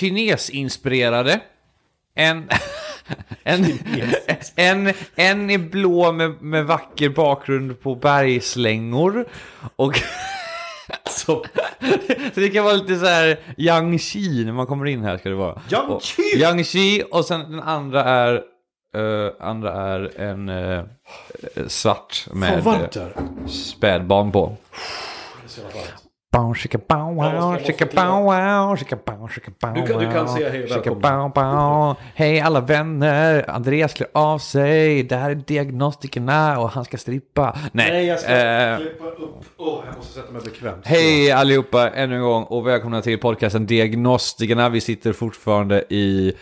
Kinesinspirerade. 0.06 1.40
En, 2.14 2.48
en, 3.42 3.64
en, 4.56 4.92
en 5.14 5.50
är 5.50 5.58
blå 5.58 6.12
med, 6.12 6.42
med 6.42 6.64
vacker 6.66 7.08
bakgrund 7.08 7.80
på 7.80 7.94
bergslängor. 7.94 9.28
Och 9.76 9.92
så, 11.10 11.44
så 12.34 12.40
det 12.40 12.48
kan 12.48 12.64
vara 12.64 12.74
lite 12.74 12.96
så 12.98 13.06
här 13.06 13.38
Yangtze 13.56 14.18
när 14.18 14.52
man 14.52 14.66
kommer 14.66 14.86
in 14.86 15.02
här 15.02 15.18
ska 15.18 15.28
det 15.28 15.34
vara. 15.34 15.60
Yangtze? 15.72 16.22
Och- 16.22 16.38
Yangtze 16.40 17.02
och 17.10 17.24
sen 17.24 17.40
den 17.50 17.60
andra 17.60 18.04
är 18.04 18.34
eh, 18.96 19.32
andra 19.40 19.72
är 19.72 20.20
en 20.20 20.48
eh, 20.48 20.84
svart 21.66 22.26
med 22.32 22.62
spädbarn 23.48 24.32
på. 24.32 24.56
Bow, 26.32 26.54
shika, 26.54 26.78
bow, 26.88 27.14
wow, 27.14 27.58
shika, 27.58 27.86
bow, 27.94 28.22
wow, 28.24 28.76
shika, 28.76 28.96
bow, 29.06 29.28
shika, 29.28 29.50
bow, 29.60 29.74
Du 29.74 29.86
kan- 29.86 29.98
du 30.00 30.10
kan 30.12 30.28
säga 30.28 30.50
hej 30.50 30.68
shika, 30.68 30.94
bow, 30.94 31.28
bow. 31.34 31.94
Hej 32.14 32.40
alla 32.40 32.60
vänner, 32.60 33.50
Andreas 33.50 33.92
klär 33.94 34.08
av 34.14 34.38
sig, 34.38 35.02
det 35.02 35.16
här 35.16 35.30
är 35.30 35.34
diagnostikerna 35.34 36.58
och 36.60 36.70
han 36.70 36.84
ska 36.84 36.96
strippa. 36.98 37.56
Nej, 37.72 37.90
Nej, 37.92 38.06
jag 38.06 38.20
ska 38.20 38.32
eh, 38.36 38.76
klippa 38.76 39.04
upp. 39.04 39.44
Åh, 39.56 39.82
jag 39.86 39.96
måste 39.96 40.12
sätta 40.12 40.32
mig 40.32 40.42
bekvämt. 40.44 40.86
Hej 40.86 41.32
allihopa 41.32 41.90
ännu 41.90 42.14
en 42.16 42.22
gång 42.22 42.44
och 42.44 42.66
välkomna 42.66 43.02
till 43.02 43.18
podcasten 43.18 43.66
Diagnostikerna. 43.66 44.68
Vi 44.68 44.80
sitter 44.80 45.12
fortfarande 45.12 45.84
i 45.88 46.32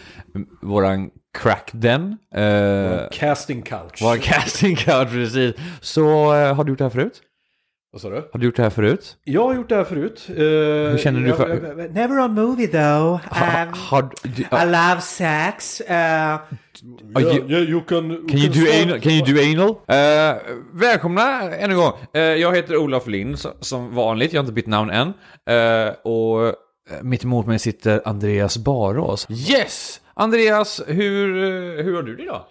våran 0.62 1.10
crackden. 1.38 2.16
Uh, 2.36 2.98
Casting 3.12 3.62
couch. 3.62 4.02
vår 4.02 4.16
casting 4.16 4.76
couch 4.76 5.08
precis. 5.10 5.54
Så 5.80 6.34
eh, 6.34 6.54
har 6.54 6.64
du 6.64 6.72
gjort 6.72 6.78
det 6.78 6.84
här 6.84 6.90
förut? 6.90 7.22
Vad 7.92 8.00
sa 8.02 8.10
du? 8.10 8.28
Har 8.32 8.38
du 8.40 8.46
gjort 8.46 8.56
det 8.56 8.62
här 8.62 8.70
förut? 8.70 9.16
Jag 9.24 9.44
har 9.44 9.54
gjort 9.54 9.68
det 9.68 9.76
här 9.76 9.84
förut. 9.84 10.24
Hur 10.26 10.98
känner 10.98 11.20
du 11.20 11.32
för- 11.34 11.88
never 11.88 12.18
on 12.24 12.34
movie 12.34 12.66
though. 12.68 13.20
Ha, 13.30 13.62
Um, 13.62 13.72
har 13.74 14.10
du, 14.22 14.42
I 14.42 14.64
love 14.66 15.00
sex. 15.00 15.80
Uh, 15.80 15.96
ja, 15.96 16.40
you- 17.14 17.50
you, 17.50 17.60
you 17.60 17.80
can, 17.80 18.26
Can 18.28 18.38
you 18.38 18.48
do 18.48 18.60
anal? 18.82 19.00
Can 19.00 19.12
you 19.12 19.24
do 19.26 19.40
anal? 19.42 19.70
Eh, 19.88 20.36
välkomna 20.72 21.42
än 21.42 21.70
en 21.70 21.76
gång. 21.76 21.92
Eh, 22.14 22.20
jag 22.20 22.56
heter 22.56 22.76
Olof 22.76 23.06
Lind 23.06 23.38
som 23.60 23.94
vanligt. 23.94 24.32
Jag 24.32 24.38
har 24.40 24.44
inte 24.44 24.52
bytt 24.52 24.66
namn 24.66 24.90
än. 24.90 25.12
Och 26.04 26.54
mitt 27.02 27.24
emot 27.24 27.46
mig 27.46 27.58
sitter 27.58 28.00
Andreas 28.04 28.58
Barås. 28.58 29.26
Yes! 29.30 30.00
Andreas, 30.14 30.80
hur, 30.86 31.82
hur 31.82 31.94
har 31.94 32.02
du 32.02 32.16
det 32.16 32.22
idag? 32.22 32.44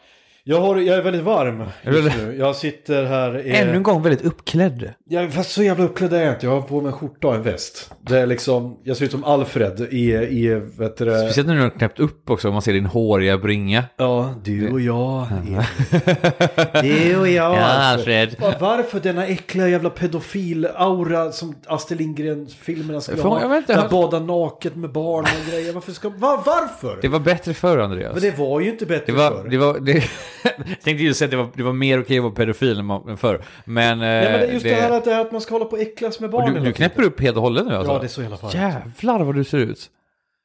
Jag, 0.50 0.62
har, 0.62 0.76
jag 0.78 0.98
är 0.98 1.02
väldigt 1.02 1.24
varm 1.24 1.64
just 1.84 2.18
nu. 2.18 2.36
Jag 2.40 2.56
sitter 2.56 3.04
här... 3.06 3.40
i- 3.48 3.52
Ännu 3.52 3.76
en 3.76 3.84
gång 3.84 4.02
väldigt 4.02 4.26
uppklädd. 4.26 4.94
Jag, 5.10 5.34
fast 5.34 5.52
så 5.52 5.64
jävla 5.64 5.84
uppklädd 5.86 6.14
är 6.14 6.22
jag 6.22 6.34
inte. 6.34 6.46
Jag 6.46 6.54
har 6.54 6.62
på 6.62 6.82
mig 6.82 6.88
en 6.88 6.94
skjorta 6.98 7.28
och 7.28 7.36
en 7.36 7.44
väst. 7.44 7.92
Det 8.02 8.20
är 8.20 8.26
liksom, 8.26 8.78
jag 8.84 8.98
ser 8.98 9.06
ut 9.06 9.12
som 9.12 9.24
Alfred 9.24 9.88
i, 9.92 10.12
i 10.14 10.62
vet 10.78 10.98
du 10.98 11.06
det, 11.06 11.20
Speciellt 11.20 11.48
när 11.48 11.56
du 11.56 11.62
har 11.62 11.70
knäppt 11.70 12.00
upp 12.00 12.30
också, 12.30 12.48
om 12.48 12.54
man 12.54 12.62
ser 12.62 12.74
din 12.74 12.86
håriga 12.86 13.38
bringa. 13.38 13.84
Ja, 13.98 14.34
du 14.44 14.72
och 14.72 14.82
jag. 14.82 15.28
du 16.82 17.18
och 17.20 17.28
jag. 17.28 17.54
Ja, 17.54 17.60
alltså. 17.60 18.00
Alfred. 18.00 18.36
Va- 18.40 18.54
Varför 18.60 19.00
denna 19.00 19.26
äckliga 19.28 19.68
jävla 19.70 19.90
pedofil-aura 19.90 21.32
som 21.32 21.56
Astrid 21.68 22.00
Lindgren-filmerna 22.00 23.02
skulle 23.02 23.18
Fan, 23.18 23.32
ha? 23.32 23.42
jag 23.42 23.50
vet 23.50 23.58
inte. 23.70 23.82
Där 23.82 23.90
bada 23.90 24.20
naket 24.20 24.76
med 24.76 24.92
barn 24.92 25.24
och 25.46 25.52
grejer. 25.52 25.74
Varför 25.74 25.92
ska... 25.92 26.10
Va, 26.10 26.44
varför? 26.46 26.98
Det 27.02 27.08
var 27.08 27.20
bättre 27.20 27.54
förr, 27.54 27.78
Andreas. 27.78 28.14
Men 28.14 28.22
det 28.22 28.38
var 28.38 28.60
ju 28.60 28.70
inte 28.72 28.86
bättre 28.86 29.06
Det 29.06 29.18
var, 29.18 29.32
förr. 29.32 29.48
det 29.50 29.58
var, 29.58 29.80
det, 29.80 30.04
jag 30.44 30.54
tänkte 30.84 30.92
ju 31.04 31.14
säga 31.14 31.26
att 31.26 31.32
det 31.32 31.38
var, 31.38 31.50
det 31.56 31.64
var 31.64 31.74
mer 31.74 32.02
okej 32.02 32.18
att 32.18 32.24
vara 32.24 32.34
pedofil 32.34 32.80
än 32.80 33.18
förr. 33.18 33.42
Men, 33.66 34.00
Nej, 34.00 34.32
men 34.32 34.40
det 34.40 34.48
är 34.48 34.54
just 34.54 34.64
det, 34.64 34.70
det, 34.70 34.76
här 34.76 34.92
att, 34.92 35.06
det 35.06 35.12
här 35.14 35.22
att 35.22 35.32
man 35.32 35.42
ska 35.42 35.56
hålla 35.56 35.66
på 35.66 35.72
och 35.76 35.82
äcklas 35.82 36.20
med 36.20 36.30
barn. 36.30 36.44
och 36.56 36.60
du, 36.60 36.66
du 36.66 36.74
knäpper 36.74 37.04
upp 37.04 37.22
helt 37.22 37.36
och 37.38 37.44
hållet 37.44 37.66
nu 37.68 37.76
alltså? 37.76 37.94
Ja, 37.94 38.00
det 38.00 38.06
är 38.06 38.08
så 38.08 38.22
jävla 38.22 38.38
varmt. 38.38 38.54
Jävlar 38.56 39.24
vad 39.24 39.36
du 39.36 39.44
ser 39.44 39.58
ut. 39.58 39.90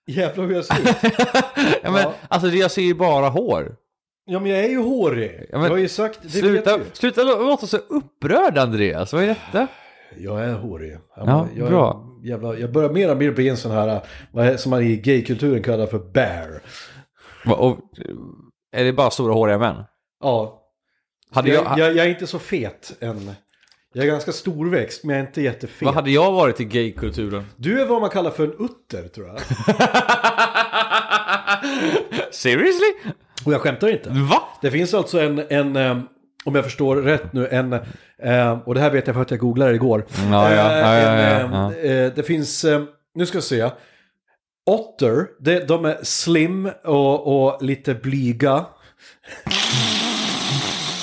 Jävlar 0.07 0.47
hur 0.47 0.55
jag 0.55 0.65
ser 0.65 0.81
ut. 0.81 0.97
Ja, 1.83 1.91
men, 1.91 2.03
Ja. 2.03 2.15
Alltså 2.29 2.49
jag 2.49 2.71
ser 2.71 2.83
ju 2.83 2.95
bara 2.95 3.29
hår. 3.29 3.77
Ja, 4.25 4.41
men 4.41 4.51
jag 4.51 4.65
är 4.65 4.69
ju 4.69 4.79
hårig. 4.83 5.47
Ja, 5.51 5.59
men 5.59 5.63
jag 5.63 5.71
har 5.71 5.79
ju 5.79 5.89
sagt... 5.89 6.19
Det 6.23 6.29
Sluta, 6.29 6.79
vet 6.79 6.97
sluta 6.97 7.21
lå- 7.23 7.47
låta 7.47 7.67
så 7.67 7.77
upprörd 7.77 8.59
Andreas, 8.59 9.13
vad 9.13 9.23
är 9.23 9.27
detta? 9.27 9.67
Jag 10.19 10.45
är 10.45 10.55
hårig. 10.55 10.93
Jag, 11.17 11.29
Ja, 11.29 11.49
jag, 11.57 11.69
bra. 11.69 12.07
Jävla, 12.25 12.59
jag 12.59 12.73
börjar 12.73 12.91
mer 12.91 13.11
och 13.11 13.17
mer 13.17 13.31
bli 13.31 13.49
en 13.49 13.57
sån 13.57 13.73
här, 13.73 14.01
vad 14.33 14.47
är, 14.47 14.57
som 14.57 14.71
man 14.71 14.83
i 14.83 14.97
gaykulturen 14.97 15.63
kallar 15.63 15.87
för 15.87 15.99
bear. 15.99 16.61
Och, 17.47 17.79
är 18.73 18.85
det 18.85 18.93
bara 18.93 19.11
stora 19.11 19.35
håriga 19.35 19.59
män? 19.59 19.85
Ja, 20.21 20.59
Hade 21.31 21.51
jag, 21.51 21.65
jag, 21.65 21.79
jag, 21.79 21.97
jag 21.97 22.07
är 22.07 22.11
inte 22.11 22.27
så 22.27 22.39
fet 22.39 22.93
än. 23.01 23.31
Jag 23.95 24.05
är 24.05 24.09
ganska 24.11 24.33
storväxt 24.33 25.05
men 25.05 25.17
jag 25.17 25.23
är 25.23 25.27
inte 25.27 25.43
jättefet. 25.43 25.83
vad 25.87 25.95
hade 25.95 26.11
jag 26.11 26.33
varit 26.33 26.61
i 26.61 26.65
gaykulturen? 26.65 27.47
Du 27.57 27.81
är 27.81 27.87
vad 27.87 28.01
man 28.01 28.11
kallar 28.11 28.31
för 28.31 28.45
en 28.45 28.53
utter 28.59 29.09
tror 29.09 29.27
jag. 29.27 29.41
Seriously? 32.35 32.93
Och 33.47 33.53
jag 33.53 33.61
skämtar 33.61 33.89
inte. 33.89 34.09
Va? 34.11 34.43
Det 34.63 34.71
finns 34.71 34.95
alltså 34.95 35.21
en, 35.21 35.43
en 35.49 35.77
eh, 35.77 35.99
om 36.45 36.55
jag 36.55 36.65
förstår 36.65 36.97
rätt 36.97 37.33
nu, 37.33 37.49
en, 37.49 37.73
eh, 38.23 38.59
och 38.65 38.75
det 38.75 38.81
här 38.81 38.91
vet 38.91 39.07
jag 39.07 39.15
för 39.17 39.23
att 39.23 39.31
jag 39.31 39.41
googlade 39.41 39.71
det 39.71 39.75
igår. 39.75 40.07
Ja, 40.31 40.55
ja, 40.55 40.73
Eh, 40.73 40.83
ja, 41.53 41.73
en, 41.75 42.13
Det 42.17 42.27
finns, 42.27 42.65
nu 43.15 43.27
ska 43.27 43.37
jag 43.37 43.45
se. 43.45 43.71
Otter, 44.67 45.27
det, 45.41 45.69
de 45.69 45.85
är 45.85 45.99
slim 46.03 46.71
och, 46.85 47.45
och 47.45 47.63
lite 47.63 47.95
blyga. 47.95 48.67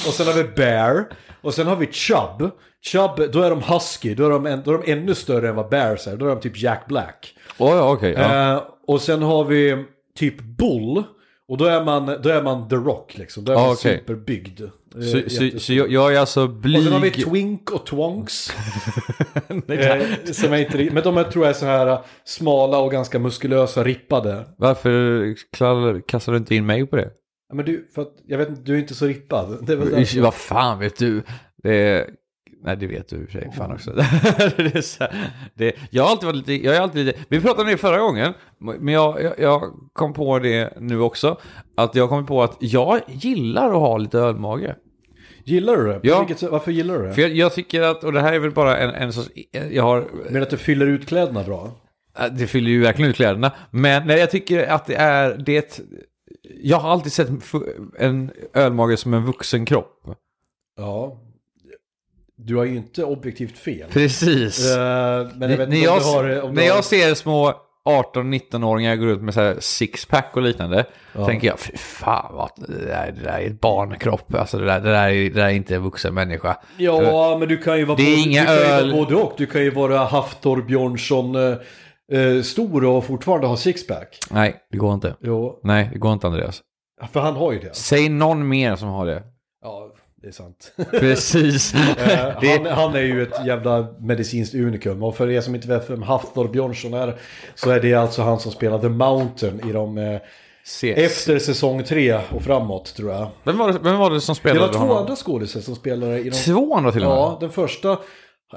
Och 0.08 0.14
sen 0.14 0.28
har 0.28 0.34
vi 0.34 0.44
bear. 0.44 1.06
Och 1.42 1.54
sen 1.54 1.68
har 1.68 1.76
vi 1.76 1.88
chub. 1.92 2.52
Chub, 2.82 3.32
då 3.32 3.42
är 3.42 3.50
de 3.50 3.64
husky. 3.64 4.16
Då 4.16 4.26
är 4.26 4.30
de, 4.30 4.46
en, 4.46 4.62
då 4.66 4.74
är 4.74 4.78
de 4.78 4.92
ännu 4.92 5.16
större 5.16 5.50
än 5.50 5.56
vad 5.56 5.70
bears 5.70 6.08
är. 6.08 6.18
Då 6.18 6.26
är 6.26 6.30
de 6.30 6.40
typ 6.40 6.58
Jack 6.62 6.88
Black. 6.88 7.36
Oj, 7.58 7.80
okej. 7.80 8.14
ja. 8.18 8.54
Eh, 8.54 8.64
och 8.88 9.02
sen 9.02 9.22
har 9.22 9.46
vi 9.46 9.86
typ 10.16 10.42
bull. 10.42 11.04
Och 11.50 11.58
då 11.58 11.66
är 11.66 11.84
man, 11.84 12.06
då 12.06 12.30
är 12.30 12.44
man 12.44 12.70
the 12.70 12.76
rock 12.76 13.18
liksom. 13.18 13.46
Då 13.46 13.52
är 13.52 13.56
Ah, 13.56 13.60
man 13.60 13.72
okej. 13.72 13.98
superbyggd. 14.00 14.62
Så, 14.94 15.30
så, 15.30 15.60
så 15.60 15.74
jag, 15.74 15.92
jag 15.92 16.16
är 16.16 16.20
alltså 16.20 16.48
blyg... 16.48 16.78
Och 16.78 16.84
sen 16.84 16.94
har 16.94 17.00
vi 17.00 17.12
twink 17.12 17.72
och 17.72 17.86
twonks. 17.86 18.50
eh, 19.68 20.02
som 20.32 20.54
är 20.54 20.58
inte, 20.58 20.94
men 20.94 21.04
de 21.04 21.18
är, 21.18 21.24
tror 21.24 21.46
jag 21.46 21.50
är 21.50 21.60
så 21.60 21.66
här 21.66 21.88
eh, 21.88 22.00
smala 22.24 22.80
och 22.80 22.92
ganska 22.92 23.20
muskulösa, 23.20 23.84
rippade. 23.84 24.46
Varför 24.58 26.02
kastar 26.08 26.32
du 26.32 26.38
inte 26.38 26.56
in 26.56 26.66
mig 26.66 26.86
på 26.86 26.96
det? 26.96 27.10
Ja, 27.50 27.56
men 27.56 27.66
du, 27.66 27.90
för 27.96 28.02
att, 28.02 28.14
jag 28.26 28.38
vet 28.38 28.50
inte, 28.50 28.62
du 28.62 28.76
är 28.76 28.80
inte 28.80 28.96
så 28.96 29.06
rippad. 29.06 29.58
Det 29.62 29.74
är 29.74 29.78
väl. 29.78 30.22
Vad 30.22 30.34
fan 30.34 30.80
vet 30.80 30.98
du? 30.98 31.24
Det 31.64 31.76
är... 31.76 32.10
Nej, 32.64 32.78
det 32.78 32.88
vet 32.88 33.10
du 33.10 33.16
i 33.16 33.26
och 33.26 33.30
för 33.30 33.40
sig. 33.40 33.52
Fan 33.58 33.72
också. 33.72 33.92
det 34.58 34.76
är 34.76 34.82
så 34.82 35.04
här, 35.04 35.32
det, 35.54 35.76
jag 35.90 36.04
har 36.04 36.12
alltid 36.12 36.28
varit 36.28 36.36
lite... 36.36 36.66
Jag 36.66 36.76
är 36.76 36.82
alltid 36.82 37.06
lite 37.06 37.20
vi 37.30 37.40
pratade 37.40 37.62
om 37.62 37.68
det 37.68 37.78
förra 37.78 38.00
gången, 38.00 38.34
men 38.58 38.94
jag, 38.94 39.24
jag, 39.24 39.40
jag 39.40 39.64
kom 39.94 40.14
på 40.14 40.40
det 40.40 40.74
nu 40.80 41.00
också. 41.00 41.40
Att 41.76 41.96
jag 41.96 42.10
kom 42.10 42.26
på 42.26 42.44
att 42.44 42.58
jag 42.60 43.00
gillar 43.08 43.68
att 43.68 43.80
ha 43.80 43.98
lite 43.98 44.20
ölmage. 44.20 44.76
Gillar 45.44 45.78
du 45.78 45.88
det? 45.88 46.00
Ja. 46.04 46.20
Vilket, 46.20 46.52
varför 46.52 46.72
gillar 46.72 46.98
du 46.98 47.08
det? 47.08 47.14
För 47.14 47.22
jag, 47.22 47.32
jag 47.32 47.54
tycker 47.54 47.82
att, 47.82 48.04
och 48.04 48.14
det 48.14 48.22
här 48.22 48.34
är 48.34 48.40
väl 48.40 48.52
bara 48.52 48.78
en, 48.78 48.90
en 48.90 49.14
sorts... 49.14 49.30
Jag 49.72 49.84
har... 49.84 50.06
Men 50.30 50.42
att 50.42 50.50
du 50.50 50.58
fyller 50.58 50.88
ut 50.88 51.08
kläderna 51.08 51.44
bra? 51.44 51.72
Det 52.32 52.48
fyller 52.48 52.72
ju 52.72 52.82
verkligen 52.82 53.10
ut 53.10 53.16
kläderna. 53.16 53.52
Men 53.72 54.08
nej, 54.08 54.20
jag 54.20 54.32
tycker 54.32 54.68
att 54.68 54.86
det 54.86 54.96
är... 54.96 55.38
Det 55.38 55.82
jag 56.62 56.78
har 56.78 56.92
alltid 56.92 57.12
sett 57.12 57.30
en 57.98 58.32
ölmage 58.54 59.00
som 59.00 59.14
en 59.14 59.26
vuxen 59.26 59.66
kropp. 59.66 60.08
Ja. 60.78 61.18
Du 62.46 62.56
har 62.56 62.66
ju 62.66 62.76
inte 62.76 63.04
objektivt 63.04 63.58
fel. 63.58 63.90
Precis. 63.90 64.76
Eh, 64.76 65.28
men 65.36 65.50
jag 65.52 65.58
vet 65.58 65.70
när 65.70 65.84
jag, 65.84 66.00
har... 66.00 66.24
När 66.24 66.62
har... 66.62 66.68
jag 66.68 66.84
ser 66.84 67.14
små 67.14 67.54
18-19-åringar 67.90 68.96
går 68.96 69.10
ut 69.10 69.22
med 69.22 69.34
så 69.34 69.56
sixpack 69.60 70.32
och 70.36 70.42
liknande. 70.42 70.86
Tänker 71.26 71.48
jag, 71.48 71.60
fy 71.60 71.78
fan 71.78 72.36
vad, 72.36 72.52
det 72.56 72.86
där, 72.86 73.12
det 73.12 73.22
där 73.24 73.40
är 73.40 73.48
ett 73.48 73.62
barnkropp. 73.62 74.34
Alltså 74.34 74.58
det 74.58 74.66
där, 74.66 74.80
det 74.80 74.92
där, 74.92 75.10
är, 75.10 75.14
det 75.14 75.30
där 75.30 75.46
är 75.46 75.50
inte 75.50 75.76
en 75.76 75.84
vuxen 75.84 76.14
människa. 76.14 76.58
Ja, 76.78 77.38
men 77.40 77.48
du 77.48 77.58
kan 77.58 77.78
ju 77.78 77.86
vara, 77.86 77.98
Det 77.98 78.04
är 78.04 78.16
både, 78.18 78.30
inga 78.30 78.42
du 78.42 78.48
kan 78.48 78.56
ju 78.56 78.62
öl. 78.62 78.92
både 78.92 79.16
och. 79.16 79.34
Du 79.38 79.46
kan 79.46 79.62
ju 79.62 79.70
vara 79.72 79.98
Haftor 79.98 80.62
Björnsson 80.62 81.36
eh, 81.36 81.58
eh, 82.20 82.42
stor 82.42 82.86
och 82.86 83.06
fortfarande 83.06 83.48
ha 83.48 83.58
sixpack. 83.58 84.18
Nej, 84.32 84.56
det 84.72 84.78
går 84.78 84.94
inte. 84.94 85.16
Jo, 85.22 85.60
Nej, 85.64 85.90
det 85.94 86.00
går 86.00 86.14
inte 86.14 86.28
Andreas. 86.28 86.62
för 87.12 87.20
han 87.20 87.36
har 87.36 87.52
ju 87.52 87.60
det. 87.60 87.76
Säg 87.76 88.10
någon 88.10 88.48
mer 88.48 88.76
som 88.76 88.90
har 88.90 89.06
det. 89.06 89.24
Ja, 89.62 89.92
det 90.22 90.28
är 90.28 90.32
sant. 90.32 90.74
Precis. 90.92 91.74
Eh, 91.74 92.40
Det- 92.42 92.48
han, 92.48 92.66
han 92.66 92.96
är 92.96 93.02
ju 93.02 93.24
ett 93.24 93.46
jävla 93.46 93.88
medicinskt 94.00 94.56
unikum. 94.56 95.04
Och 95.04 95.16
för 95.18 95.30
er 95.30 95.42
som 95.42 95.56
inte 95.56 95.68
vet 95.68 95.90
vem 95.90 96.02
Haftor 96.02 96.48
Björnsson 96.48 96.94
är, 96.94 97.16
så 97.56 97.70
är 97.72 97.80
det 97.80 97.94
alltså 97.94 98.22
han 98.22 98.40
som 98.40 98.52
spelar 98.52 98.80
The 98.80 98.90
Mountain 98.90 99.70
i 99.70 99.74
de... 99.74 99.98
Eh, 99.98 100.20
Se- 100.64 101.04
efter 101.06 101.40
säsong 101.40 101.84
tre 101.84 102.20
och 102.32 102.42
framåt, 102.42 102.96
tror 102.96 103.12
jag. 103.12 103.28
Vem 103.44 103.58
var 103.58 103.74
det, 103.74 103.80
vem 103.84 103.98
var 103.98 104.10
det 104.12 104.22
som 104.22 104.34
Det 104.34 104.40
spelade 104.40 104.60
var 104.60 104.74
två 104.74 104.80
honom? 104.80 104.98
andra 104.98 105.16
skådespelare 105.16 105.64
som 105.66 105.76
spelade 105.76 106.20
i 106.20 106.24
de... 106.24 106.32
Två 106.32 106.76
andra 106.76 106.92
till 106.92 107.04
och 107.04 107.10
med? 107.10 107.18
Ja, 107.18 107.38
den 107.42 107.50
första. 107.50 107.92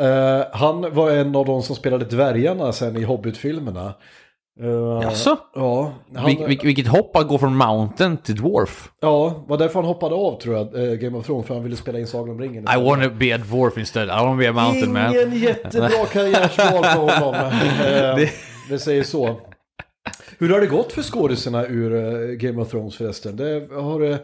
eh, 0.00 0.42
han 0.52 0.94
var 0.94 1.10
en 1.10 1.36
av 1.36 1.46
de 1.46 1.62
som 1.62 1.76
spelade 1.76 2.04
dvärgarna 2.04 2.72
sen 2.72 2.96
i 2.96 3.02
Hobbit-filmerna. 3.04 3.94
Uh, 4.60 5.00
Jaså? 5.02 5.36
Ja, 5.54 5.92
han, 6.14 6.26
Vil, 6.26 6.46
vil, 6.46 6.58
vilket 6.62 6.86
hopp 6.86 7.16
att 7.16 7.28
gå 7.28 7.38
från 7.38 7.56
Mountain 7.56 8.16
till 8.16 8.36
Dwarf. 8.36 8.90
ja, 9.00 9.44
var 9.48 9.58
därför 9.58 9.74
han 9.74 9.84
hoppade 9.84 10.14
av 10.14 10.40
tror 10.40 10.54
jag, 10.56 10.88
eh, 10.88 10.94
Game 10.94 11.18
of 11.18 11.26
Thrones, 11.26 11.46
för 11.46 11.54
han 11.54 11.62
ville 11.62 11.76
spela 11.76 11.98
in 11.98 12.06
Sagan 12.06 12.30
om 12.30 12.40
ringen. 12.40 12.66
I 12.78 12.84
wanna 12.84 13.08
be 13.08 13.34
a 13.34 13.38
dwarf 13.38 13.78
instead. 13.78 14.04
I 14.04 14.24
wanna 14.24 14.36
be 14.36 14.48
a 14.48 14.52
mountain 14.52 14.92
man. 14.92 15.14
Ingen 15.14 15.38
jättebra 15.38 15.88
karriärsval 16.12 16.84
för 16.84 17.20
honom. 17.20 17.34
Eh, 17.86 18.28
det 18.68 18.78
säger 18.78 19.02
så. 19.02 19.40
Hur 20.38 20.48
har 20.50 20.60
det 20.60 20.66
gått 20.66 20.92
för 20.92 21.02
skådisarna 21.02 21.66
ur 21.66 21.94
eh, 21.94 22.28
Game 22.34 22.62
of 22.62 22.70
Thrones 22.70 22.96
förresten? 22.96 23.36
Det 23.36 23.68
har, 23.74 24.00
eh, 24.00 24.10
eh, 24.10 24.16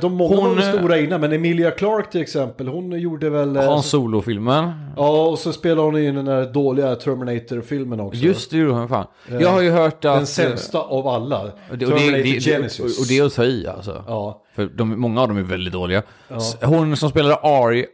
de 0.00 0.12
många 0.14 0.36
Hon, 0.36 0.56
var 0.56 0.62
eh, 0.62 0.68
stora 0.78 0.98
innan, 0.98 1.20
men 1.20 1.32
Emilia 1.32 1.70
Clarke 1.70 2.12
till 2.12 2.20
exempel, 2.20 2.68
hon 2.68 3.00
gjorde 3.00 3.30
väl... 3.30 3.56
eh, 3.56 3.62
Hans 3.64 3.86
Solo-filmen. 3.86 4.70
Ja, 4.96 5.26
och 5.28 5.38
så 5.38 5.52
spelar 5.52 5.82
hon 5.82 5.96
i 5.96 6.10
den 6.12 6.24
där 6.24 6.52
dåliga 6.52 6.94
Terminator-filmen 6.96 8.00
också. 8.00 8.20
Just 8.20 8.50
det, 8.50 8.56
gjorde 8.56 8.74
han 8.74 8.88
fan. 8.88 9.06
Jag 9.40 9.48
har 9.50 9.60
ju 9.60 9.70
hört 9.70 10.04
att... 10.04 10.16
Den 10.16 10.26
sämsta 10.26 10.78
av 10.80 11.06
alla. 11.08 11.42
Och 11.70 11.78
det, 11.78 11.86
och, 11.86 11.92
Terminator 11.92 12.16
det, 12.16 12.22
det, 12.22 12.40
Genesis. 12.40 13.00
och 13.00 13.06
det 13.08 13.18
är 13.18 13.24
att 13.24 13.34
ta 13.34 13.44
i 13.44 13.66
alltså. 13.66 14.04
Ja. 14.06 14.42
För 14.54 14.66
de, 14.66 15.00
många 15.00 15.20
av 15.22 15.28
dem 15.28 15.36
är 15.38 15.42
väldigt 15.42 15.72
dåliga. 15.72 16.02
S- 16.36 16.56
Hon 16.62 16.96
som 16.96 17.10
spelade 17.10 17.34
Arya, 17.34 17.86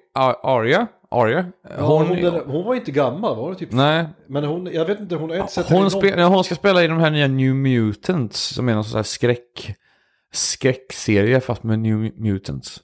Arya, 0.43 0.87
Arya? 1.11 1.47
Hon, 1.79 2.07
Hon, 2.07 2.19
hon, 2.19 2.41
hon 2.47 2.65
var 2.65 2.75
inte 2.75 2.91
gammal, 2.91 3.37
var 3.37 3.43
hon 3.45 3.55
typ... 3.57 3.73
nej, 3.73 4.07
Men 4.27 4.45
hon, 4.45 4.69
jag 4.73 4.85
vet 4.85 5.01
inte, 5.01 5.15
hon 5.17 5.31
har 5.31 5.37
inte 5.37 5.53
sett 5.53 5.69
hon, 5.69 5.81
någon- 5.81 5.91
spe, 5.91 6.17
nej, 6.17 6.25
hon 6.25 6.45
ska 6.45 6.55
spela 6.55 6.85
i 6.85 6.87
de 6.87 6.99
här 7.01 7.11
nya 7.11 7.27
New 7.29 7.55
Mutants, 7.55 8.41
som 8.55 8.69
är 8.69 8.75
någon 8.75 8.85
sån 8.85 8.97
här 8.97 9.03
skräck, 9.03 9.75
skräckserie 10.33 11.41
fast 11.41 11.63
med 11.63 11.79
New 11.79 11.97
Mutants. 12.17 12.83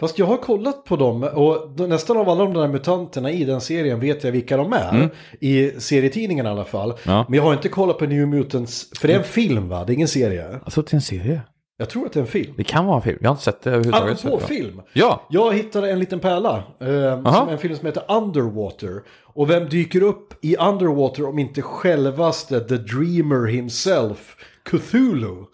Fast 0.00 0.18
jag 0.18 0.26
har 0.26 0.36
kollat 0.36 0.84
på 0.84 0.96
dem 0.96 1.22
och 1.22 1.88
nästan 1.88 2.16
av 2.16 2.28
alla 2.28 2.44
de 2.44 2.54
där 2.54 2.68
mutanterna 2.68 3.30
i 3.30 3.44
den 3.44 3.60
serien 3.60 4.00
vet 4.00 4.24
jag 4.24 4.32
vilka 4.32 4.56
de 4.56 4.72
är. 4.72 5.10
I 5.40 5.70
serietidningen 5.80 6.46
i 6.46 6.48
alla 6.48 6.64
fall. 6.64 6.90
Mm. 6.90 7.00
Ja. 7.04 7.26
Men 7.28 7.36
jag 7.36 7.42
har 7.44 7.52
inte 7.52 7.68
kollat 7.68 7.98
på 7.98 8.06
New 8.06 8.28
Mutants, 8.28 8.90
för 8.98 9.08
det 9.08 9.14
är 9.14 9.18
en 9.18 9.24
film 9.24 9.68
va? 9.68 9.84
Det 9.84 9.92
är 9.92 9.94
ingen 9.94 10.08
serie. 10.08 10.60
Jag 10.64 10.72
tror 10.72 10.84
att 10.84 10.90
det 10.90 10.94
är 10.94 10.96
en 10.96 11.02
serie. 11.02 11.40
Jag 11.78 11.90
tror 11.90 12.06
att 12.06 12.12
det 12.12 12.18
är 12.18 12.22
en 12.22 12.26
film. 12.26 12.54
Det 12.56 12.64
kan 12.64 12.86
vara 12.86 12.96
en 12.96 13.02
film, 13.02 13.18
jag 13.20 13.28
har 13.28 13.34
inte 13.34 13.44
sett 13.44 13.62
det 13.62 13.70
överhuvudtaget. 13.70 14.24
Apropå 14.24 14.46
film. 14.46 14.82
Ja, 14.92 15.26
Jag 15.30 15.54
hittade 15.54 15.90
en 15.90 15.98
liten 15.98 16.20
pärla. 16.20 16.62
Eh, 16.80 17.32
som 17.32 17.48
en 17.48 17.58
film 17.58 17.76
som 17.76 17.86
heter 17.86 18.02
Underwater. 18.08 19.02
Och 19.24 19.50
vem 19.50 19.68
dyker 19.68 20.02
upp 20.02 20.34
i 20.44 20.56
Underwater 20.56 21.28
om 21.28 21.38
inte 21.38 21.62
självaste 21.62 22.60
The 22.60 22.76
Dreamer 22.76 23.46
himself, 23.46 24.36
Cthulhu. 24.70 25.44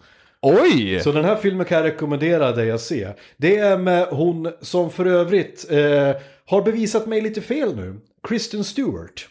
Oj! 0.43 0.99
Så 1.03 1.11
den 1.11 1.25
här 1.25 1.35
filmen 1.35 1.65
kan 1.65 1.77
jag 1.77 1.85
rekommendera 1.85 2.51
dig 2.51 2.71
att 2.71 2.81
se. 2.81 3.07
Det 3.37 3.57
är 3.57 3.77
med 3.77 4.07
hon 4.07 4.51
som 4.61 4.91
för 4.91 5.05
övrigt 5.05 5.71
eh, 5.71 6.11
har 6.45 6.61
bevisat 6.61 7.07
mig 7.07 7.21
lite 7.21 7.41
fel 7.41 7.75
nu. 7.75 7.95
Kristen 8.27 8.63
Stewart. 8.63 9.27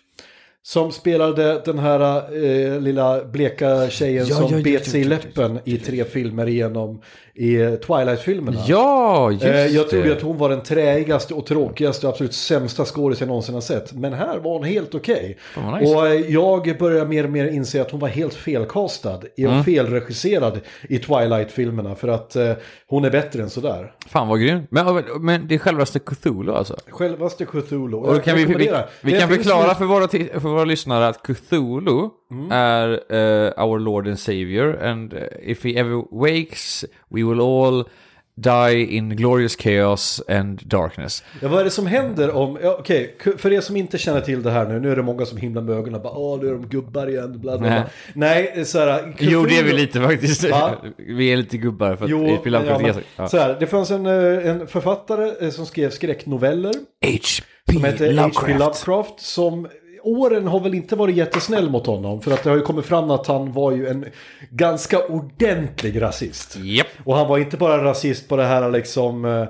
Som 0.65 0.93
spelade 0.93 1.63
den 1.65 1.79
här 1.79 2.35
eh, 2.45 2.81
lilla 2.81 3.25
bleka 3.25 3.91
tjejen 3.91 4.27
Ja, 4.27 4.37
som 4.37 4.57
ja, 4.57 4.65
bet 4.65 4.87
sig 4.91 5.01
i 5.01 5.05
läppen 5.05 5.59
i 5.65 5.79
tre 5.79 6.05
filmer 6.05 6.49
igenom 6.49 7.03
i 7.35 7.55
eh, 7.61 7.75
Twilight-filmerna. 7.75 8.61
Ja, 8.67 9.31
just 9.31 9.45
Eh, 9.45 9.67
jag 9.67 9.91
trodde 9.91 10.09
det. 10.09 10.13
att 10.13 10.23
hon 10.23 10.39
var 10.39 10.49
den 10.49 10.63
träigaste 10.63 11.35
och 11.35 11.47
tråkigaste 11.47 12.07
och 12.07 12.13
absolut 12.13 12.35
sämsta 12.35 12.85
skådis 12.85 13.21
jag 13.21 13.27
någonsin 13.27 13.55
har 13.55 13.61
sett. 13.61 13.93
Men 13.93 14.13
här 14.13 14.39
var 14.39 14.53
hon 14.53 14.65
helt 14.65 14.95
okej. 14.95 15.39
Vad 15.57 15.81
nice. 15.81 15.95
Och 15.95 16.07
eh, 16.07 16.31
jag 16.31 16.79
börjar 16.79 17.07
mer 17.07 17.25
och 17.25 17.31
mer 17.31 17.47
inse 17.47 17.83
att 17.83 17.91
hon 17.91 18.01
var 18.01 18.09
helt 18.09 18.35
felkastad. 18.35 19.21
Mm. 19.37 19.59
Och 19.59 19.65
felregisserad 19.65 20.61
i 20.83 20.99
Twilight-filmerna. 20.99 21.95
För 21.95 22.09
att 22.09 22.37
eh, 22.37 22.53
hon 22.87 23.05
är 23.05 23.11
bättre 23.11 23.43
än 23.43 23.51
sådär. 23.51 23.93
Fan 24.09 24.29
vad 24.29 24.41
grymt. 24.41 24.67
Men, 24.71 25.05
men 25.21 25.49
det 25.49 25.55
är 25.55 25.59
självaste 25.59 25.99
Cthulhu 25.99 26.53
alltså? 26.53 26.77
Självaste 26.89 27.45
Cthulhu. 27.45 27.97
Och 27.97 28.25
kan 28.25 28.37
vi, 28.37 28.45
vi, 28.45 28.55
vi 29.03 29.13
Det 29.13 29.21
kan 29.21 29.29
förklara 29.29 29.75
för 29.75 29.85
våra, 29.85 30.09
för 30.09 30.49
våra 30.49 30.65
lyssnare 30.65 31.09
att 31.09 31.23
Cthulhu 31.23 32.09
är 32.51 32.89
eh, 32.89 33.65
our 33.65 33.79
Lord 33.79 34.09
and 34.09 34.19
Savior 34.19 34.83
and 34.83 35.15
if 35.43 35.65
he 35.65 35.71
ever 35.71 36.05
wakes 36.11 36.85
we 37.09 37.22
will 37.23 37.41
all 37.41 37.85
die 38.35 38.97
in 38.97 39.17
glorious 39.17 39.57
chaos 39.57 40.23
and 40.29 40.61
darkness. 40.65 41.25
Ja, 41.43 41.49
vad 41.49 41.61
är 41.61 41.65
det 41.65 41.71
som 41.71 41.87
händer 41.87 42.31
om... 42.37 42.59
Ja, 42.63 42.77
Okej, 42.79 43.17
k- 43.25 43.31
för 43.39 43.53
er 43.53 43.61
som 43.61 43.77
inte 43.77 43.99
känner 43.99 44.21
till 44.21 44.43
det 44.43 44.51
här 44.51 44.67
nu. 44.67 44.81
Nu 44.81 44.93
är 44.93 44.97
det 44.97 45.03
många 45.03 45.27
som 45.27 45.39
himlar 45.39 45.63
med 45.63 45.75
ögonen. 45.77 46.03
Bara, 46.03 46.13
Åh, 46.13 46.41
nu 46.41 46.49
är 46.49 46.53
de 46.53 46.69
gubbar 46.69 47.07
igen. 47.09 47.41
Bla, 47.41 47.59
bla, 47.59 47.69
bla. 47.69 47.85
Nej. 48.15 48.53
Nej, 48.55 48.65
så 48.65 48.79
här... 48.79 49.15
Jo, 49.19 49.47
det 49.47 49.59
är 49.59 49.63
vi 49.65 49.73
lite 49.73 50.01
faktiskt. 50.01 50.51
Va? 50.51 50.75
vi 50.97 51.33
är 51.33 51.37
lite 51.37 51.57
gubbar 51.59 51.97
för 51.97 52.05
att 52.05 52.11
Jo, 52.11 52.19
men, 52.19 52.29
ja, 52.45 52.51
Lovecraft 52.51 52.83
men, 52.83 53.05
ja. 53.17 53.29
så 53.29 53.39
här, 53.39 53.57
det 53.61 53.67
fanns 53.67 53.91
en, 53.91 54.07
eh, 54.07 54.51
en 54.51 54.67
författare 54.67 55.33
eh, 55.47 55.51
som 55.51 55.67
skrev 55.67 55.91
skräcknoveller. 55.91 56.73
H.P. 57.05 57.79
Heter 57.79 58.07
H.P. 58.07 58.13
Lovecraft. 58.13 58.87
Lovecraft. 58.87 59.21
Som 59.21 59.69
åren 60.03 60.47
har 60.47 60.61
väl 60.61 60.75
inte 60.75 60.97
varit 60.97 61.17
jättesnäll 61.17 61.71
mot 61.71 61.87
honom. 61.87 62.21
För 62.23 62.31
att 62.33 62.43
det 62.43 62.51
har 62.51 62.57
ju 62.57 62.63
kommit 62.63 62.85
fram 62.87 63.11
att 63.11 63.27
han 63.27 63.53
var 63.53 63.73
ju 63.73 63.89
en 63.89 64.05
ganska 64.51 64.99
ordentlig 65.07 66.03
rasist. 66.03 66.57
Japp. 66.63 66.87
Och 67.05 67.17
han 67.17 67.29
var 67.29 67.39
inte 67.39 67.57
bara 67.57 67.85
rasist 67.85 68.29
på 68.29 68.37
det 68.37 68.45
här 68.45 68.71
liksom... 68.71 69.25
eh, 69.25 69.45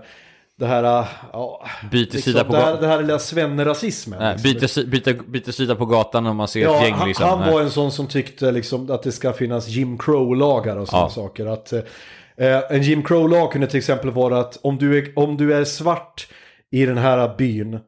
Det 0.58 0.66
här... 0.66 0.84
eh, 1.00 1.06
Ja, 1.32 1.64
Byter 1.90 2.18
sida 2.18 2.44
på 2.44 2.52
gatan. 2.52 2.80
det 2.80 2.86
här 2.86 3.00
lilla 3.02 3.18
svenne-rasismen. 3.18 4.32
Liksom. 4.42 4.52
byter, 4.52 4.86
byter, 4.86 5.30
byter 5.30 5.50
sida 5.52 5.74
på 5.74 5.86
gatan 5.86 6.26
om 6.26 6.36
man 6.36 6.48
ser 6.48 6.60
Ja, 6.62 6.76
ett 6.76 6.82
gäng 6.84 6.94
han, 6.94 7.08
liksom. 7.08 7.28
han 7.28 7.40
Nej. 7.40 7.52
var 7.52 7.60
en 7.60 7.70
sån 7.70 7.92
som 7.92 8.06
tyckte 8.06 8.50
liksom 8.52 8.90
att 8.90 9.02
det 9.02 9.12
ska 9.12 9.32
finnas 9.32 9.68
Jim 9.68 9.98
Crow-lagar 9.98 10.76
och 10.76 10.88
sådana 10.88 11.06
Ja. 11.06 11.10
saker. 11.10 11.46
Att, 11.46 11.72
eh, 11.72 11.80
en 12.70 12.82
Jim 12.82 13.02
Crow-lag 13.02 13.52
kunde 13.52 13.66
till 13.66 13.78
exempel 13.78 14.10
vara 14.10 14.38
att 14.40 14.58
om 14.62 14.78
du 14.78 14.98
är, 14.98 15.12
om 15.18 15.36
du 15.36 15.54
är 15.54 15.64
svart 15.64 16.28
i 16.72 16.86
den 16.86 16.98
här 16.98 17.34
byn 17.38 17.78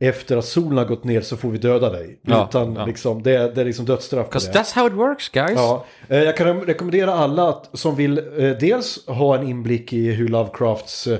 efter 0.00 0.36
att 0.36 0.44
solen 0.44 0.78
har 0.78 0.84
gått 0.84 1.04
ner 1.04 1.20
så 1.20 1.36
får 1.36 1.50
vi 1.50 1.58
döda 1.58 1.90
dig. 1.90 2.04
Mm. 2.04 2.18
Ja, 2.22 2.46
Utan 2.50 2.74
ja. 2.74 2.86
liksom, 2.86 3.22
det, 3.22 3.54
det 3.54 3.60
är 3.60 3.64
liksom 3.64 3.86
dödsstraff 3.86 4.26
Because 4.26 4.52
that's 4.52 4.74
how 4.74 4.86
it 4.86 4.92
works 4.92 5.28
guys. 5.28 5.52
Ja, 5.54 5.84
eh, 6.08 6.18
jag 6.18 6.36
kan 6.36 6.60
rekommendera 6.60 7.14
alla 7.14 7.48
att, 7.48 7.70
som 7.72 7.96
vill 7.96 8.18
eh, 8.18 8.50
dels 8.50 9.06
ha 9.06 9.38
en 9.38 9.48
inblick 9.48 9.92
i 9.92 10.12
hur 10.12 10.28
Lovecrafts 10.28 11.06
eh, 11.06 11.18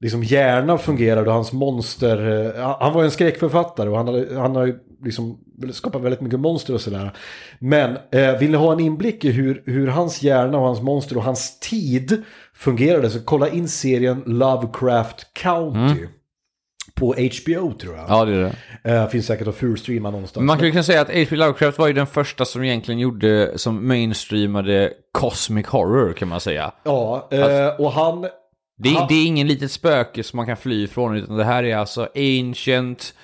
liksom 0.00 0.22
hjärna 0.22 0.78
fungerar 0.78 1.26
och 1.26 1.32
hans 1.32 1.52
monster. 1.52 2.52
Han 2.80 2.92
var 2.92 3.04
en 3.04 3.10
skräckförfattare 3.10 3.88
och 3.88 3.96
han, 3.96 4.56
har 4.56 4.66
ju 4.66 4.78
liksom 5.04 5.38
skapat 5.72 6.02
väldigt 6.02 6.20
mycket 6.20 6.40
monster 6.40 6.74
och 6.74 6.80
sådär. 6.80 7.16
Men 7.58 7.96
eh, 8.10 8.38
vill 8.38 8.50
ni 8.50 8.56
ha 8.56 8.72
en 8.72 8.80
inblick 8.80 9.24
i 9.24 9.30
hur, 9.30 9.62
hur 9.66 9.86
hans 9.86 10.22
hjärna 10.22 10.58
och 10.58 10.64
hans 10.64 10.82
monster 10.82 11.16
och 11.16 11.22
hans 11.22 11.58
tid 11.58 12.22
fungerade 12.54 13.10
så 13.10 13.20
kolla 13.24 13.48
in 13.48 13.68
serien 13.68 14.22
Lovecraft 14.26 15.34
County. 15.34 16.06
På 16.94 17.14
HBO 17.14 17.72
tror 17.72 17.96
jag. 17.96 18.04
Ja, 18.08 18.24
det 18.24 18.34
är 18.34 18.54
det. 18.82 18.90
Eh, 18.90 19.08
finns 19.08 19.26
säkert 19.26 19.48
att 19.48 19.56
fulstreama 19.56 20.10
någonstans. 20.10 20.44
Man 20.46 20.56
kan 20.58 20.66
ju 20.66 20.72
kunna 20.72 20.82
säga 20.82 21.00
att 21.00 21.08
H.P. 21.08 21.36
Lovecraft 21.36 21.78
var 21.78 21.86
ju 21.86 21.92
den 21.92 22.06
första 22.06 22.44
som 22.44 22.64
egentligen 22.64 22.98
gjorde, 23.00 23.58
som 23.58 23.88
mainstreamade 23.88 24.92
cosmic 25.12 25.66
horror 25.66 26.12
kan 26.12 26.28
man 26.28 26.40
säga. 26.40 26.72
Ja, 26.84 27.28
eh, 27.32 27.80
och 27.80 27.92
han... 27.92 28.20
Det 28.78 28.88
är, 28.88 28.94
Han- 28.94 29.08
det 29.08 29.14
är 29.14 29.26
ingen 29.26 29.46
litet 29.46 29.70
spöke 29.72 30.22
som 30.22 30.36
man 30.36 30.46
kan 30.46 30.56
fly 30.56 30.84
ifrån, 30.84 31.16
utan 31.16 31.36
det 31.36 31.44
här 31.44 31.64
är 31.64 31.76
alltså 31.76 32.08
ancient, 32.16 33.14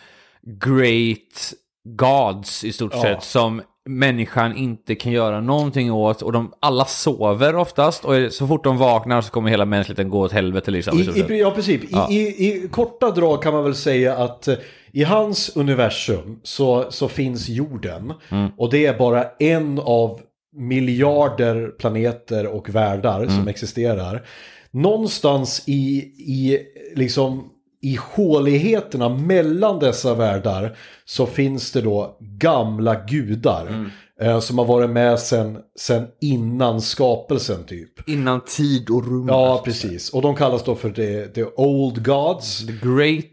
great 0.64 1.52
gods 1.84 2.64
i 2.64 2.72
stort 2.72 2.92
Ja. 2.94 3.02
sett, 3.02 3.22
som 3.22 3.62
människan 3.88 4.56
inte 4.56 4.94
kan 4.94 5.12
göra 5.12 5.40
någonting 5.40 5.92
åt. 5.92 6.22
Och 6.22 6.32
de 6.32 6.52
alla 6.60 6.84
sover 6.84 7.56
oftast, 7.56 8.04
och 8.04 8.14
så 8.30 8.46
fort 8.46 8.64
de 8.64 8.78
vaknar 8.78 9.20
så 9.20 9.30
kommer 9.30 9.50
hela 9.50 9.64
mänskligheten 9.64 10.10
gå 10.10 10.20
åt 10.20 10.32
helvete 10.32 10.70
liksom. 10.70 10.98
i 11.00 11.04
stort 11.04 11.30
I, 11.30 11.38
ja, 11.38 11.50
precis. 11.50 11.80
Ja. 11.90 12.10
I, 12.10 12.14
i, 12.16 12.64
I 12.64 12.68
korta 12.68 13.10
drag 13.10 13.42
kan 13.42 13.54
man 13.54 13.64
väl 13.64 13.74
säga 13.74 14.16
att 14.16 14.48
eh, 14.48 14.54
i 14.92 15.04
hans 15.04 15.56
universum 15.56 16.40
så, 16.42 16.86
så 16.90 17.08
finns 17.08 17.48
jorden. 17.48 18.12
Mm. 18.28 18.48
Och 18.56 18.70
det 18.70 18.86
är 18.86 18.98
bara 18.98 19.24
en 19.38 19.78
av 19.78 20.20
miljarder 20.56 21.68
planeter 21.78 22.46
och 22.46 22.68
världar 22.68 23.22
Mm. 23.22 23.30
som 23.36 23.48
existerar. 23.48 24.22
Någonstans 24.70 25.62
i, 25.66 25.98
i, 26.18 26.58
liksom, 26.96 27.44
i 27.80 27.98
håligheterna 28.14 29.08
mellan 29.08 29.78
dessa 29.78 30.14
världar 30.14 30.76
så 31.04 31.26
finns 31.26 31.72
det 31.72 31.80
då 31.80 32.16
gamla 32.20 32.94
gudar. 32.94 33.66
Mm. 33.66 33.90
Eh, 34.20 34.40
som 34.40 34.58
har 34.58 34.64
varit 34.64 34.90
med 34.90 35.18
sen, 35.18 35.58
sen 35.78 36.06
innan 36.20 36.80
skapelsen 36.80 37.64
typ. 37.64 38.08
Innan 38.08 38.40
tid 38.40 38.90
och 38.90 39.06
rum. 39.06 39.28
Ja, 39.28 39.62
precis. 39.64 40.10
Och 40.10 40.22
de 40.22 40.36
kallas 40.36 40.64
då 40.64 40.74
för 40.74 40.90
the, 40.90 41.26
the 41.26 41.44
Old 41.44 42.04
Gods. 42.04 42.66
The 42.66 42.72
Great 42.72 43.24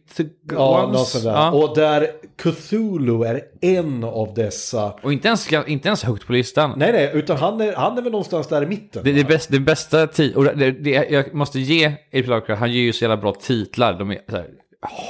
Ja, 0.52 0.84
Ones. 0.84 0.98
något 0.98 1.08
sånt 1.08 1.24
där. 1.24 1.32
Ja. 1.32 1.52
Och 1.52 1.76
där 1.76 2.08
Cthulhu 2.38 3.24
är 3.24 3.42
en 3.62 4.04
av 4.04 4.34
dessa. 4.34 4.92
Och 5.04 5.14
inte 5.14 5.28
ens, 5.28 5.54
inte 5.68 5.88
ens 5.88 6.04
högt 6.04 6.28
på 6.28 6.34
listan. 6.34 6.74
Nej, 6.78 6.92
nej, 6.92 7.12
utan 7.14 7.38
han 7.38 7.62
är, 7.62 7.74
han 7.74 7.98
är 7.98 8.02
väl 8.02 8.12
någonstans 8.12 8.48
där 8.48 8.64
i 8.64 8.66
mitten. 8.66 9.04
Det, 9.04 9.12
det, 9.12 9.24
bästa, 9.24 9.54
det 9.54 9.60
bästa 9.60 10.08
tid, 10.08 10.36
och 10.36 10.44
det, 10.44 10.72
det, 10.72 10.90
jag 10.90 11.34
måste 11.34 11.60
ge 11.60 11.88
H.P. 11.88 12.22
Lovecraft, 12.22 12.60
han 12.60 12.72
ger 12.72 12.82
ju 12.82 12.94
så 12.94 13.04
jävla 13.04 13.18
bra 13.18 13.34
titlar, 13.34 14.00
de 14.00 14.12
är 14.12 14.20
så 14.30 14.36
här, 14.36 14.48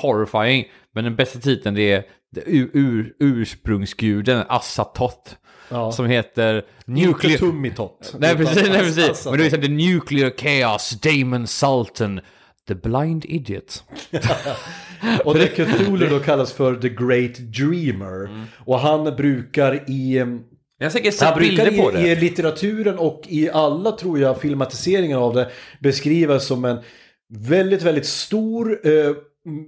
horrifying. 0.01 0.65
Men 0.93 1.03
den 1.03 1.15
bästa 1.15 1.39
titeln 1.39 1.75
det 1.75 1.91
är 1.91 2.03
ur, 2.45 2.69
ur, 2.73 3.13
ursprungsguden 3.19 4.43
Assatoth. 4.47 5.35
Ja. 5.69 5.91
Som 5.91 6.05
heter 6.05 6.63
Nuclear... 6.85 7.37
Tummitott. 7.37 8.15
Nej 8.19 8.35
precis, 8.35 8.55
nej, 8.69 8.79
precis. 8.79 9.09
Assatoth. 9.09 9.29
Men 9.29 9.39
det 9.39 9.45
är 9.45 9.49
så 9.49 9.55
här, 9.55 9.63
The 9.63 9.69
Nuclear 9.69 10.31
Chaos, 10.37 10.89
Damon 10.89 11.47
Sultan, 11.47 12.21
The 12.67 12.75
Blind 12.75 13.25
Idiot. 13.25 13.83
Och 15.25 15.33
det 15.33 15.47
Cthulhu 15.47 16.09
då 16.09 16.19
kallas 16.19 16.53
för 16.53 16.75
The 16.75 16.89
Great 16.89 17.37
Dreamer. 17.37 18.25
Mm. 18.25 18.43
Och 18.65 18.79
han 18.79 19.15
brukar 19.15 19.89
i... 19.89 20.17
em, 20.17 20.41
Jag 20.77 20.85
har 20.85 20.91
säkert 20.91 21.21
Han 21.21 21.29
sett 21.29 21.35
brukar 21.37 21.65
bilder 21.65 21.83
på 21.91 21.97
i, 21.97 22.01
i 22.11 22.15
det. 22.15 22.21
litteraturen 22.21 22.97
och 22.97 23.21
i 23.27 23.49
alla, 23.49 23.91
tror 23.91 24.19
jag, 24.19 24.41
filmatiseringar 24.41 25.17
av 25.17 25.33
det 25.33 25.49
beskrivas 25.79 26.45
som 26.45 26.65
en 26.65 26.77
väldigt, 27.33 27.81
väldigt 27.81 28.05
stor 28.05 28.87
eh, 28.87 29.11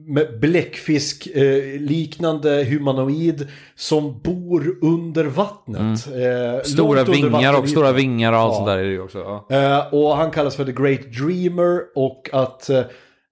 med 0.07 0.39
bläckfisk 0.39 1.27
eh, 1.27 1.79
liknande 1.81 2.63
humanoid 2.63 3.47
som 3.75 4.19
bor 4.23 4.77
under 4.81 5.23
vattnet. 5.25 6.07
Eh, 6.07 6.47
Mm. 6.47 6.63
Stora 6.63 6.95
långt 7.03 7.09
under 7.09 7.29
vingar 7.29 7.59
och 7.59 7.69
stora 7.69 7.91
vingar 7.91 8.33
och 8.33 8.39
allt 8.39 8.51
Ja. 8.51 8.55
sånt 8.55 8.67
där 8.67 8.77
är 8.77 8.83
det 8.83 8.89
ju 8.91 9.01
också. 9.01 9.17
Ja. 9.49 9.55
Eh, 9.55 9.93
och 9.93 10.15
han 10.17 10.31
kallas 10.31 10.55
för 10.55 10.65
The 10.65 10.71
Great 10.71 11.01
Dreamer 11.01 11.81
och 11.95 12.29
att 12.33 12.69
eh, 12.69 12.77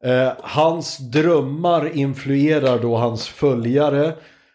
eh, 0.04 0.32
hans 0.42 0.98
drömmar 0.98 1.98
influerar 1.98 2.80
då 2.80 2.96
hans 2.96 3.28
följare 3.28 4.14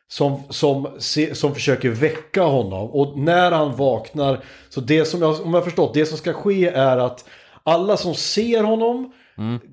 som, 0.09 0.43
som, 0.49 0.87
som 1.33 1.55
försöker 1.55 1.89
väcka 1.91 2.43
honom. 2.43 2.91
Och 2.91 3.19
när 3.19 3.51
han 3.53 3.77
vaknar, 3.77 4.41
så 4.69 4.81
det 4.81 5.05
som 5.05 5.23
jag, 5.23 5.31
om 5.31 5.55
jag 5.55 5.61
har 5.61 5.65
förstått, 5.65 5.95
det 5.95 6.07
som 6.07 6.19
ska 6.19 6.33
ske 6.33 6.69
är 6.69 6.97
att 6.99 7.25
alla 7.63 7.97
som 7.97 8.15
ser 8.15 8.63
honom, 8.65 9.13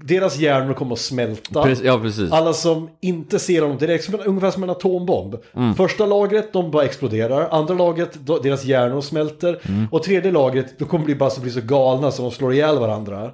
deras 0.04 0.38
hjärnor 0.38 0.74
kommer 0.74 0.94
att 0.94 1.00
smälta. 1.00 1.64
Precis, 1.64 1.86
ja, 1.86 2.00
precis. 2.00 2.32
Alla 2.32 2.54
som 2.54 2.90
inte 3.02 3.40
ser 3.40 3.62
honom 3.62 3.78
direkt, 3.78 4.04
som, 4.04 4.20
ungefär 4.26 4.52
som 4.52 4.64
en 4.64 4.70
atombomb. 4.70 5.36
Mm. 5.56 5.76
Första 5.76 6.06
lagret, 6.06 6.54
de 6.54 6.72
bara 6.72 6.86
exploderar. 6.86 7.50
Andra 7.52 7.74
lagret, 7.74 8.18
deras 8.44 8.66
hjärnor 8.66 9.02
smälter. 9.02 9.60
Mm. 9.68 9.88
Och 9.92 10.04
tredje 10.04 10.32
lagret, 10.32 10.80
då 10.80 10.86
kommer 10.86 11.06
de 11.06 11.16
bara 11.16 11.30
så 11.30 11.42
bli 11.42 11.52
så 11.52 11.62
galna 11.62 12.12
så 12.12 12.22
de 12.22 12.32
slår 12.32 12.54
ihjäl 12.54 12.80
varandra. 12.80 13.32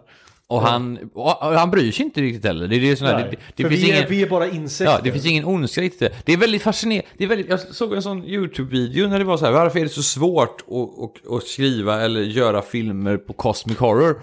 Och 0.48 0.62
han, 0.62 1.00
och 1.14 1.32
han 1.32 1.72
bryr 1.72 1.92
sig 1.92 2.06
inte 2.06 2.22
riktigt 2.22 2.46
heller. 2.46 2.68
Det 2.68 2.76
är 2.76 2.80
det 2.80 2.96
sån 2.96 3.08
här, 3.08 3.20
Nej, 3.20 3.28
det, 3.32 3.38
det 3.56 3.64
för 3.64 3.70
finns 3.70 3.84
vi, 3.84 3.88
ingen... 3.88 4.04
är, 4.04 4.08
vi 4.08 4.22
är 4.22 4.30
bara 4.30 4.48
insekter. 4.48 4.94
Ja, 4.94 5.00
det 5.04 5.12
finns 5.12 5.26
ingen 5.26 5.46
ondska 5.46 5.82
riktigt. 5.82 6.14
Det 6.26 6.34
är 6.34 6.38
väldigt 6.38 6.62
fascinerande. 6.62 7.46
Jag 7.50 7.60
såg 7.60 7.94
en 7.94 8.02
sån 8.02 8.26
YouTube-video 8.26 9.08
när 9.08 9.20
det 9.20 9.26
var 9.26 9.38
så 9.38 9.46
här, 9.46 9.52
varför 9.52 9.80
är 9.80 9.84
det 9.84 9.90
så 9.90 10.04
svårt 10.04 10.62
att, 10.62 11.04
att, 11.04 11.34
att 11.34 11.44
skriva 11.44 12.02
eller 12.02 12.22
göra 12.22 12.62
filmer 12.62 13.18
på 13.18 13.34
Cosmic 13.34 13.78
Horror? 13.78 14.22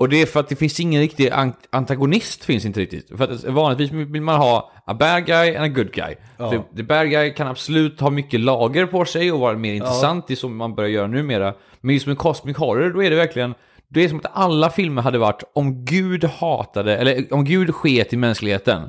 Och 0.00 0.08
det 0.08 0.22
är 0.22 0.26
för 0.26 0.40
att 0.40 0.48
det 0.48 0.56
finns 0.56 0.80
ingen 0.80 1.00
riktig 1.00 1.30
an- 1.30 1.52
antagonist, 1.70 2.44
finns 2.44 2.64
inte 2.64 2.80
riktigt. 2.80 3.08
För 3.18 3.32
att 3.32 3.44
vanligtvis 3.44 3.92
vill 3.92 4.22
man 4.22 4.36
ha 4.36 4.72
a 4.86 4.94
bad 4.94 5.26
guy 5.26 5.56
and 5.56 5.64
a 5.64 5.68
good 5.68 5.92
guy. 5.92 6.14
The, 6.50 6.76
the 6.76 6.82
bad 6.82 7.10
guy 7.10 7.34
kan 7.34 7.48
absolut 7.48 8.00
ha 8.00 8.10
mycket 8.10 8.40
lager 8.40 8.86
på 8.86 9.04
sig 9.04 9.32
och 9.32 9.40
vara 9.40 9.56
mer 9.56 9.74
intressant, 9.74 10.26
det 10.28 10.34
är 10.34 10.36
som 10.36 10.56
man 10.56 10.74
börjar 10.74 10.90
göra 10.90 11.06
numera. 11.06 11.54
Men 11.80 11.94
just 11.94 12.06
med 12.06 12.18
Cosmic 12.18 12.56
Horror, 12.56 12.90
då 12.90 13.02
är 13.02 13.10
det 13.10 13.16
verkligen, 13.16 13.54
det 13.88 14.04
är 14.04 14.08
som 14.08 14.18
att 14.18 14.30
alla 14.32 14.70
filmer 14.70 15.02
hade 15.02 15.18
varit 15.18 15.42
om 15.54 15.84
Gud 15.84 16.24
hatade, 16.24 16.96
eller 16.96 17.34
om 17.34 17.44
Gud 17.44 17.74
sket 17.74 18.12
i 18.12 18.16
mänskligheten 18.16 18.88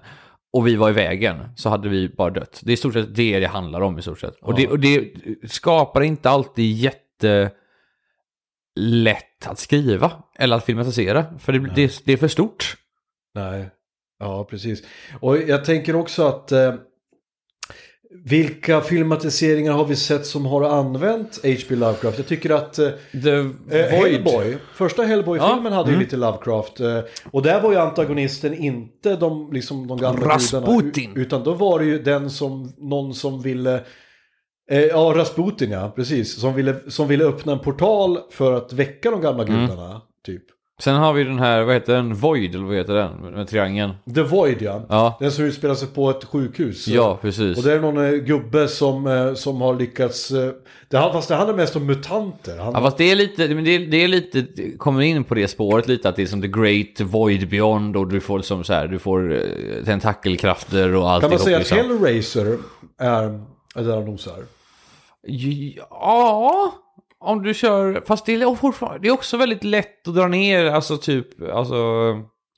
och 0.54 0.68
vi 0.68 0.76
var 0.76 0.90
i 0.90 0.94
vägen 0.94 1.38
så 1.56 1.70
hade 1.70 1.90
vi 1.90 2.10
bara 2.10 2.30
dött. 2.30 2.62
Det 2.64 2.72
är 2.72 2.74
i 2.74 2.78
stort 2.78 2.94
sett 2.94 3.16
det 3.16 3.40
det 3.40 3.48
handlar 3.48 3.82
om 3.82 4.00
i 4.00 4.02
stort 4.02 4.20
sett. 4.20 4.36
Och, 4.42 4.56
det, 4.56 4.68
och 4.68 4.80
det 4.80 5.14
skapar 5.48 6.02
inte 6.02 6.30
alltid 6.30 6.76
jätte 6.76 7.52
lätt 8.76 9.48
att 9.48 9.60
skriva 9.60 10.12
eller 10.42 10.58
att 10.58 10.66
filmatisera. 10.66 11.26
För 11.40 11.52
det, 11.54 11.72
det, 11.76 12.02
det 12.06 12.14
är 12.14 12.18
för 12.18 12.28
stort. 12.28 12.76
Nej, 13.36 13.70
ja 14.20 14.44
precis. 14.50 14.84
Och 15.20 15.38
jag 15.38 15.66
tänker 15.66 15.96
också 15.96 16.24
att 16.28 16.52
eh, 16.52 16.74
vilka 18.26 18.82
filmatiseringar 18.82 19.72
har 19.74 19.86
vi 19.86 19.96
sett 19.96 20.26
som 20.26 20.46
har 20.46 20.62
använt 20.64 21.40
H.P. 21.44 21.76
Lovecraft? 21.76 22.18
Jag 22.18 22.28
tycker 22.28 22.50
att 22.50 22.80
eh, 22.80 22.90
The 23.24 23.30
Eh, 23.78 23.86
Hellboy, 23.90 24.58
första 24.74 25.04
Hellboy-filmen 25.04 25.72
Ja, 25.74 25.78
hade 25.78 25.90
ju 25.90 25.94
mm. 25.96 26.04
lite 26.04 26.18
Lovecraft. 26.18 26.80
Eh, 26.80 27.00
och 27.32 27.42
där 27.42 27.62
var 27.62 27.72
ju 27.72 27.78
antagonisten 27.78 28.54
inte 28.54 29.16
de, 29.16 29.50
liksom, 29.54 29.88
de 29.88 29.98
gamla 29.98 30.28
Rasputin. 30.28 30.92
gudarna. 31.14 31.22
Utan 31.26 31.44
då 31.44 31.54
var 31.54 31.80
det 31.80 31.86
ju 31.86 32.04
den 32.04 32.30
som, 32.30 32.74
någon 32.78 33.14
som 33.14 33.42
ville... 33.42 33.84
Eh, 34.72 34.80
ja, 34.82 35.14
Rasputin 35.16 35.72
ja, 35.72 35.94
precis. 35.96 36.40
Som 36.42 36.54
ville, 36.54 36.76
som 36.88 37.08
ville 37.08 37.24
öppna 37.26 37.52
en 37.52 37.60
portal 37.60 38.18
för 38.32 38.54
att 38.54 38.74
väcka 38.74 39.12
de 39.12 39.22
gamla 39.22 39.44
Mm. 39.44 39.60
gudarna. 39.68 40.02
Typ. 40.26 40.44
Sen 40.82 40.96
har 40.96 41.14
vi 41.14 41.24
den 41.24 41.40
här, 41.40 41.64
vad 41.64 41.74
heter 41.74 41.94
den? 41.94 42.14
Void, 42.14 42.56
eller 42.56 42.66
vad 42.66 42.76
heter 42.76 42.94
den? 42.94 43.16
Med, 43.18 43.48
triangeln. 43.48 43.94
The 44.16 44.22
Void 44.22 44.62
ja. 44.62 44.86
Ja. 44.90 45.18
Den 45.20 45.32
som 45.32 45.46
utspelar 45.46 45.76
sig 45.76 45.88
på 45.88 46.10
ett 46.10 46.24
sjukhus. 46.24 46.88
Ja, 46.88 47.20
precis. 47.22 47.58
Och 47.58 47.64
det 47.64 47.74
är 47.74 47.80
någon 47.80 48.06
eh, 48.06 48.12
gubbe 48.12 48.68
som, 48.68 49.08
eh, 49.08 49.34
som 49.34 49.62
har 49.62 49.76
lyckats... 49.76 50.32
Eh, 50.32 50.52
det, 50.90 50.98
fast 50.98 51.28
det 51.28 51.36
handlar 51.36 51.56
mest 51.56 51.76
om 51.76 51.86
mutanter. 51.86 52.58
Han, 52.58 52.74
Ja, 52.74 52.82
fast 52.82 52.98
det 52.98 53.12
är 53.12 53.16
lite, 53.16 53.56
men 53.56 53.64
det 53.64 53.76
är, 53.76 53.80
det 53.80 54.04
är 54.04 54.08
lite, 54.08 54.42
det 54.42 54.78
kommer 54.78 55.02
in 55.02 55.24
på 55.24 55.36
det 55.36 55.48
spåret 55.48 55.88
lite 55.88 56.10
att 56.10 56.16
det 56.16 56.22
är 56.22 56.28
som 56.28 56.42
the 56.42 56.48
great 56.48 57.02
void 57.02 57.50
beyond 57.50 57.98
och 57.98 58.08
du 58.08 58.20
får 58.20 58.42
som 58.42 58.64
så 58.64 58.74
här, 58.74 58.88
du 58.88 59.00
får 59.00 59.42
tentakelkrafter 59.86 60.96
och 60.96 61.10
allt 61.10 61.22
kan 61.22 61.30
man 61.30 61.40
säga 61.40 61.58
att 61.58 61.62
liksom. 61.62 61.78
Hellraiser 61.78 62.58
är, 63.00 63.24
är 63.76 63.84
där 63.84 63.96
han 63.96 64.06
nosar? 64.06 64.44
Ja, 65.28 66.74
om 67.22 67.44
du 67.44 67.54
kör, 67.54 68.04
fast 68.06 68.26
det 68.26 68.34
är 68.34 68.56
fortfarande, 68.56 69.00
det 69.00 69.08
är 69.08 69.12
också 69.14 69.38
väldigt 69.38 69.64
lätt 69.64 70.08
att 70.08 70.16
dra 70.16 70.28
ner, 70.28 70.66
alltså 70.66 70.98
typ, 70.98 71.42
alltså, 71.52 71.76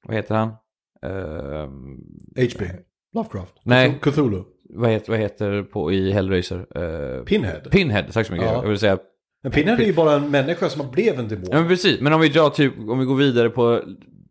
vad 0.03 0.15
heter 0.15 0.36
han? 0.36 0.50
Ehm, 1.05 1.98
HP. 2.36 2.62
Lovecraft. 3.15 3.53
Nej. 3.63 4.00
Cthulhu. 4.01 4.43
vad, 4.70 4.89
heter, 4.89 5.12
vad 5.12 5.20
heter 5.20 5.63
på 5.63 5.91
i 5.91 6.12
Hellraiser? 6.12 6.58
Uh, 6.77 7.24
Pinhead. 7.24 7.60
Pinhead, 7.72 8.03
tack 8.13 8.27
så 8.27 8.34
mycket. 8.34 8.48
Ja. 8.48 8.62
Jag 8.62 8.70
vill 8.70 8.79
säga 8.79 8.98
Men 9.43 9.51
Pinhead 9.51 9.77
är 9.79 9.86
ju 9.86 9.93
bara 9.93 10.13
en 10.13 10.32
människa 10.32 10.70
som 10.70 10.91
blev 10.91 11.20
en 11.20 11.27
demon. 11.27 11.48
Ja 11.51 11.60
men 11.60 11.67
precis, 11.67 12.01
men 12.01 12.13
om 12.13 12.22
vi 12.22 12.29
drar 12.29 12.50
typ, 12.50 12.74
om 12.89 13.00
vi 13.00 13.05
går 13.05 13.15
vidare 13.15 13.50
på 13.50 13.82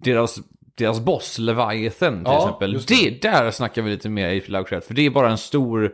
deras, 0.04 0.38
deras 0.78 1.00
boss, 1.00 1.38
Leviathan 1.38 2.14
till 2.14 2.22
Ja, 2.24 2.44
exempel. 2.44 2.72
Det. 2.72 3.10
det. 3.10 3.22
där 3.22 3.50
snackar 3.50 3.82
vi 3.82 3.90
lite 3.90 4.08
mer 4.08 4.28
i 4.28 4.40
Lovecraft, 4.46 4.86
för 4.86 4.94
det 4.94 5.06
är 5.06 5.10
bara 5.10 5.30
en 5.30 5.38
stor 5.38 5.92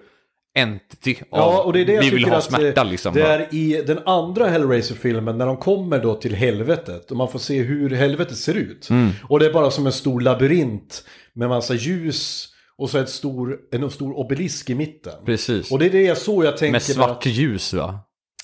entity 0.59 1.17
av, 1.31 1.39
Ja, 1.41 1.63
och 1.63 1.73
det 1.73 1.81
är 1.81 1.85
det 1.85 1.93
jag 1.93 2.03
vi 2.03 2.11
vill 2.11 2.25
ha 2.25 2.37
att 2.37 2.45
smärta 2.45 2.81
eh, 2.81 2.91
liksom. 2.91 3.15
det 3.15 3.23
är 3.23 3.55
i 3.55 3.83
den 3.87 3.99
andra 4.07 4.47
Hellraiser-filmen 4.49 5.39
när 5.39 5.47
de 5.47 5.57
kommer 5.57 5.99
då 6.03 6.15
till 6.15 6.35
helvetet 6.35 7.11
och 7.11 7.17
man 7.17 7.29
får 7.29 7.39
se 7.39 7.63
hur 7.63 7.91
helvetet 7.91 8.37
ser 8.37 8.55
ut. 8.55 8.91
Mm. 8.91 9.11
Och 9.29 9.39
det 9.41 9.47
är 9.47 9.53
bara 9.53 9.71
som 9.71 9.87
en 9.87 9.93
stor 9.93 10.21
labyrint 10.21 11.05
med 11.35 11.49
massa 11.49 11.75
ljus 11.75 12.49
och 12.79 12.91
så 12.91 12.99
ett 12.99 13.09
stor, 13.09 13.59
en 13.73 13.91
stor 13.91 14.19
obelisk 14.19 14.71
i 14.71 14.75
mitten. 14.75 15.13
Precis. 15.27 15.71
Och 15.73 15.79
det 15.79 15.87
är 15.87 15.91
det 15.91 16.03
jag 16.03 16.19
så 16.19 16.45
jag 16.45 16.57
tänker 16.57 16.73
Med 16.73 16.77
att- 16.79 16.85
svart 16.85 17.27
ljus 17.27 17.75
va? 17.75 18.01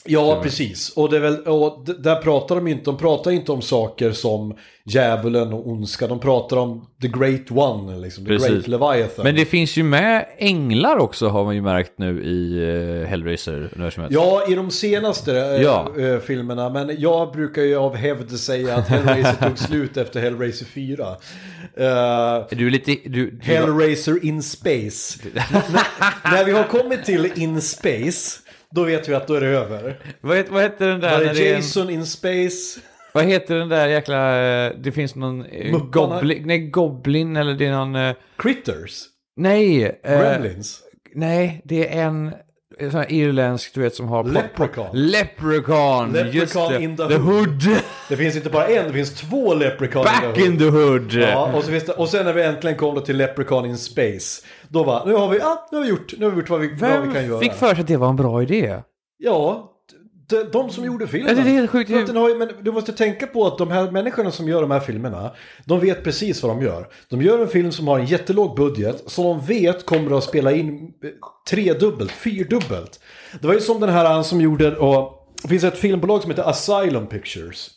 Ja, 0.07 0.41
precis. 0.43 0.91
Och, 0.97 1.11
det 1.11 1.17
är 1.17 1.21
väl, 1.21 1.41
och 1.41 1.85
där 1.99 2.17
pratar 2.17 2.55
de 2.55 2.67
inte, 2.69 2.85
de 2.85 2.97
pratar 2.97 3.31
inte 3.31 3.53
om 3.53 3.63
saker 3.63 4.13
som 4.13 4.55
djävulen 4.87 5.53
och 5.53 5.69
ondska. 5.69 6.07
De 6.07 6.21
pratar 6.21 6.57
om 6.57 6.87
the 7.03 7.09
great 7.09 7.51
one, 7.51 7.97
liksom, 7.99 8.25
the 8.25 8.29
Precis. 8.29 8.49
great 8.51 8.69
leviathan. 8.69 9.25
Men 9.25 9.35
det 9.35 9.45
finns 9.45 9.77
ju 9.77 9.83
med 9.83 10.27
änglar 10.39 10.97
också 10.97 11.29
har 11.29 11.45
man 11.45 11.55
ju 11.55 11.63
märkt 11.63 11.93
nu 11.99 12.25
i 12.25 12.61
uh, 12.61 13.07
Hellraiser-universumet. 13.07 14.09
Ja, 14.13 14.45
i 14.49 14.55
de 14.55 14.71
senaste 14.71 15.39
eh, 15.39 15.63
Ja. 15.63 15.89
eh, 15.99 16.19
filmerna. 16.19 16.69
Men 16.71 17.01
jag 17.01 17.33
brukar 17.33 17.63
ju 17.63 17.77
av 17.77 17.97
hävd 17.97 18.31
säga 18.39 18.77
att 18.77 18.89
Hellraiser 18.89 19.49
tog 19.49 19.59
slut 19.69 19.97
efter 19.97 20.21
Hellraiser 20.21 20.67
4. 20.67 21.07
Eh, 21.77 21.87
Är 21.87 22.55
du 22.57 22.71
lite... 22.71 22.91
Du, 23.05 23.31
du, 23.31 23.39
Hellraiser 23.43 24.25
in 24.25 24.43
space. 24.43 25.19
när, 25.35 26.33
när 26.33 26.45
vi 26.45 26.53
har 26.53 26.65
kommit 26.65 27.05
till 27.05 27.33
in 27.37 27.61
space, 27.61 28.41
då 28.75 28.85
vet 28.85 29.09
vi 29.09 29.15
att 29.15 29.27
då 29.27 29.35
är 29.35 29.41
det 29.41 29.47
över. 29.47 29.99
vad, 30.21 30.37
heter, 30.37 30.53
vad 30.53 30.63
heter 30.63 30.87
den 30.89 31.01
där? 31.01 31.11
Var 31.13 31.35
det 31.35 31.49
är 31.49 31.51
en- 31.51 31.57
Jason 31.57 31.91
in 31.91 32.07
space? 32.07 32.81
Vad 33.15 33.25
heter 33.25 33.55
den 33.55 33.69
där 33.69 33.89
jäkla... 33.89 34.43
eh, 34.67 34.73
Det 34.79 34.93
finns 34.93 35.15
någon... 35.15 35.45
eh, 35.45 35.73
Mupparna? 35.73 36.15
Goblin, 36.17 36.43
nej, 36.47 36.59
Goblin 36.59 37.37
eller 37.37 37.55
det 37.55 37.67
är 37.67 37.73
någon... 37.73 37.95
eh, 37.97 38.15
Critters? 38.39 39.03
Nej. 39.37 39.85
eh, 40.05 40.21
Gremlins? 40.21 40.81
Nej, 41.15 41.63
det 41.65 41.89
är 41.97 42.03
en... 42.07 42.33
en 42.79 42.91
sån 42.91 43.01
här 43.01 43.13
irländsk, 43.13 43.75
du 43.75 43.81
vet, 43.81 43.95
som 43.95 44.09
har... 44.09 44.25
Leprechaun. 44.25 44.87
Leprechaun! 44.93 46.13
Leprechaun 46.13 46.33
just 46.33 46.55
det. 46.55 46.83
in 46.83 46.97
the 46.97 47.09
the 47.09 47.15
hood. 47.15 47.63
Det 48.09 48.17
finns 48.17 48.37
inte 48.37 48.51
bara 48.51 48.67
en, 48.67 48.87
det 48.87 48.93
finns 48.93 49.15
två 49.15 49.55
Leprechaun 49.55 50.05
Back 50.05 50.39
in 50.39 50.59
the 50.59 50.65
hood! 50.65 51.13
Ja, 51.13 51.53
och, 51.55 51.65
så 51.65 51.71
finns 51.71 51.85
det, 51.85 51.93
och 51.93 52.09
sen 52.09 52.25
när 52.25 52.33
vi 52.33 52.43
äntligen 52.43 52.79
kom 52.79 52.95
då 52.95 53.01
till 53.01 53.17
Leprechaun 53.17 53.67
in 53.67 53.79
space. 53.79 54.47
Då 54.69 54.85
bara, 54.85 55.05
nu 55.05 55.15
har 55.15 55.29
vi, 55.29 55.41
ah, 55.41 55.69
nu 55.71 55.77
har 55.79 55.85
vi 55.85 55.91
gjort, 55.91 56.13
nu 56.19 56.25
har 56.25 56.33
vi 56.33 56.39
gjort 56.39 56.51
vad 56.51 56.61
vi, 56.61 56.69
vad 56.69 56.91
vi 56.91 57.05
kan 57.05 57.13
Vem 57.13 57.27
göra. 57.27 57.41
fick 57.41 57.53
för 57.53 57.75
sig 57.75 57.81
att 57.81 57.87
det 57.89 57.97
var 57.97 58.09
en 58.09 58.17
bra 58.17 58.43
idé? 58.43 58.77
Ja, 59.19 59.71
de, 60.35 60.51
de 60.53 60.71
som 60.71 60.85
gjorde 60.85 61.07
filmen. 61.07 61.37
Ja, 61.37 61.45
det 61.45 61.51
är 61.51 61.55
helt 61.55 61.71
sjukt. 61.71 61.91
Att 61.91 62.07
den 62.07 62.17
har, 62.17 62.39
men 62.39 62.51
du 62.61 62.73
måste 62.73 62.93
tänka 62.93 63.27
på 63.27 63.47
att 63.47 63.59
de 63.59 63.71
här 63.71 63.91
människorna 63.91 64.31
som 64.31 64.49
gör 64.49 64.61
de 64.61 64.71
här 64.71 64.81
filmerna, 64.81 65.31
de 65.65 65.81
vet 65.81 66.05
precis 66.05 66.43
vad 66.43 66.57
de 66.57 66.63
gör. 66.63 66.89
De 67.09 67.23
gör 67.23 67.39
en 67.39 67.49
film 67.49 67.73
som 67.73 67.89
har 67.89 67.99
en 67.99 68.07
jättelåg 68.07 68.57
budget, 68.57 69.03
som 69.07 69.25
de 69.25 69.41
vet 69.41 69.87
kommer 69.87 70.19
att 70.19 70.25
spela 70.25 70.53
in 70.53 70.93
eh, 71.05 71.11
tredubbelt, 71.51 72.13
fyrdubbelt. 72.13 73.01
Det 73.41 73.47
var 73.47 73.55
ju 73.55 73.61
som 73.61 73.81
den 73.81 73.91
här 73.91 74.23
som 74.23 74.41
gjorde, 74.41 74.77
och 74.77 75.29
det 75.43 75.49
finns 75.49 75.65
ett 75.65 75.79
filmbolag 75.79 76.23
som 76.23 76.31
heter 76.31 76.49
Asylum 76.49 77.07
Pictures. 77.07 77.71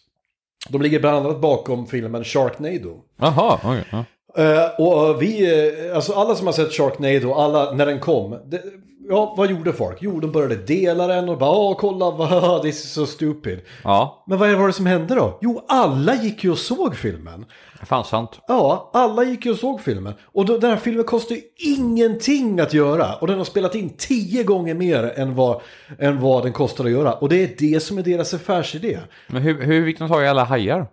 De 0.69 0.81
ligger 0.81 0.99
bland 0.99 1.17
annat 1.17 1.41
bakom 1.41 1.87
filmen 1.87 2.23
Sharknado. 2.23 2.97
Jaha, 3.19 3.59
okej. 3.63 3.83
ja. 3.91 4.05
Eh, 4.37 4.69
och 4.79 5.21
vi, 5.21 5.59
eh, 5.89 5.95
alltså 5.95 6.13
alla 6.13 6.35
som 6.35 6.47
har 6.47 6.53
sett 6.53 6.73
Sharknado, 6.73 7.33
alla 7.33 7.71
när 7.71 7.85
den 7.85 7.99
kom. 7.99 8.39
Det, 8.45 8.61
ja, 9.09 9.33
vad 9.37 9.49
gjorde 9.51 9.73
folk? 9.73 9.97
Jo, 10.01 10.19
de 10.19 10.31
började 10.31 10.55
dela 10.55 11.07
den 11.07 11.29
och 11.29 11.37
bara 11.37 11.51
åh, 11.51 11.75
kolla, 11.79 12.11
vad, 12.17 12.61
this 12.61 12.85
is 12.85 12.91
so 12.93 13.05
stupid. 13.05 13.59
Ja, 13.83 14.23
Men 14.27 14.39
vad 14.39 14.51
var 14.51 14.67
det 14.67 14.73
som 14.73 14.85
hände 14.85 15.15
då? 15.15 15.37
Jo, 15.41 15.65
alla 15.67 16.15
gick 16.15 16.43
ju 16.43 16.51
och 16.51 16.57
såg 16.57 16.95
filmen. 16.95 17.45
fan 17.85 18.05
sant. 18.05 18.39
Ja, 18.47 18.89
alla 18.93 19.23
gick 19.23 19.45
ju 19.45 19.51
och 19.51 19.57
såg 19.57 19.81
filmen. 19.81 20.13
Och 20.33 20.45
då, 20.45 20.57
den 20.57 20.69
här 20.69 20.77
filmen 20.77 21.03
kostar 21.05 21.35
ju 21.35 21.41
ingenting 21.57 22.59
att 22.59 22.73
göra. 22.73 23.15
Och 23.15 23.27
den 23.27 23.37
har 23.37 23.45
spelat 23.45 23.75
in 23.75 23.89
tio 23.97 24.43
gånger 24.43 24.73
mer 24.73 25.13
än 25.19 25.35
vad, 25.35 25.61
än 25.99 26.21
vad 26.21 26.43
den 26.43 26.53
kostar 26.53 26.85
att 26.85 26.91
göra. 26.91 27.13
Och 27.13 27.29
det 27.29 27.43
är 27.43 27.55
det 27.73 27.79
som 27.79 27.97
är 27.97 28.03
deras 28.03 28.33
affärsidé. 28.33 28.99
Men 29.27 29.41
hur, 29.41 29.61
hur 29.61 29.85
fick 29.85 29.99
de 29.99 30.09
tag 30.09 30.23
i 30.23 30.27
alla 30.27 30.43
hajar? 30.43 30.87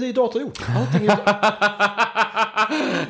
Det 0.00 0.08
är 0.08 0.12
datorgjort. 0.12 0.58
Allting 0.76 1.06
är 1.08 1.16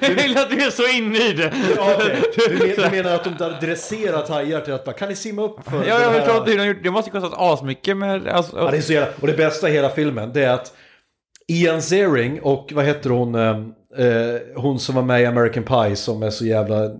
Jag 0.00 0.10
vill 0.10 0.38
att 0.38 0.50
du 0.50 0.56
är 0.62 0.70
så 0.70 0.88
inne 0.88 1.28
i 1.28 1.32
det. 1.32 1.52
Ja, 1.76 1.94
okej. 1.96 2.22
du, 2.36 2.58
men, 2.58 2.68
du 2.68 2.96
menar 2.96 3.14
att 3.14 3.24
de 3.24 3.44
har 3.44 3.60
dresserat 3.60 4.28
hajar 4.28 4.60
till 4.60 4.72
att 4.74 4.84
bara, 4.84 4.92
kan 4.92 5.08
ni 5.08 5.16
simma 5.16 5.42
upp 5.42 5.70
för 5.70 5.84
Ja, 5.84 6.00
jag 6.02 6.14
förstår 6.14 6.36
inte 6.36 6.50
hur 6.50 6.58
de 6.58 6.66
gjort. 6.66 6.76
Det 6.82 6.90
måste 6.90 7.10
ju 7.10 7.20
kostat 7.20 7.40
asmycket 7.40 7.96
med... 7.96 8.28
Alltså, 8.28 8.56
Ja, 8.58 8.70
det 8.70 8.76
är 8.76 8.80
så 8.80 8.92
jävla, 8.92 9.08
och 9.20 9.26
det 9.26 9.32
bästa 9.36 9.68
i 9.68 9.72
hela 9.72 9.88
filmen 9.88 10.30
det 10.32 10.44
är 10.44 10.50
att 10.54 10.72
Ian 11.48 11.82
Ziering 11.82 12.40
och 12.42 12.72
vad 12.74 12.84
heter 12.84 13.10
hon, 13.10 13.34
eh, 13.34 13.48
eh, 14.06 14.40
hon 14.56 14.78
som 14.78 14.94
var 14.94 15.02
med 15.02 15.22
i 15.22 15.26
American 15.26 15.62
Pie 15.62 15.96
som 15.96 16.22
är 16.22 16.30
så 16.30 16.46
jävla 16.46 16.90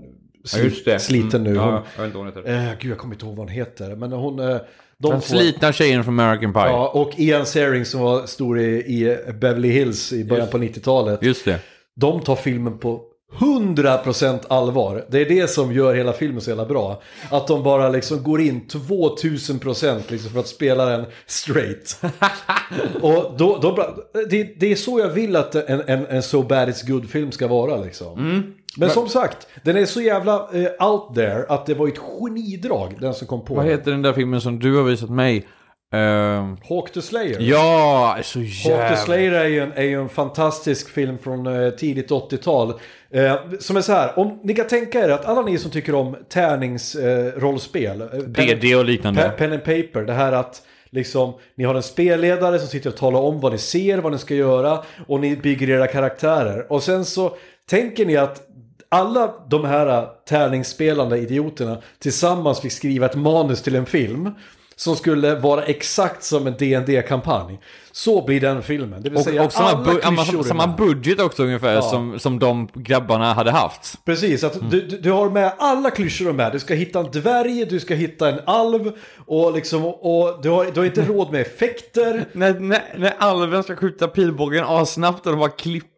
sli, 0.44 0.99
sliten 0.99 1.44
nu. 1.44 1.50
Mm. 1.50 1.62
Ja, 1.62 1.71
Hon, 1.71 1.83
jag 1.97 2.02
vet 2.02 2.06
inte 2.06 2.18
vad 2.18 2.26
hon 2.26 2.54
heter. 2.54 2.68
eh, 2.71 2.78
gud, 2.80 2.90
jag 2.90 2.99
kommer 2.99 3.14
inte 3.14 3.26
ihåg 3.26 3.37
vad 3.37 3.47
hon 3.47 3.54
heter. 3.56 3.97
Men 3.97 4.12
hon... 4.12 4.38
Eh, 4.38 4.56
de 4.99 5.11
Den 5.11 5.21
slitna 5.21 5.73
tjejen 5.73 6.04
från 6.04 6.21
American 6.21 6.52
Pie. 6.52 6.62
Ja, 6.62 6.88
och 6.88 7.12
Ian 7.16 7.47
Ziering 7.47 7.85
som 7.85 8.00
var 8.00 8.26
stor 8.26 8.59
i, 8.61 8.64
i 8.64 9.16
Beverly 9.33 9.68
Hills 9.71 10.12
i 10.12 10.25
början 10.25 10.49
på 10.49 10.59
90-talet. 10.59 11.23
Just 11.23 11.44
det. 11.44 11.59
De 11.96 12.20
tar 12.20 12.36
filmen 12.36 12.78
på 12.78 13.00
100% 13.38 14.40
allvar. 14.48 15.04
Det 15.10 15.20
är 15.20 15.28
det 15.28 15.50
som 15.50 15.72
gör 15.72 15.94
hela 15.94 16.12
filmen 16.12 16.40
så 16.40 16.50
jävla 16.50 16.66
bra. 16.66 17.02
Att 17.30 17.46
de 17.46 17.62
bara 17.62 17.88
liksom 17.88 18.22
går 18.22 18.40
in 18.40 18.60
2000% 18.68 20.02
liksom 20.08 20.30
för 20.30 20.40
att 20.40 20.48
spela 20.48 20.84
den 20.86 21.04
straight. 21.26 22.00
Och 23.00 23.34
då, 23.38 23.58
då, 23.62 23.96
det, 24.30 24.60
det 24.60 24.72
är 24.72 24.76
så 24.76 24.98
jag 24.98 25.08
vill 25.08 25.36
att 25.36 25.54
en, 25.54 25.82
en, 25.86 26.06
en 26.06 26.22
So 26.22 26.42
Bad 26.42 26.68
It's 26.68 26.86
Good-film 26.86 27.32
ska 27.32 27.48
vara 27.48 27.76
liksom. 27.76 28.44
Men 28.76 28.90
som 28.90 29.08
sagt, 29.08 29.46
den 29.62 29.76
är 29.76 29.86
så 29.86 30.00
jävla 30.00 30.34
eh, 30.34 30.90
out 30.90 31.14
there 31.14 31.46
att 31.48 31.66
det 31.66 31.74
var 31.74 31.88
ett 31.88 31.98
genidrag, 31.98 32.96
den 33.00 33.14
som 33.14 33.26
kom 33.26 33.44
på 33.44 33.54
Vad 33.54 33.66
heter 33.66 33.90
den 33.90 34.02
där 34.02 34.12
filmen 34.12 34.40
som 34.40 34.58
du 34.58 34.76
har 34.76 34.84
visat 34.84 35.10
mig? 35.10 35.46
Ehm, 35.92 36.56
Hawk 36.68 36.92
the 36.92 37.02
Slayer. 37.02 37.36
ja, 37.40 38.18
så 38.22 38.38
Hawk 38.38 38.62
the 38.62 38.68
jävla... 38.68 38.96
Slayer 38.96 39.32
är 39.32 39.44
ju 39.44 39.60
en, 39.60 39.72
är 39.72 39.82
ju 39.82 40.00
en 40.00 40.08
fantastisk 40.08 40.90
film 40.90 41.18
från 41.18 41.46
eh, 41.46 41.70
tidigt 41.70 42.10
80-tal. 42.10 42.72
Eh, 43.10 43.36
som 43.60 43.76
är 43.76 43.80
så 43.80 43.92
här, 43.92 44.18
om 44.18 44.40
ni 44.42 44.54
kan 44.54 44.66
tänka 44.66 45.04
er 45.04 45.08
att 45.08 45.24
alla 45.24 45.42
ni 45.42 45.58
som 45.58 45.70
tycker 45.70 45.94
om 45.94 46.16
tärningsrollspel. 46.28 48.00
Eh, 48.00 48.06
rollspel, 48.06 48.72
eh, 48.72 48.78
och 48.78 48.84
liknande. 48.84 49.22
Pen, 49.22 49.32
pen 49.36 49.52
and 49.52 49.64
paper, 49.64 50.02
det 50.02 50.12
här 50.12 50.32
att 50.32 50.62
liksom, 50.90 51.34
ni 51.56 51.64
har 51.64 51.74
en 51.74 51.82
spelledare 51.82 52.58
som 52.58 52.68
sitter 52.68 52.90
och 52.90 52.96
talar 52.96 53.20
om 53.20 53.40
vad 53.40 53.52
ni 53.52 53.58
ser, 53.58 53.98
vad 53.98 54.12
ni 54.12 54.18
ska 54.18 54.34
göra 54.34 54.84
och 55.06 55.20
ni 55.20 55.36
bygger 55.36 55.70
era 55.70 55.86
karaktärer. 55.86 56.72
Och 56.72 56.82
sen 56.82 57.04
så 57.04 57.36
tänker 57.70 58.06
ni 58.06 58.16
att 58.16 58.48
alla 58.88 59.34
de 59.50 59.64
här 59.64 60.06
tärningsspelande 60.28 61.18
idioterna 61.18 61.82
tillsammans 61.98 62.61
fick 62.61 62.72
skriva 62.72 63.06
ett 63.06 63.14
manus 63.14 63.62
till 63.62 63.76
en 63.76 63.87
film 63.87 64.30
som 64.76 64.96
skulle 64.96 65.34
vara 65.34 65.62
exakt 65.64 66.24
som 66.24 66.46
en 66.46 66.52
dd 66.56 67.02
kampanj 67.08 67.60
Så 67.92 68.24
blir 68.24 68.40
den 68.40 68.62
filmen. 68.62 69.02
Det 69.02 69.10
vill 69.10 69.24
säga 69.24 69.40
Och, 69.40 69.46
och 69.46 69.52
samma, 69.52 69.84
bu- 69.84 70.00
samma, 70.02 70.42
samma 70.44 70.66
budget 70.66 71.20
också 71.20 71.42
ungefär 71.42 71.80
som, 71.80 72.18
som 72.18 72.38
de 72.38 72.68
grabbarna 72.74 73.34
hade 73.34 73.50
haft. 73.50 74.04
Precis, 74.04 74.44
att 74.44 74.70
du, 74.70 74.80
du, 74.80 74.98
du 74.98 75.10
har 75.10 75.30
med 75.30 75.52
alla 75.58 75.90
klyschor 75.90 76.32
med. 76.32 76.52
Du 76.52 76.60
ska 76.60 76.74
hitta 76.74 76.98
en 77.00 77.10
dvärg, 77.10 77.64
du 77.64 77.80
ska 77.80 77.94
hitta 77.94 78.28
en 78.28 78.40
alv 78.46 78.92
och, 79.26 79.54
liksom, 79.54 79.84
och 79.84 80.38
du, 80.42 80.48
har, 80.50 80.64
du 80.74 80.80
har 80.80 80.84
inte 80.87 81.04
råd 81.04 81.32
med 81.32 81.40
effekter. 81.40 82.24
När, 82.32 82.60
när, 82.60 82.82
när 82.96 83.14
alven 83.18 83.62
ska 83.62 83.76
skjuta 83.76 84.08
pilbågen 84.08 84.64
assnabbt 84.64 85.26
och 85.26 85.32
de 85.32 85.38
bara 85.40 85.50
klipper. 85.50 85.93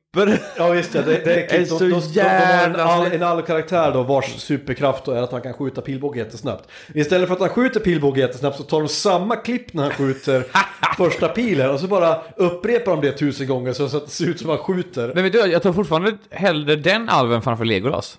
Ja 0.57 0.70
visst 0.70 0.94
ja, 0.94 1.02
det, 1.02 1.24
det 1.24 1.52
är 1.52 1.61
är 1.61 1.64
så 1.64 1.79
de, 1.79 1.90
de, 1.90 2.00
de, 2.00 2.12
de 2.14 2.20
har 2.20 2.64
en, 2.64 2.76
all, 2.76 3.07
en 3.07 3.22
alv-karaktär 3.22 3.92
då 3.92 4.02
vars 4.02 4.24
superkraft 4.24 5.05
då 5.05 5.12
är 5.12 5.22
att 5.22 5.33
han 5.33 5.42
kan 5.42 5.52
skjuta 5.52 5.81
pilbåge 5.81 6.18
jättesnabbt. 6.18 6.68
Istället 6.94 7.29
för 7.29 7.35
att 7.35 7.40
han 7.40 7.48
skjuter 7.48 7.81
pilbåge 7.81 8.20
jättesnabbt 8.20 8.57
så 8.57 8.62
tar 8.62 8.81
de 8.81 8.88
samma 8.88 9.37
klipp 9.37 9.72
när 9.72 9.83
han 9.83 9.92
skjuter 9.92 10.44
första 10.96 11.29
pilen 11.29 11.70
och 11.70 11.81
så 11.81 11.87
bara 11.87 12.20
upprepar 12.37 12.92
de 12.92 13.00
det 13.00 13.12
tusen 13.12 13.46
gånger 13.46 13.72
så 13.72 13.85
att 13.85 13.92
det 13.92 14.11
ser 14.11 14.26
ut 14.29 14.40
som 14.40 14.50
att 14.50 14.57
han 14.57 14.64
skjuter. 14.64 15.12
Men 15.14 15.24
vet 15.24 15.33
du, 15.33 15.38
jag 15.38 15.62
tar 15.62 15.72
fortfarande 15.72 16.16
hellre 16.31 16.76
den 16.76 17.09
alven 17.09 17.42
framför 17.42 17.64
Legolas. 17.64 18.18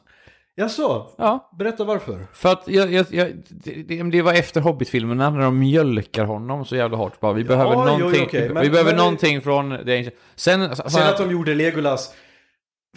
Jaså? 0.59 1.05
Ja. 1.17 1.49
Berätta 1.59 1.83
varför. 1.83 2.27
För 2.33 2.49
att 2.51 2.63
jag, 2.67 2.91
jag, 2.93 3.05
jag, 3.11 3.33
det, 3.49 4.03
det 4.11 4.21
var 4.21 4.33
efter 4.33 4.61
Hobbit-filmerna 4.61 5.29
när 5.29 5.39
de 5.39 5.59
mjölkar 5.59 6.25
honom 6.25 6.65
så 6.65 6.75
jävla 6.75 6.97
hårt. 6.97 7.19
Bara, 7.19 7.33
vi 7.33 7.43
behöver 7.43 7.73
jo, 7.73 7.79
jo, 7.87 7.97
någonting, 7.97 8.23
okej, 8.25 8.47
vi, 8.47 8.53
men- 8.53 8.63
vi 8.63 8.69
behöver 8.69 8.91
men- 8.91 8.97
någonting 8.99 9.41
från 9.41 9.69
det 9.69 10.11
Sen, 10.35 10.75
Sen 10.75 11.03
att 11.09 11.17
de 11.17 11.31
gjorde 11.31 11.53
Legolas 11.55 12.13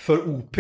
för 0.01 0.29
OP. 0.37 0.57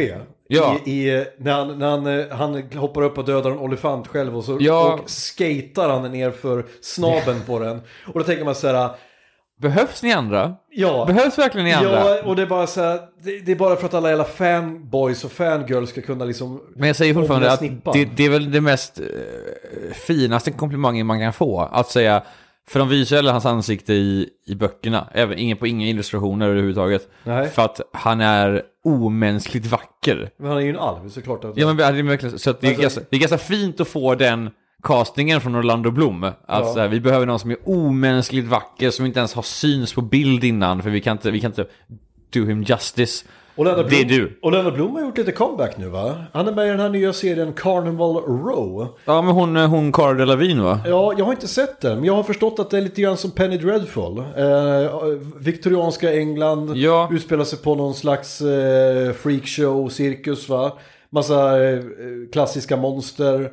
Ja. 0.48 0.76
I, 0.86 0.90
i, 1.08 1.24
när 1.38 1.52
han, 1.52 1.78
när 1.78 1.90
han, 1.90 2.06
eh, 2.06 2.26
han 2.30 2.62
hoppar 2.74 3.02
upp 3.02 3.18
och 3.18 3.24
dödar 3.24 3.50
en 3.50 3.58
olifant 3.58 4.06
själv 4.08 4.36
och 4.36 4.44
så 4.44 4.56
Ja. 4.60 4.92
och 5.02 5.10
skatar 5.10 5.88
han 5.88 6.12
ner 6.12 6.30
för 6.30 6.64
snabeln 6.80 7.40
på 7.46 7.58
den. 7.58 7.80
Och 8.06 8.18
då 8.20 8.22
tänker 8.24 8.44
man 8.44 8.54
så 8.54 8.66
här, 8.66 8.90
Behövs 9.60 10.02
ni 10.02 10.12
andra? 10.12 10.54
ja. 10.70 11.04
Behövs 11.06 11.38
verkligen 11.38 11.64
ni 11.64 11.72
andra? 11.72 11.90
Ja, 11.90 12.22
och 12.24 12.36
det 12.36 12.42
är 12.42 12.46
bara 12.46 12.66
så 12.66 12.80
här, 12.80 13.00
det, 13.22 13.40
det 13.40 13.52
är 13.52 13.56
bara 13.56 13.76
för 13.76 13.86
att 13.86 13.94
alla 13.94 14.08
jävla 14.08 14.24
fanboys 14.24 15.24
och 15.24 15.32
fangirls 15.32 15.90
ska 15.90 16.00
kunna 16.00 16.24
liksom... 16.24 16.60
Men 16.76 16.86
jag 16.86 16.96
säger 16.96 17.14
fortfarande 17.14 17.52
att 17.52 17.60
det, 17.92 18.08
det 18.16 18.24
är 18.24 18.30
väl 18.30 18.50
det 18.50 18.60
mest 18.60 19.00
eh, 19.00 19.06
finaste 19.94 20.50
komplimangen 20.50 21.06
man 21.06 21.20
kan 21.20 21.32
få. 21.32 21.60
Att 21.60 21.88
säga, 21.90 22.22
för 22.68 22.78
de 22.78 22.88
visar 22.88 23.22
ju 23.22 23.28
hans 23.28 23.46
ansikte 23.46 23.92
i, 23.92 24.28
i 24.46 24.54
böckerna, 24.54 25.08
även 25.12 25.38
ingen 25.38 25.56
på 25.56 25.66
inga 25.66 25.86
illustrationer 25.86 26.48
överhuvudtaget. 26.48 27.08
Nej. 27.24 27.48
För 27.48 27.62
att 27.62 27.80
han 27.92 28.20
är 28.20 28.62
omänskligt 28.84 29.66
vacker. 29.66 30.30
Men 30.36 30.48
han 30.48 30.56
är 30.58 30.62
ju 30.62 30.70
en 30.70 30.78
alv 30.78 31.08
såklart. 31.08 31.44
Att, 31.44 31.56
Ja 31.56 31.66
men 31.66 31.76
det 31.76 31.84
är 31.84 32.02
verkligen, 32.02 32.38
så 32.38 32.50
att 32.50 32.60
det, 32.60 32.66
är 32.66 32.70
Alltså- 32.70 32.82
ganska, 32.82 33.00
det 33.10 33.16
är 33.16 33.20
ganska 33.20 33.38
fint 33.38 33.80
att 33.80 33.88
få 33.88 34.14
den 34.14 34.50
castingen 34.82 35.40
från 35.40 35.54
Orlando 35.56 35.90
Bloom. 35.90 36.24
Att 36.24 36.76
Ja. 36.76 36.86
vi 36.86 37.00
behöver 37.00 37.26
någon 37.26 37.38
som 37.38 37.50
är 37.50 37.56
omänskligt 37.64 38.46
vacker, 38.46 38.90
som 38.90 39.06
inte 39.06 39.18
ens 39.18 39.34
har 39.34 39.42
syns 39.42 39.92
på 39.94 40.00
bild 40.02 40.44
innan, 40.44 40.82
för 40.82 40.90
vi 40.90 41.00
kan 41.00 41.12
inte, 41.12 41.30
vi 41.30 41.40
kan 41.40 41.50
inte 41.50 41.66
do 42.32 42.44
him 42.44 42.62
justice. 42.62 43.24
och 43.56 43.64
Lennart 43.66 43.90
det 43.90 44.00
är 44.00 44.04
du. 44.04 44.38
Och 44.42 44.52
Lennart 44.52 44.74
Blom 44.74 44.94
har 44.94 45.00
gjort 45.00 45.18
lite 45.18 45.32
comeback 45.32 45.78
nu 45.78 45.88
va? 45.88 46.14
Han 46.32 46.48
är 46.48 46.52
med 46.52 46.66
i 46.66 46.70
den 46.70 46.80
här 46.80 46.88
nya 46.88 47.12
serien 47.12 47.52
Carnival 47.52 48.14
Row. 48.16 48.88
Ja 49.04 49.22
men 49.22 49.34
hon, 49.34 49.56
hon 49.56 49.92
Cara 49.92 50.14
Delevingne 50.14 50.62
va? 50.62 50.80
Ja, 50.86 51.14
jag 51.18 51.24
har 51.24 51.32
inte 51.32 51.48
sett 51.48 51.80
den, 51.80 51.96
men 51.96 52.04
jag 52.04 52.14
har 52.14 52.22
förstått 52.22 52.58
att 52.58 52.70
det 52.70 52.76
är 52.76 52.82
lite 52.82 53.02
grann 53.02 53.16
som 53.16 53.30
Penny 53.30 53.58
Dreadful. 53.58 54.18
Eh, 54.18 54.96
viktorianska 55.36 56.14
England, 56.14 56.76
Ja. 56.76 57.08
utspelar 57.12 57.44
sig 57.44 57.58
på 57.58 57.74
någon 57.74 57.94
slags 57.94 58.40
eh, 58.40 59.12
freakshow, 59.12 59.88
cirkus 59.88 60.48
va? 60.48 60.72
Massa 61.10 61.64
eh, 61.64 61.78
klassiska 62.32 62.76
monster. 62.76 63.50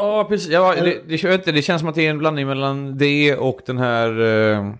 Ja, 0.00 0.26
precis. 0.28 0.50
Ja, 0.50 0.74
det, 0.74 1.00
det, 1.08 1.22
jag 1.22 1.30
vet 1.30 1.40
inte, 1.40 1.52
det 1.52 1.62
känns 1.62 1.80
som 1.80 1.88
att 1.88 1.94
det 1.94 2.06
är 2.06 2.10
en 2.10 2.18
blandning 2.18 2.46
mellan 2.46 2.98
det 2.98 3.36
och 3.36 3.60
den 3.66 3.78
här 3.78 4.20
uh, 4.20 4.74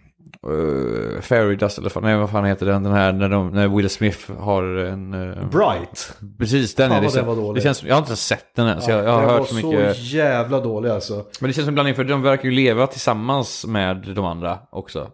uh, 0.49 1.21
Fairy 1.21 1.57
Dust, 1.57 1.79
eller 1.79 1.89
fan, 1.91 2.03
nej, 2.03 2.17
vad 2.17 2.31
fan 2.31 2.45
heter 2.45 2.67
den? 2.67 2.83
Den 2.83 2.93
här 2.93 3.13
när, 3.13 3.29
de, 3.29 3.51
när 3.51 3.69
Will 3.69 3.91
Smith 3.91 4.33
har 4.39 4.63
en... 4.63 5.15
eh, 5.15 5.49
Bright. 5.49 6.17
precis, 6.39 6.75
den 6.75 6.93
är 6.93 7.01
det. 7.01 7.15
den 7.15 7.27
var 7.27 7.37
dålig. 7.37 7.63
det 7.63 7.65
känns, 7.65 7.83
jag 7.83 7.95
har 7.95 8.01
inte 8.01 8.17
sett 8.17 8.55
den 8.57 8.67
än, 8.67 8.83
så 8.83 8.91
jag, 8.91 9.05
jag 9.05 9.13
har 9.13 9.21
den 9.21 9.31
hört 9.31 9.39
var 9.39 9.47
så 9.47 9.55
mycket. 9.55 9.97
så 9.97 10.03
jävla 10.03 10.61
dålig 10.61 10.91
alltså. 10.91 11.15
Men 11.41 11.49
det 11.49 11.53
känns 11.53 11.57
som 11.57 11.69
en 11.69 11.75
blandning, 11.75 11.95
för 11.95 12.05
de 12.05 12.23
verkar 12.23 12.45
ju 12.45 12.51
leva 12.51 12.87
tillsammans 12.87 13.67
med 13.67 13.97
de 14.15 14.25
andra 14.25 14.59
också. 14.73 15.09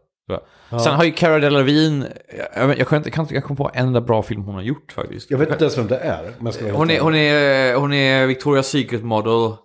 jag. 0.71 0.81
Sen 0.81 0.95
har 0.95 1.05
ju 1.05 1.13
Cara 1.13 1.39
Delevingne, 1.39 2.09
jag, 2.57 2.79
jag, 2.79 2.89
kan 2.89 2.99
inte, 2.99 3.11
kan 3.11 3.25
inte 3.25 3.35
jag 3.35 3.45
komma 3.45 3.57
på 3.57 3.71
en 3.75 3.87
enda 3.87 4.01
bra 4.01 4.23
film 4.23 4.43
hon 4.43 4.55
har 4.55 4.63
gjort 4.63 4.93
faktiskt. 4.93 5.31
Jag 5.31 5.39
vet 5.39 5.51
inte 5.51 5.65
ens 5.65 5.79
vem 5.79 5.87
det 5.87 5.99
är. 5.99 6.33
jag 6.67 6.73
Hon 6.73 6.91
är, 6.91 7.01
hon 7.01 7.15
är, 7.15 7.75
hon 7.75 7.93
är 7.93 8.27
Victoria's 8.27 8.63
Secret 8.63 9.05
model. 9.05 9.57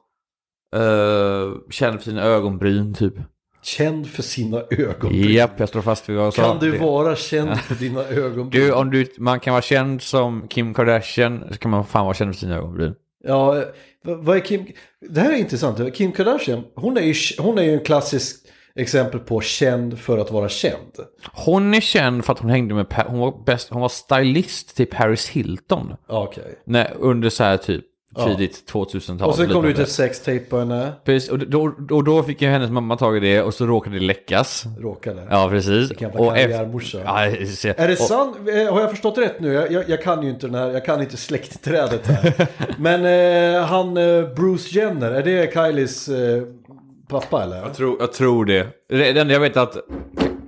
Uh, 0.75 1.53
känd 1.69 1.99
för 1.99 2.03
sina 2.03 2.23
ögonbryn 2.23 2.93
typ. 2.93 3.13
Känd 3.63 4.07
för 4.07 4.23
sina 4.23 4.63
ögonbryn. 4.69 5.33
Japp, 5.33 5.59
jag 5.59 5.69
står 5.69 5.81
fast 5.81 6.09
vid 6.09 6.17
vad 6.17 6.25
jag 6.25 6.33
sa. 6.33 6.43
Kan 6.43 6.59
du 6.59 6.77
vara 6.77 7.15
känd 7.15 7.59
för 7.59 7.75
dina 7.75 8.03
ögonbryn? 8.03 8.61
Du, 8.63 8.73
om 8.73 8.91
du, 8.91 9.05
man 9.17 9.39
kan 9.39 9.51
vara 9.51 9.61
känd 9.61 10.01
som 10.01 10.47
Kim 10.47 10.73
Kardashian, 10.73 11.43
så 11.51 11.57
kan 11.57 11.71
man 11.71 11.85
fan 11.85 12.05
vara 12.05 12.13
känd 12.13 12.33
för 12.33 12.39
sina 12.39 12.55
ögonbryn. 12.55 12.95
Ja, 13.23 13.57
eh, 13.57 13.63
vad 14.03 14.35
är 14.35 14.39
Kim... 14.39 14.65
Det 15.09 15.21
här 15.21 15.31
är 15.31 15.37
intressant. 15.37 15.95
Kim 15.95 16.11
Kardashian, 16.11 16.63
hon 16.75 16.97
är 16.97 17.01
ju, 17.01 17.13
hon 17.37 17.57
är 17.57 17.63
ju 17.63 17.73
en 17.73 17.85
klassisk 17.85 18.47
exempel 18.75 19.19
på 19.19 19.41
känd 19.41 19.99
för 19.99 20.17
att 20.17 20.31
vara 20.31 20.49
känd. 20.49 20.99
Hon 21.33 21.73
är 21.73 21.81
känd 21.81 22.25
för 22.25 22.33
att 22.33 22.39
hon 22.39 22.49
hängde 22.49 22.73
med, 22.75 22.85
hon 23.07 23.19
var, 23.19 23.43
bäst, 23.45 23.69
hon 23.69 23.81
var 23.81 23.89
stylist 23.89 24.75
till 24.75 24.87
Paris 24.87 25.29
Hilton. 25.29 25.93
Okej. 26.07 26.61
Nej, 26.65 26.93
under 26.99 27.29
så 27.29 27.43
här 27.43 27.57
typ 27.57 27.85
tidigt 28.15 28.71
2000-tal. 28.71 29.29
Och 29.29 29.35
sen 29.35 29.49
kom 29.49 29.63
det 29.63 29.69
ut 29.69 29.79
ett 29.79 29.89
sextape 29.89 30.39
på 30.39 30.59
henne. 30.59 30.91
Precis, 31.05 31.29
och 31.29 31.39
då, 31.39 31.75
och 31.91 32.03
då 32.03 32.23
fick 32.23 32.41
ju 32.41 32.47
hennes 32.47 32.69
mamma 32.69 32.97
tag 32.97 33.17
i 33.17 33.19
det 33.19 33.41
och 33.41 33.53
så 33.53 33.65
råkade 33.65 33.99
det 33.99 34.05
läckas. 34.05 34.63
Råkade. 34.79 35.27
Ja, 35.29 35.49
precis. 35.49 35.89
Vilken 35.91 36.09
jävla 36.11 36.35
karriärmorsa. 36.35 36.99
Ja, 37.05 37.19
Är 37.25 37.87
det 37.87 37.95
sant? 37.95 38.37
Eh, 38.37 38.73
Har 38.73 38.81
jag 38.81 38.89
förstått 38.89 39.17
rätt 39.17 39.39
nu? 39.39 39.53
Jag, 39.53 39.71
jag, 39.71 39.89
jag 39.89 40.01
kan 40.03 40.23
ju 40.23 40.29
inte 40.29 40.47
den 40.47 40.55
här, 40.55 40.71
jag 40.71 40.85
kan 40.85 41.01
inte 41.01 41.17
släktträdet 41.17 42.07
här. 42.07 42.47
Men 42.77 43.05
eh, 43.55 43.65
han 43.65 43.97
eh, 43.97 44.33
Bruce 44.35 44.79
Jenner, 44.79 45.11
är 45.11 45.23
det 45.23 45.53
Kylies 45.53 46.07
eh, 46.09 46.43
pappa 47.09 47.43
eller? 47.43 47.57
Jag 47.57 47.73
tror, 47.73 47.97
jag 47.99 48.13
tror 48.13 48.45
det. 48.45 48.67
Det 48.89 49.19
enda 49.19 49.33
jag 49.33 49.39
vet 49.39 49.57
att 49.57 49.77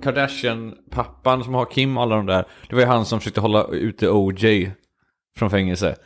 Kardashian-pappan 0.02 1.44
som 1.44 1.54
har 1.54 1.64
Kim 1.64 1.96
och 1.96 2.02
alla 2.02 2.16
de 2.16 2.26
där, 2.26 2.44
det 2.68 2.74
var 2.74 2.82
ju 2.82 2.88
han 2.88 3.04
som 3.04 3.20
försökte 3.20 3.40
hålla 3.40 3.66
ute 3.66 4.08
OJ 4.10 4.70
från 5.36 5.50
fängelse. 5.50 5.96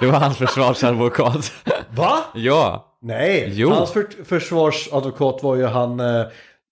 Det 0.00 0.06
var 0.06 0.18
hans 0.20 0.36
försvarsadvokat. 0.38 1.52
Va? 1.90 2.18
ja. 2.34 2.86
Nej, 3.02 3.50
Jo. 3.54 3.70
hans 3.70 3.92
för, 3.92 4.24
försvarsadvokat 4.24 5.42
var 5.42 5.56
ju 5.56 5.64
han, 5.66 6.00
eh, 6.00 6.26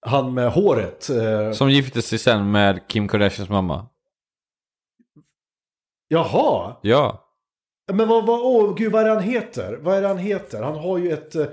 han 0.07 0.35
med 0.35 0.51
håret. 0.53 1.11
Eh, 1.11 1.53
Som 1.53 1.71
gifte 1.71 2.03
sig 2.03 2.19
sen 2.19 2.51
med 2.51 2.81
Kim 2.89 3.09
Kardashians 3.09 3.51
mamma. 3.51 3.87
jaha, 6.09 6.77
Ja. 6.83 7.25
men 7.93 8.09
vad, 8.09 8.27
vad, 8.27 8.41
åh 8.41 8.75
gud 8.75 8.93
vad 8.93 9.01
är 9.03 9.05
det 9.09 9.15
han 9.15 9.23
heter? 9.23 9.79
Vad 9.83 9.97
är 9.97 10.03
det 10.03 10.09
han 10.09 10.19
heter? 10.19 10.63
Han 10.63 10.79
har 10.79 10.99
ju 10.99 11.13
ett... 11.13 11.35
eh, 11.35 11.47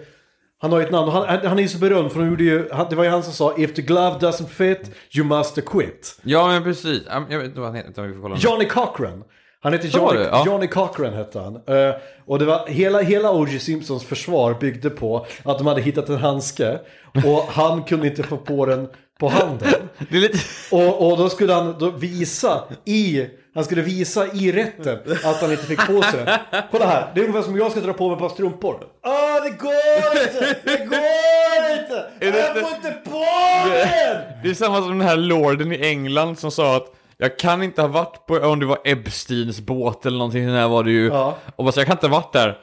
Han 0.57 0.71
har 0.71 0.79
ju 0.79 0.85
ett 0.85 0.91
namn, 0.91 1.09
han, 1.11 1.25
han 1.45 1.57
är 1.59 1.61
ju 1.61 1.67
så 1.67 1.77
berömd 1.79 2.11
för 2.11 2.19
han 2.19 2.29
gjorde 2.29 2.43
ju, 2.43 2.63
det 2.89 2.95
var 2.95 3.03
ju 3.03 3.09
han 3.09 3.23
som 3.23 3.33
sa 3.33 3.57
If 3.57 3.73
the 3.73 3.81
glove 3.81 4.17
doesn't 4.19 4.47
fit, 4.47 4.91
you 5.17 5.25
must 5.27 5.65
quit. 5.65 6.19
Ja, 6.23 6.47
men 6.47 6.63
precis. 6.63 7.03
Ja, 7.07 7.25
Jag 7.29 7.37
vet 7.39 7.47
inte 7.47 7.59
vad 7.59 7.69
han 7.69 7.75
heter, 7.75 8.01
vi 8.03 8.13
får 8.13 8.21
kolla. 8.21 8.35
Johnny 8.39 8.65
Cochran. 8.67 9.23
Han 9.65 9.73
heter 9.73 9.87
Johnny, 9.87 10.19
ja. 10.31 10.43
Johnny 10.45 10.67
Cochran 10.67 11.13
hette 11.13 11.39
han. 11.39 11.55
Eh, 11.55 11.95
och 12.25 12.39
det 12.39 12.45
var, 12.45 12.67
hela, 12.67 13.01
hela 13.01 13.31
O.J. 13.31 13.59
Simpsons 13.59 14.05
försvar 14.05 14.53
byggde 14.53 14.89
på 14.89 15.25
att 15.43 15.57
de 15.57 15.67
hade 15.67 15.81
hittat 15.81 16.09
en 16.09 16.17
handske. 16.17 16.79
Och 17.25 17.43
han 17.49 17.83
kunde 17.83 18.07
inte 18.07 18.23
få 18.23 18.37
på 18.37 18.65
den 18.65 18.87
på 19.19 19.27
handen. 19.29 19.89
Lite... 20.09 20.37
Och, 20.71 21.11
och 21.11 21.17
då 21.17 21.29
skulle 21.29 21.53
han 21.53 21.75
då 21.79 21.89
visa 21.89 22.63
i, 22.85 23.25
han 23.55 23.65
skulle 23.65 23.81
visa 23.81 24.27
i 24.33 24.51
rätten 24.51 24.99
att 25.23 25.41
han 25.41 25.51
inte 25.51 25.65
fick 25.65 25.87
på 25.87 26.01
sig 26.01 26.25
den. 26.25 26.39
Kolla 26.71 26.85
här, 26.85 27.11
det 27.13 27.19
är 27.19 27.23
ungefär 27.23 27.43
som 27.43 27.53
om 27.53 27.59
jag 27.59 27.71
ska 27.71 27.79
dra 27.79 27.93
på 27.93 28.07
mig 28.07 28.13
ett 28.13 28.19
par 28.19 28.29
strumpor. 28.29 28.75
Ah, 29.01 29.39
det 29.39 29.49
går 29.49 30.23
inte! 30.25 30.57
Det 30.63 30.77
går 30.77 31.81
inte! 31.81 32.05
Jag 32.19 32.67
får 32.67 32.75
inte 32.75 32.91
på 33.03 33.25
den! 33.69 34.21
Det 34.43 34.49
är 34.49 34.53
samma 34.53 34.77
som 34.77 34.99
den 34.99 35.07
här 35.07 35.17
lorden 35.17 35.71
i 35.71 35.85
England 35.85 36.39
som 36.39 36.51
sa 36.51 36.75
att 36.75 36.91
jag 37.17 37.39
kan 37.39 37.63
inte 37.63 37.81
ha 37.81 37.87
varit 37.87 38.25
på, 38.27 38.37
om 38.37 38.59
det 38.59 38.65
var 38.65 38.77
Epsteins 38.83 39.61
båt 39.61 40.05
eller 40.05 40.17
någonting 40.17 40.47
här 40.47 40.67
var 40.67 40.83
det 40.83 40.91
ju. 40.91 41.07
Ja. 41.07 41.37
Och 41.55 41.63
bara 41.63 41.71
så, 41.71 41.79
jag 41.79 41.87
kan 41.87 41.95
inte 41.95 42.07
ha 42.07 42.15
varit 42.15 42.33
där. 42.33 42.59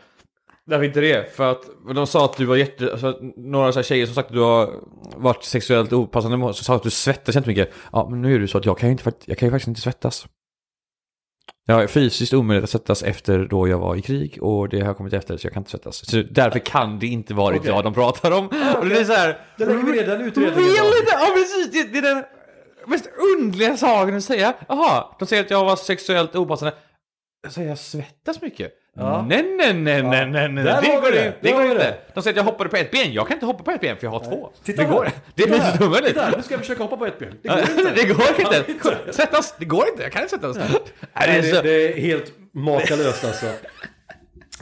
Därför 0.67 0.85
inte 0.85 1.01
det, 1.01 1.37
för 1.37 1.51
att 1.51 1.63
de 1.95 2.07
sa 2.07 2.25
att 2.25 2.37
du 2.37 2.45
var 2.45 2.57
jätte, 2.57 2.93
alltså, 2.93 3.19
några 3.37 3.73
så 3.73 3.79
här 3.79 3.85
tjejer 3.85 4.07
som 4.07 4.15
sagt 4.15 4.27
att 4.29 4.35
du 4.35 4.41
har 4.41 4.71
varit 5.17 5.45
sexuellt 5.45 5.93
opassande 5.93 6.55
så 6.55 6.65
sa 6.65 6.77
att 6.77 6.83
du 6.83 6.91
svettas 6.91 7.35
jättemycket. 7.35 7.71
Ja, 7.93 8.09
men 8.11 8.23
nu 8.23 8.35
är 8.35 8.39
det 8.39 8.49
så 8.49 8.59
att 8.59 8.67
jag 8.67 8.79
kan 8.79 8.89
ju 8.89 8.93
inte, 8.93 9.13
jag 9.25 9.39
kan 9.39 9.47
ju 9.47 9.51
faktiskt 9.51 9.69
inte 9.69 9.81
svettas. 9.81 10.27
Jag 11.67 11.83
är 11.83 11.87
fysiskt 11.87 12.35
omöjligt 12.35 12.65
att 12.65 12.71
svettas 12.71 13.03
efter 13.03 13.39
då 13.45 13.69
jag 13.69 13.79
var 13.79 13.97
i 13.97 14.03
krig 14.03 14.39
och 14.43 14.69
det 14.69 14.81
har 14.81 14.95
kommit 14.95 15.13
efter 15.13 15.37
så 15.37 15.47
jag 15.47 15.53
kan 15.53 15.61
inte 15.61 15.71
svettas. 15.71 16.11
Så 16.11 16.23
därför 16.31 16.59
kan 16.59 16.99
det 16.99 17.07
inte 17.07 17.35
varit 17.35 17.61
Okej. 17.61 17.71
jag 17.71 17.85
de 17.85 17.95
pratar 17.95 18.31
om. 18.31 18.47
Och 18.79 18.87
det 18.89 18.99
är 18.99 19.05
så 19.05 19.13
här, 19.13 19.39
Det 19.59 19.65
lägger 19.65 19.83
vi 19.83 19.93
ner 19.93 20.07
den 20.07 20.21
utredningen. 20.21 20.55
Really? 20.55 21.07
Ja 21.13 21.29
precis, 21.35 21.71
det, 21.73 21.93
det 21.93 22.09
är 22.09 22.15
den 22.15 22.25
mest 22.87 23.09
underliga 23.37 23.77
saken 23.77 24.17
att 24.17 24.25
säga. 24.25 24.53
Jaha, 24.69 25.05
de 25.19 25.27
säger 25.27 25.45
att 25.45 25.51
jag 25.51 25.65
var 25.65 25.77
sexuellt 25.77 26.37
opassande. 26.37 26.75
Jag 27.43 27.53
säger 27.53 27.69
jag 27.69 27.79
svettas 27.79 28.41
mycket? 28.43 28.73
Ja. 28.97 29.27
Nej, 29.29 29.43
nej, 29.59 29.73
nej, 29.75 30.03
nej, 30.03 30.27
nej, 30.27 30.49
nej. 30.49 30.65
Det 30.65 30.87
går, 31.01 31.03
det. 31.13 31.21
det. 31.21 31.35
det 31.41 31.53
går 31.53 31.63
inte. 31.63 31.75
det. 31.79 31.97
De 32.15 32.23
säger 32.23 32.33
att 32.33 32.37
jag 32.37 32.53
hoppade 32.53 32.71
på 32.71 32.77
ett 32.77 32.91
ben. 32.91 33.13
Jag 33.13 33.27
kan 33.29 33.35
inte 33.37 33.47
hoppa 33.47 33.63
på 33.65 33.71
ett 33.71 33.81
ben 33.81 33.97
för 33.97 34.07
jag 34.07 34.11
har 34.11 34.21
två. 34.21 34.51
Titta 34.65 34.83
det 34.83 34.89
går. 34.89 35.11
Det 35.35 35.43
är 35.43 35.49
lite 35.49 35.85
omöjligt. 35.85 36.09
Titta 36.09 36.25
här, 36.25 36.37
nu 36.37 36.43
ska 36.43 36.55
jag 36.55 36.61
försöka 36.61 36.83
hoppa 36.83 36.97
på 36.97 37.07
ett 37.07 37.19
ben. 37.19 37.35
Det 37.43 37.49
går 37.49 37.57
Det 37.95 38.01
inte. 38.03 38.07
går 38.07 38.45
Kan 38.45 38.55
inte. 38.55 39.13
Svettas, 39.13 39.55
det 39.59 39.65
går 39.65 39.89
inte. 39.89 40.03
Jag 40.03 40.13
kan 40.13 40.23
inte 40.23 40.31
svettas. 40.39 40.57
Nej, 40.57 40.69
det 41.15 41.27
Nej, 41.27 41.39
är 41.39 41.43
det, 41.43 41.57
så- 41.57 41.63
det 41.63 41.71
är 41.99 42.01
helt 42.01 42.33
makalöst 42.55 43.25
alltså. 43.25 43.47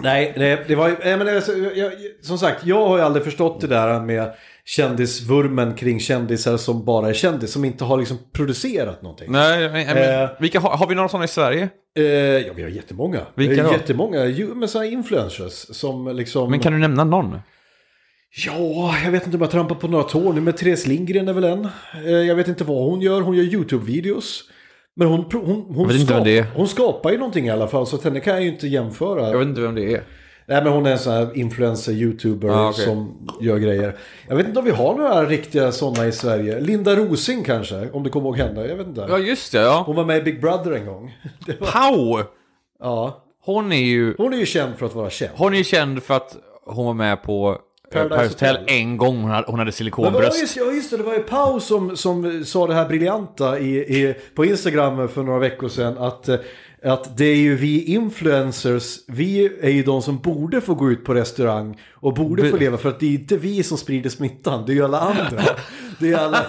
Nej, 0.02 0.32
det, 0.36 0.64
det 0.68 0.74
var 0.74 0.88
ju, 0.88 0.96
nej, 1.04 1.16
men 1.16 1.36
alltså, 1.36 1.52
jag, 1.52 1.76
jag, 1.76 1.92
som 2.22 2.38
sagt, 2.38 2.66
jag 2.66 2.86
har 2.88 2.96
ju 2.98 3.02
aldrig 3.04 3.24
förstått 3.24 3.60
det 3.60 3.66
där 3.66 4.00
med 4.00 4.32
kändisvurmen 4.76 5.74
kring 5.74 6.00
kändisar 6.00 6.56
som 6.56 6.84
bara 6.84 7.08
är 7.08 7.12
kändis, 7.12 7.52
som 7.52 7.64
inte 7.64 7.84
har 7.84 7.98
liksom 7.98 8.18
producerat 8.32 9.02
någonting. 9.02 9.32
Nej, 9.32 9.68
men, 9.70 9.86
men, 9.86 10.22
Eh. 10.22 10.28
vilka, 10.40 10.60
har, 10.60 10.76
har 10.76 10.86
vi 10.86 10.94
några 10.94 11.08
sådana 11.08 11.24
i 11.24 11.28
Sverige? 11.28 11.68
Eh, 11.98 12.04
ja, 12.04 12.52
vi 12.56 12.62
har 12.62 12.68
jättemånga. 12.70 13.20
Vilka 13.34 13.62
då? 13.62 13.72
Jättemånga, 13.72 14.26
ju- 14.26 14.54
men 14.54 14.68
sådana 14.68 14.90
influencers 14.90 15.52
som 15.76 16.16
liksom... 16.16 16.50
Men 16.50 16.60
kan 16.60 16.72
du 16.72 16.78
nämna 16.78 17.04
någon? 17.04 17.38
Ja, 18.46 18.94
jag 19.04 19.10
vet 19.10 19.24
inte 19.26 19.36
om 19.36 19.40
jag 19.42 19.50
trampar 19.50 19.74
på 19.74 19.88
några 19.88 20.04
tår 20.04 20.32
nu, 20.32 20.40
men 20.40 20.54
Therese 20.54 20.86
Lindgren 20.86 21.28
är 21.28 21.32
väl 21.32 21.44
en. 21.44 21.68
Eh, 22.06 22.10
jag 22.10 22.34
vet 22.34 22.48
inte 22.48 22.64
vad 22.64 22.90
hon 22.90 23.00
gör, 23.00 23.20
hon 23.20 23.36
gör 23.36 23.44
YouTube-videos. 23.44 24.40
Men 24.96 25.08
hon, 25.08 25.24
hon, 25.32 25.44
hon, 25.44 25.74
hon, 25.74 25.90
är. 26.26 26.54
hon 26.56 26.68
skapar 26.68 27.10
ju 27.10 27.18
någonting 27.18 27.46
i 27.46 27.50
alla 27.50 27.66
fall, 27.68 27.86
så 27.86 28.00
henne 28.02 28.20
kan 28.20 28.32
jag 28.34 28.42
ju 28.42 28.48
inte 28.48 28.66
jämföra. 28.68 29.30
Jag 29.30 29.38
vet 29.38 29.48
inte 29.48 29.60
vem 29.60 29.74
det 29.74 29.92
är. 29.94 30.02
Nej 30.50 30.64
men 30.64 30.72
hon 30.72 30.86
är 30.86 30.90
en 30.92 30.98
sån 30.98 31.12
här 31.12 31.36
influencer, 31.36 31.92
youtuber 31.92 32.48
Ah, 32.48 32.68
okej. 32.68 32.84
som 32.84 33.28
gör 33.40 33.58
grejer. 33.58 33.96
Jag 34.28 34.36
vet 34.36 34.46
inte 34.46 34.58
om 34.58 34.64
vi 34.64 34.70
har 34.70 34.94
några 34.94 35.24
riktiga 35.24 35.72
sådana 35.72 36.06
i 36.08 36.12
Sverige. 36.12 36.60
Linda 36.60 36.96
Rosing 36.96 37.44
kanske, 37.44 37.88
om 37.92 38.02
du 38.02 38.10
kommer 38.10 38.26
ihåg 38.26 38.36
henne. 38.36 38.66
Jag 38.66 38.76
vet 38.76 38.86
inte. 38.86 39.06
Ja, 39.08 39.18
just 39.18 39.52
det. 39.52 39.58
Ja. 39.58 39.82
Hon 39.86 39.96
var 39.96 40.04
med 40.04 40.18
i 40.18 40.22
Big 40.22 40.40
Brother 40.40 40.72
en 40.72 40.86
gång. 40.86 41.18
Det 41.46 41.60
var... 41.60 41.66
Pau! 41.66 42.22
Ja. 42.80 43.24
Hon 43.44 43.72
är 43.72 43.76
ju... 43.76 44.14
Hon 44.18 44.32
är 44.32 44.38
ju 44.38 44.46
känd 44.46 44.74
för 44.78 44.86
att 44.86 44.94
vara 44.94 45.10
känd. 45.10 45.30
Hon 45.34 45.52
är 45.54 45.58
ju 45.58 45.64
känd 45.64 46.02
för 46.02 46.14
att 46.14 46.36
hon 46.66 46.86
var 46.86 46.94
med 46.94 47.22
på 47.22 47.58
Paradise 47.92 48.14
Paradise 48.16 48.34
Hotel 48.34 48.56
Hotel. 48.56 48.76
en 48.80 48.96
gång. 48.96 49.20
Hon 49.22 49.30
hade, 49.30 49.46
hon 49.50 49.58
hade 49.58 49.72
silikonbröst. 49.72 50.40
just, 50.40 50.56
ja 50.56 50.64
just 50.72 50.90
det, 50.90 50.96
det 50.96 51.02
var 51.02 51.14
ju 51.14 51.22
Pau 51.22 51.60
som, 51.60 51.96
som 51.96 52.44
sa 52.44 52.66
det 52.66 52.74
här 52.74 52.88
briljanta 52.88 53.58
i, 53.58 53.76
i, 53.76 54.14
på 54.34 54.44
Instagram 54.44 55.08
för 55.08 55.22
några 55.22 55.38
veckor 55.38 55.68
sedan. 55.68 55.98
Att, 55.98 56.28
eh, 56.28 56.36
att 56.82 57.16
det 57.16 57.24
är 57.24 57.36
ju 57.36 57.56
vi 57.56 57.84
influencers, 57.84 58.98
vi 59.06 59.58
är 59.60 59.70
ju 59.70 59.82
de 59.82 60.02
som 60.02 60.18
borde 60.18 60.60
få 60.60 60.74
gå 60.74 60.90
ut 60.90 61.04
på 61.04 61.14
restaurang 61.14 61.80
och 61.92 62.14
borde 62.14 62.50
få 62.50 62.56
leva. 62.56 62.78
För 62.78 62.88
att 62.88 63.00
det 63.00 63.06
är 63.06 63.10
inte 63.10 63.36
vi 63.36 63.62
som 63.62 63.78
sprider 63.78 64.10
smittan, 64.10 64.64
det 64.66 64.72
är 64.72 64.74
ju 64.74 64.84
alla 64.84 65.00
andra. 65.00 65.42
Det 65.98 66.12
är 66.12 66.18
alla, 66.18 66.46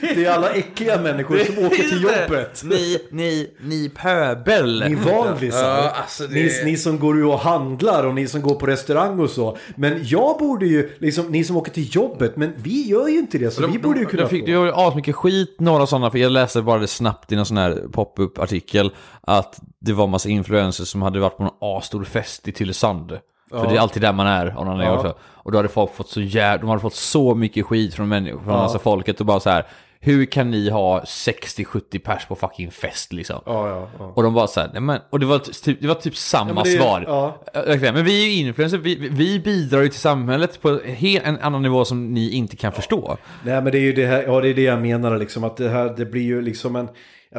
det 0.00 0.24
är 0.24 0.30
alla 0.30 0.50
äckliga 0.50 1.00
människor 1.00 1.38
som 1.38 1.66
åker 1.66 1.76
till 1.82 2.02
jobbet. 2.02 2.62
Ni, 2.64 2.98
ni, 3.10 3.50
ni 3.60 3.88
pöbel. 3.88 4.84
Ni 4.88 4.94
vanlisar. 4.94 5.58
Ja, 5.76 5.90
alltså 5.90 6.26
det- 6.26 6.34
ni, 6.34 6.60
ni 6.64 6.76
som 6.76 6.98
går 6.98 7.18
ut 7.18 7.26
och 7.26 7.38
handlar 7.38 8.04
och 8.06 8.14
ni 8.14 8.28
som 8.28 8.42
går 8.42 8.54
på 8.54 8.66
restaurang 8.66 9.20
och 9.20 9.30
så. 9.30 9.56
Men 9.76 10.00
jag 10.04 10.38
borde 10.38 10.66
ju, 10.66 10.90
liksom, 10.98 11.26
ni 11.26 11.44
som 11.44 11.56
åker 11.56 11.72
till 11.72 11.94
jobbet, 11.96 12.36
men 12.36 12.52
vi 12.56 12.88
gör 12.88 13.08
ju 13.08 13.18
inte 13.18 13.38
det. 13.38 13.50
Så 13.50 13.66
vi 13.66 13.78
borde 13.78 14.00
ju 14.00 14.06
kunna 14.06 14.22
de 14.22 14.28
fick, 14.28 14.40
få. 14.40 14.46
Det 14.46 14.56
var 14.58 14.64
ju 14.66 14.72
asmycket 14.74 15.14
skit, 15.14 15.56
några 15.58 15.86
sådana, 15.86 16.10
för 16.10 16.18
jag 16.18 16.32
läste 16.32 16.62
bara 16.62 16.78
det 16.80 16.86
snabbt 16.86 17.32
i 17.32 17.36
någon 17.36 17.46
sån 17.46 17.56
här 17.56 17.82
pop-up-artikel, 17.92 18.90
att 19.20 19.60
det 19.80 19.92
var 19.92 20.06
massa 20.06 20.28
influencers 20.28 20.88
som 20.88 21.02
hade 21.02 21.18
varit 21.20 21.36
på 21.36 21.42
någon 21.42 21.76
asstor 21.78 22.04
fest 22.04 22.48
i 22.48 22.52
Tylösand. 22.52 23.18
För 23.60 23.66
det 23.66 23.76
är 23.76 23.80
alltid 23.80 24.02
där 24.02 24.12
man 24.12 24.26
är 24.26 24.46
av 24.46 24.66
någon 24.66 24.80
Ja. 24.80 25.00
ja. 25.04 25.14
Och 25.22 25.52
då 25.52 25.58
hade 25.58 25.68
folk 25.68 25.94
fått 25.94 26.08
så 26.08 26.20
jävla, 26.20 26.60
de 26.60 26.68
hade 26.68 26.80
fått 26.80 26.94
så 26.94 27.34
mycket 27.34 27.66
skit 27.66 27.94
från 27.94 28.08
människor, 28.08 28.38
från 28.38 28.52
massa 28.52 28.78
folket 28.78 29.20
och 29.20 29.26
bara 29.26 29.40
så 29.40 29.50
här. 29.50 29.66
Hur 30.04 30.24
kan 30.24 30.50
ni 30.50 30.70
ha 30.70 31.00
60-70 31.00 31.98
pers 31.98 32.26
på 32.26 32.34
fucking 32.36 32.70
fest 32.70 33.12
liksom? 33.12 33.40
Ja, 33.46 33.68
ja, 33.68 33.88
ja. 33.98 34.12
Och 34.14 34.22
de 34.22 34.34
bara 34.34 34.46
såhär, 34.46 34.70
nej 34.72 34.82
men, 34.82 35.00
och 35.10 35.20
det 35.20 35.26
var 35.26 35.38
typ, 35.38 35.80
det 35.80 35.86
var 35.88 35.94
typ 35.94 36.16
samma 36.16 36.52
men 36.54 36.64
det 36.64 36.70
svar. 36.70 37.92
Men 37.92 38.04
vi 38.04 38.22
är 38.22 38.26
ju 38.26 38.46
influencers, 38.46 38.80
vi, 38.80 39.08
vi 39.08 39.40
bidrar 39.40 39.82
ju 39.82 39.88
till 39.88 40.00
samhället 40.00 40.62
på 40.62 40.68
he- 40.78 41.20
en 41.24 41.38
annan 41.40 41.62
nivå 41.62 41.84
som 41.84 42.14
ni 42.14 42.30
inte 42.30 42.56
kan 42.56 42.72
förstå. 42.72 43.16
Nej 43.44 43.62
men 43.62 43.72
det 43.72 43.78
är 43.78 43.82
ju 43.82 43.92
det 43.92 44.06
här, 44.06 44.22
ja 44.26 44.40
det 44.40 44.48
är 44.48 44.54
det 44.54 44.62
jag 44.62 44.82
menar 44.82 45.18
liksom 45.18 45.44
att 45.44 45.56
det 45.56 45.68
här, 45.68 45.94
det 45.96 46.04
blir 46.06 46.22
ju 46.22 46.42
liksom 46.42 46.76
en, 46.76 46.88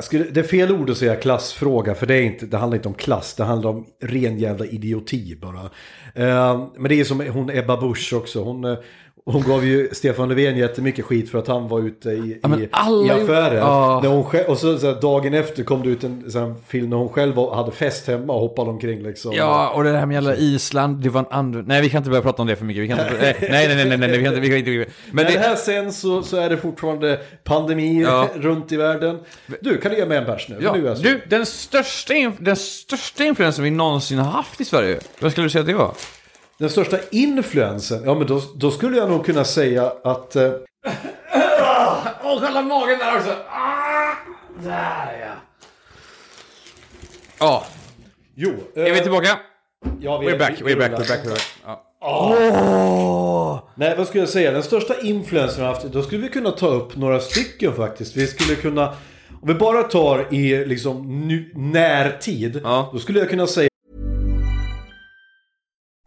skulle, 0.01 0.23
det 0.23 0.39
är 0.39 0.43
fel 0.43 0.71
ord 0.71 0.89
att 0.89 0.97
säga 0.97 1.15
klassfråga 1.15 1.95
för 1.95 2.05
det 2.07 2.15
är 2.15 2.21
inte, 2.21 2.45
det 2.45 2.57
handlar 2.57 2.75
inte 2.75 2.87
om 2.87 2.93
klass, 2.93 3.33
det 3.35 3.43
handlar 3.43 3.69
om 3.69 3.85
ren 4.01 4.39
jävla 4.39 4.65
idioti 4.65 5.35
bara. 5.35 5.69
Eh, 6.15 6.67
men 6.77 6.89
det 6.89 6.99
är 6.99 7.03
som 7.03 7.19
hon 7.19 7.49
Ebba 7.49 7.77
Busch 7.77 8.13
också, 8.13 8.43
hon, 8.43 8.63
eh, 8.63 8.77
hon 9.25 9.41
gav 9.41 9.65
ju 9.65 9.89
Stefan 9.91 10.29
Löfven 10.29 10.57
jättemycket 10.57 11.05
skit 11.05 11.31
för 11.31 11.39
att 11.39 11.47
han 11.47 11.67
var 11.67 11.79
ute 11.79 12.09
i, 12.09 12.39
Ja, 12.43 12.59
i, 12.59 13.07
i 13.07 13.09
affärer. 13.09 13.55
Ja. 13.57 13.99
När 14.03 14.09
hon 14.09 14.23
själv, 14.23 14.49
och 14.49 14.57
så, 14.57 14.77
så 14.77 14.87
här, 14.87 15.01
dagen 15.01 15.33
efter 15.33 15.63
kom 15.63 15.83
det 15.83 15.89
ut 15.89 16.03
en 16.03 16.31
så 16.31 16.39
här, 16.39 16.53
film 16.67 16.89
när 16.89 16.97
hon 16.97 17.09
själv 17.09 17.35
hade 17.53 17.71
fest 17.71 18.07
hemma 18.07 18.33
och 18.33 18.39
hoppade 18.39 18.69
omkring 18.69 19.03
liksom. 19.03 19.33
Ja, 19.35 19.69
och 19.69 19.83
det 19.83 19.89
här 19.89 20.05
med 20.05 20.13
jävla 20.13 20.35
Island, 20.35 20.97
det 21.03 21.09
var 21.09 21.19
en 21.19 21.25
andra... 21.29 21.61
Nej, 21.61 21.81
vi 21.81 21.89
kan 21.89 21.97
inte 21.97 22.09
börja 22.09 22.21
prata 22.21 22.41
om 22.41 22.47
det 22.47 22.55
för 22.55 22.65
mycket. 22.65 22.83
Vi 22.83 22.87
kan 22.87 22.99
inte... 22.99 23.17
Nej, 23.21 23.35
nej, 23.41 23.67
nej, 23.67 23.75
nej, 23.75 23.85
nej, 23.85 23.97
nej 23.97 24.17
vi 24.17 24.23
kan 24.23 24.33
inte... 24.33 24.39
Vi 24.39 24.49
kan 24.49 24.57
inte 24.57 24.91
men 25.11 25.25
det 25.25 25.39
här 25.39 25.55
sen 25.55 25.93
så, 25.93 26.23
så 26.23 26.37
är 26.37 26.49
det 26.49 26.57
fortfarande 26.57 27.19
pandemi 27.43 28.01
Ja. 28.01 28.29
runt 28.35 28.71
i 28.71 28.77
världen. 28.77 29.19
Du, 29.61 29.77
kan 29.77 29.91
du 29.91 29.97
ge 29.97 30.05
mig 30.05 30.17
en 30.17 30.25
bärs 30.25 30.49
nu? 30.49 30.57
ja, 30.61 30.75
nu 30.75 30.93
du, 31.01 31.21
den 31.29 31.45
största, 31.45 32.13
den 32.39 32.55
största 32.55 33.23
influensen 33.23 33.63
vi 33.63 33.71
någonsin 33.71 34.19
har 34.19 34.31
haft 34.31 34.61
i 34.61 34.65
Sverige, 34.65 34.99
vad 35.19 35.31
skulle 35.31 35.45
du 35.45 35.49
säga 35.49 35.61
att 35.61 35.67
det 35.67 35.73
var? 35.73 35.93
Den 36.57 36.69
största 36.69 36.97
influensen, 37.11 38.03
ja 38.05 38.13
men 38.13 38.27
då, 38.27 38.41
då 38.55 38.71
skulle 38.71 38.97
jag 38.97 39.09
nog 39.09 39.25
kunna 39.25 39.43
säga 39.43 39.93
att... 40.03 40.35
Eh, 40.35 40.51
Åh, 42.23 42.37
kolla 42.41 42.61
magen 42.61 42.99
där 42.99 43.17
också! 43.17 43.35
Ah, 43.49 44.13
där 44.63 45.19
ja. 45.21 45.33
Ja, 47.39 47.65
jo. 48.35 48.49
är 48.75 48.83
vi 48.83 48.97
eh, 48.97 49.01
tillbaka? 49.03 49.39
Ja, 49.99 50.17
vi 50.17 50.27
We're 50.27 50.39
back, 50.39 50.53
vi 50.61 50.73
we're 50.75 50.79
back, 50.79 50.91
we're 50.91 50.97
back, 51.09 51.25
we're 51.25 51.29
back. 51.29 51.41
Ja. 52.01 53.69
Nej, 53.75 53.95
vad 53.97 54.07
skulle 54.07 54.21
jag 54.21 54.29
säga? 54.29 54.51
Den 54.51 54.63
största 54.63 55.01
influensen 55.01 55.57
vi 55.59 55.65
har 55.65 55.73
haft, 55.73 55.85
då 55.85 56.01
skulle 56.03 56.21
vi 56.21 56.29
kunna 56.29 56.51
ta 56.51 56.67
upp 56.67 56.95
några 56.95 57.19
stycken 57.19 57.73
faktiskt. 57.75 58.15
Vi 58.17 58.27
skulle 58.27 58.55
kunna, 58.55 58.87
om 59.41 59.47
vi 59.47 59.53
bara 59.53 59.83
tar 59.83 60.33
i 60.33 60.65
liksom 60.65 61.27
nu, 61.27 61.51
närtid, 61.55 62.61
Ja. 62.63 62.89
då 62.93 62.99
skulle 62.99 63.19
jag 63.19 63.29
kunna 63.29 63.47
säga 63.47 63.69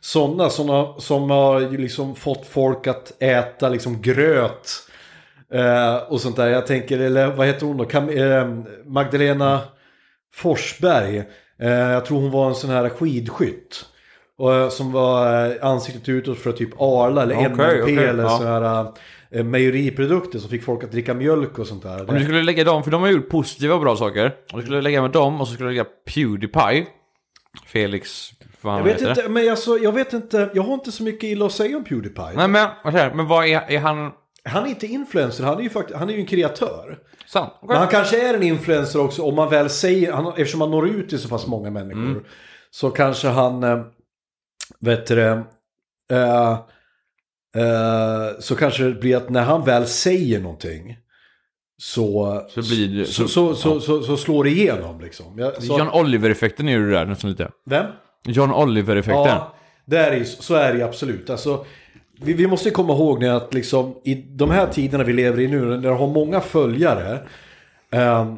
Sådana, 0.00 0.50
sådana 0.50 1.00
som 1.00 1.30
har 1.30 1.60
liksom 1.60 2.16
fått 2.16 2.46
folk 2.46 2.86
att 2.86 3.22
äta 3.22 3.68
liksom 3.68 4.02
gröt. 4.02 4.86
Eh, 5.52 5.96
och 5.96 6.20
sånt 6.20 6.36
där. 6.36 6.48
Jag 6.48 6.66
tänker, 6.66 6.98
eller 6.98 7.26
vad 7.26 7.46
heter 7.46 7.66
hon 7.66 7.76
då? 7.76 7.84
Cam 7.84 8.08
eh, 8.08 8.48
Magdalena 8.84 9.60
Forsberg. 10.34 11.18
Eh, 11.60 11.68
jag 11.70 12.04
tror 12.04 12.20
hon 12.20 12.30
var 12.30 12.48
en 12.48 12.54
sån 12.54 12.70
här 12.70 12.88
skidskytt. 12.88 13.86
Och, 14.38 14.54
eh, 14.54 14.68
som 14.68 14.92
var 14.92 15.46
eh, 15.46 15.66
ansiktet 15.66 16.08
utåt 16.08 16.38
för 16.38 16.52
typ 16.52 16.80
Arla 16.80 17.22
eller 17.22 17.34
Okej, 17.34 17.48
NMP 17.48 17.82
okej, 17.82 17.98
eller 17.98 18.22
ja. 18.22 18.38
så 18.38 18.44
här 18.44 18.86
eh, 19.30 19.44
mejeriprodukter 19.44 20.38
som 20.38 20.50
fick 20.50 20.64
folk 20.64 20.84
att 20.84 20.92
dricka 20.92 21.14
mjölk 21.14 21.58
och 21.58 21.66
sånt 21.66 21.82
där. 21.82 22.10
Om 22.10 22.14
du 22.14 22.24
skulle 22.24 22.42
lägga 22.42 22.64
dem, 22.64 22.84
för 22.84 22.90
de 22.90 23.02
har 23.02 23.08
gjort 23.08 23.28
positiva 23.28 23.74
och 23.74 23.80
bra 23.80 23.96
saker. 23.96 24.34
Om 24.52 24.58
du 24.60 24.66
skulle 24.66 24.80
lägga 24.80 25.02
med 25.02 25.10
dem 25.10 25.40
och 25.40 25.48
så 25.48 25.54
skulle 25.54 25.68
du 25.68 25.74
lägga 25.74 25.86
Pewdiepie. 26.14 26.86
Felix, 27.66 28.30
vad 28.66 28.74
han 28.74 28.86
Jag 28.86 28.92
vet 28.92 29.00
heter. 29.02 29.10
inte, 29.10 29.28
men 29.28 29.50
alltså, 29.50 29.78
jag 29.78 29.92
vet 29.92 30.12
inte, 30.12 30.50
jag 30.54 30.62
har 30.62 30.74
inte 30.74 30.92
så 30.92 31.02
mycket 31.02 31.24
illa 31.24 31.46
att 31.46 31.52
säga 31.52 31.76
om 31.76 31.84
Pewdiepie. 31.84 32.32
Nej 32.36 32.48
men? 32.48 32.68
Men 33.16 33.26
vad 33.26 33.46
är, 33.46 33.60
är 33.70 33.78
han... 33.78 34.10
Han 34.44 34.64
är 34.64 34.68
inte 34.68 34.86
influencer, 34.86 35.44
han 35.44 35.58
är 35.58 35.62
ju, 35.62 35.68
fakt- 35.68 35.94
han 35.94 36.08
är 36.08 36.14
ju 36.14 36.20
en 36.20 36.26
kreatör. 36.26 36.98
Sant? 37.26 37.52
Okej. 37.56 37.68
Men 37.68 37.76
han 37.76 37.88
kanske 37.88 38.28
är 38.30 38.34
en 38.34 38.42
influencer 38.42 39.00
också 39.00 39.22
om 39.22 39.34
man 39.34 39.50
väl 39.50 39.70
säger, 39.70 40.12
han, 40.12 40.26
eftersom 40.28 40.60
han 40.60 40.70
når 40.70 40.88
ut 40.88 41.08
till 41.08 41.18
så 41.18 41.28
pass 41.28 41.46
många 41.46 41.70
människor. 41.70 42.02
Mm. 42.02 42.24
Så 42.70 42.90
kanske 42.90 43.28
han, 43.28 43.64
äh, 43.64 43.78
vet 44.80 45.06
du 45.06 45.14
det, 45.14 45.42
eh, 46.12 46.58
så 48.40 48.56
kanske 48.56 48.82
det 48.84 48.92
blir 49.00 49.16
att 49.16 49.28
när 49.30 49.42
han 49.42 49.64
väl 49.64 49.86
säger 49.86 50.40
någonting 50.40 50.96
så, 51.82 52.42
Så 52.48 52.60
blir 52.60 52.98
det- 52.98 53.06
så, 53.06 53.28
så, 53.28 53.54
så, 53.54 53.80
så, 53.80 54.16
slår 54.16 54.44
det 54.44 54.50
igenom 54.50 55.00
liksom. 55.00 55.38
Jag, 55.38 55.52
John 55.60 55.88
Oliver-effekten 55.92 56.68
är 56.68 56.72
ju 56.72 56.86
det 56.90 56.92
där 56.98 57.06
nästan 57.06 57.30
lite. 57.30 57.50
vem? 57.66 57.86
John 58.26 58.52
Oliver-effekten. 58.52 59.24
Ja, 59.26 59.54
det 59.84 59.98
är 59.98 60.12
ju, 60.12 60.24
så 60.24 60.54
är 60.54 60.74
det 60.74 60.82
absolut. 60.82 61.30
Alltså, 61.30 61.64
vi, 62.20 62.32
vi 62.32 62.46
måste 62.46 62.70
komma 62.70 62.92
ihåg 62.92 63.20
nu 63.20 63.28
att 63.28 63.54
liksom, 63.54 63.94
i 64.04 64.14
de 64.14 64.50
här 64.50 64.66
tiderna 64.66 65.04
vi 65.04 65.12
lever 65.12 65.40
i 65.40 65.48
nu, 65.48 65.64
när 65.64 65.76
du 65.76 65.88
har 65.88 66.08
många 66.08 66.40
följare, 66.40 67.18
ehm, 67.90 68.36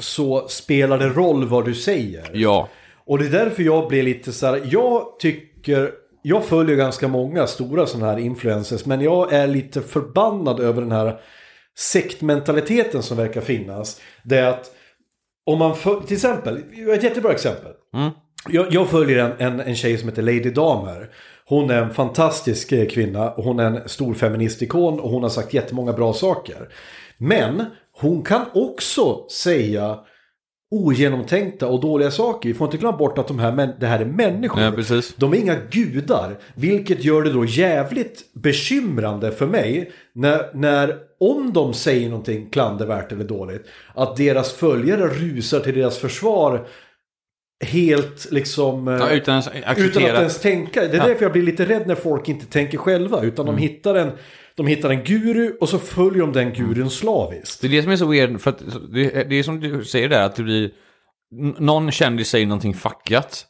så 0.00 0.48
spelar 0.48 0.98
det 0.98 1.08
roll 1.08 1.48
vad 1.48 1.64
du 1.64 1.74
säger. 1.74 2.30
Ja. 2.32 2.68
Och 3.06 3.18
det 3.18 3.26
är 3.26 3.30
därför 3.30 3.62
jag 3.62 3.88
blir 3.88 4.02
lite 4.02 4.32
så 4.32 4.46
här, 4.46 4.62
jag 4.64 5.18
tycker, 5.18 5.90
jag 6.22 6.44
följer 6.44 6.76
ganska 6.76 7.08
många 7.08 7.46
stora 7.46 7.86
sådana 7.86 8.12
här 8.12 8.18
influencers, 8.18 8.86
men 8.86 9.00
jag 9.00 9.32
är 9.32 9.46
lite 9.46 9.80
förbannad 9.82 10.60
över 10.60 10.82
den 10.82 10.92
här 10.92 11.20
sektmentaliteten 11.76 13.02
som 13.02 13.16
verkar 13.16 13.40
finnas. 13.40 14.00
Det 14.22 14.38
är 14.38 14.48
att 14.48 14.70
om 15.46 15.58
man 15.58 15.76
för, 15.76 16.00
till 16.00 16.16
exempel, 16.16 16.62
ett 16.90 17.02
jättebra 17.02 17.32
exempel. 17.32 17.72
Jag, 18.48 18.66
jag 18.70 18.88
följer 18.88 19.18
en, 19.18 19.32
en, 19.38 19.60
en 19.60 19.76
tjej 19.76 19.98
som 19.98 20.08
heter 20.08 20.22
Lady 20.22 20.50
Damer. 20.50 21.10
Hon 21.46 21.70
är 21.70 21.82
en 21.82 21.94
fantastisk 21.94 22.72
eh, 22.72 22.88
kvinna 22.88 23.30
och 23.30 23.44
hon 23.44 23.58
är 23.58 23.64
en 23.64 23.88
stor 23.88 24.14
feministikon 24.14 25.00
och 25.00 25.10
hon 25.10 25.22
har 25.22 25.30
sagt 25.30 25.54
jättemånga 25.54 25.92
bra 25.92 26.12
saker. 26.12 26.68
Men 27.18 27.64
hon 27.92 28.22
kan 28.22 28.42
också 28.54 29.28
säga 29.28 29.98
ogenomtänkta 30.70 31.66
och 31.66 31.80
dåliga 31.80 32.10
saker. 32.10 32.48
Vi 32.48 32.54
får 32.54 32.64
inte 32.64 32.76
glömma 32.76 32.96
bort 32.96 33.18
att 33.18 33.28
de 33.28 33.38
här, 33.38 33.74
det 33.80 33.86
här 33.86 34.00
är 34.00 34.04
människor. 34.04 34.62
Ja. 34.62 35.02
De 35.16 35.32
är 35.32 35.36
inga 35.36 35.56
gudar. 35.70 36.38
Vilket 36.54 37.04
gör 37.04 37.22
det 37.22 37.32
då 37.32 37.44
jävligt 37.44 38.34
bekymrande 38.34 39.32
för 39.32 39.46
mig. 39.46 39.92
När, 40.12 40.54
när 40.54 40.96
om 41.20 41.52
de 41.52 41.74
säger 41.74 42.08
någonting 42.08 42.50
klandervärt 42.50 43.12
eller 43.12 43.24
dåligt. 43.24 43.66
Att 43.94 44.16
deras 44.16 44.52
följare 44.52 45.08
rusar 45.08 45.60
till 45.60 45.74
deras 45.74 45.98
försvar. 45.98 46.66
Helt 47.64 48.30
liksom... 48.32 48.88
eh, 48.88 48.94
ja 48.94 49.10
utan 49.10 49.32
ens 49.32 49.48
utan 49.78 50.02
att 50.04 50.08
ens 50.18 50.40
tänka. 50.40 50.80
Det 50.80 50.86
är 50.86 50.94
Ja. 50.94 51.06
därför 51.06 51.22
jag 51.24 51.32
blir 51.32 51.42
lite 51.42 51.64
rädd 51.66 51.86
när 51.86 51.94
folk 51.94 52.28
inte 52.28 52.46
tänker 52.46 52.78
själva. 52.78 53.22
Utan 53.22 53.48
Mm. 53.48 53.56
de, 53.60 53.62
hittar 53.62 53.94
en, 53.94 54.10
de 54.56 54.66
hittar 54.66 54.90
en 54.90 55.04
guru 55.04 55.56
och 55.60 55.68
så 55.68 55.78
följer 55.78 56.20
de 56.20 56.32
den 56.32 56.52
gurun 56.52 56.90
slaviskt. 56.90 57.60
Det 57.60 57.66
är 57.66 57.70
det 57.70 57.82
som 57.82 57.92
är 57.92 57.96
så 57.96 58.06
weird, 58.06 58.40
för 58.40 58.54
det, 58.92 59.24
det 59.30 59.36
är 59.36 59.42
som 59.42 59.60
du 59.60 59.84
säger 59.84 60.08
där, 60.08 60.22
att 60.22 60.36
det 60.36 60.42
blir... 60.42 60.70
Någon 61.58 61.90
kändis 61.90 62.28
säger 62.28 62.46
någonting 62.46 62.74
fuckat. 62.74 63.46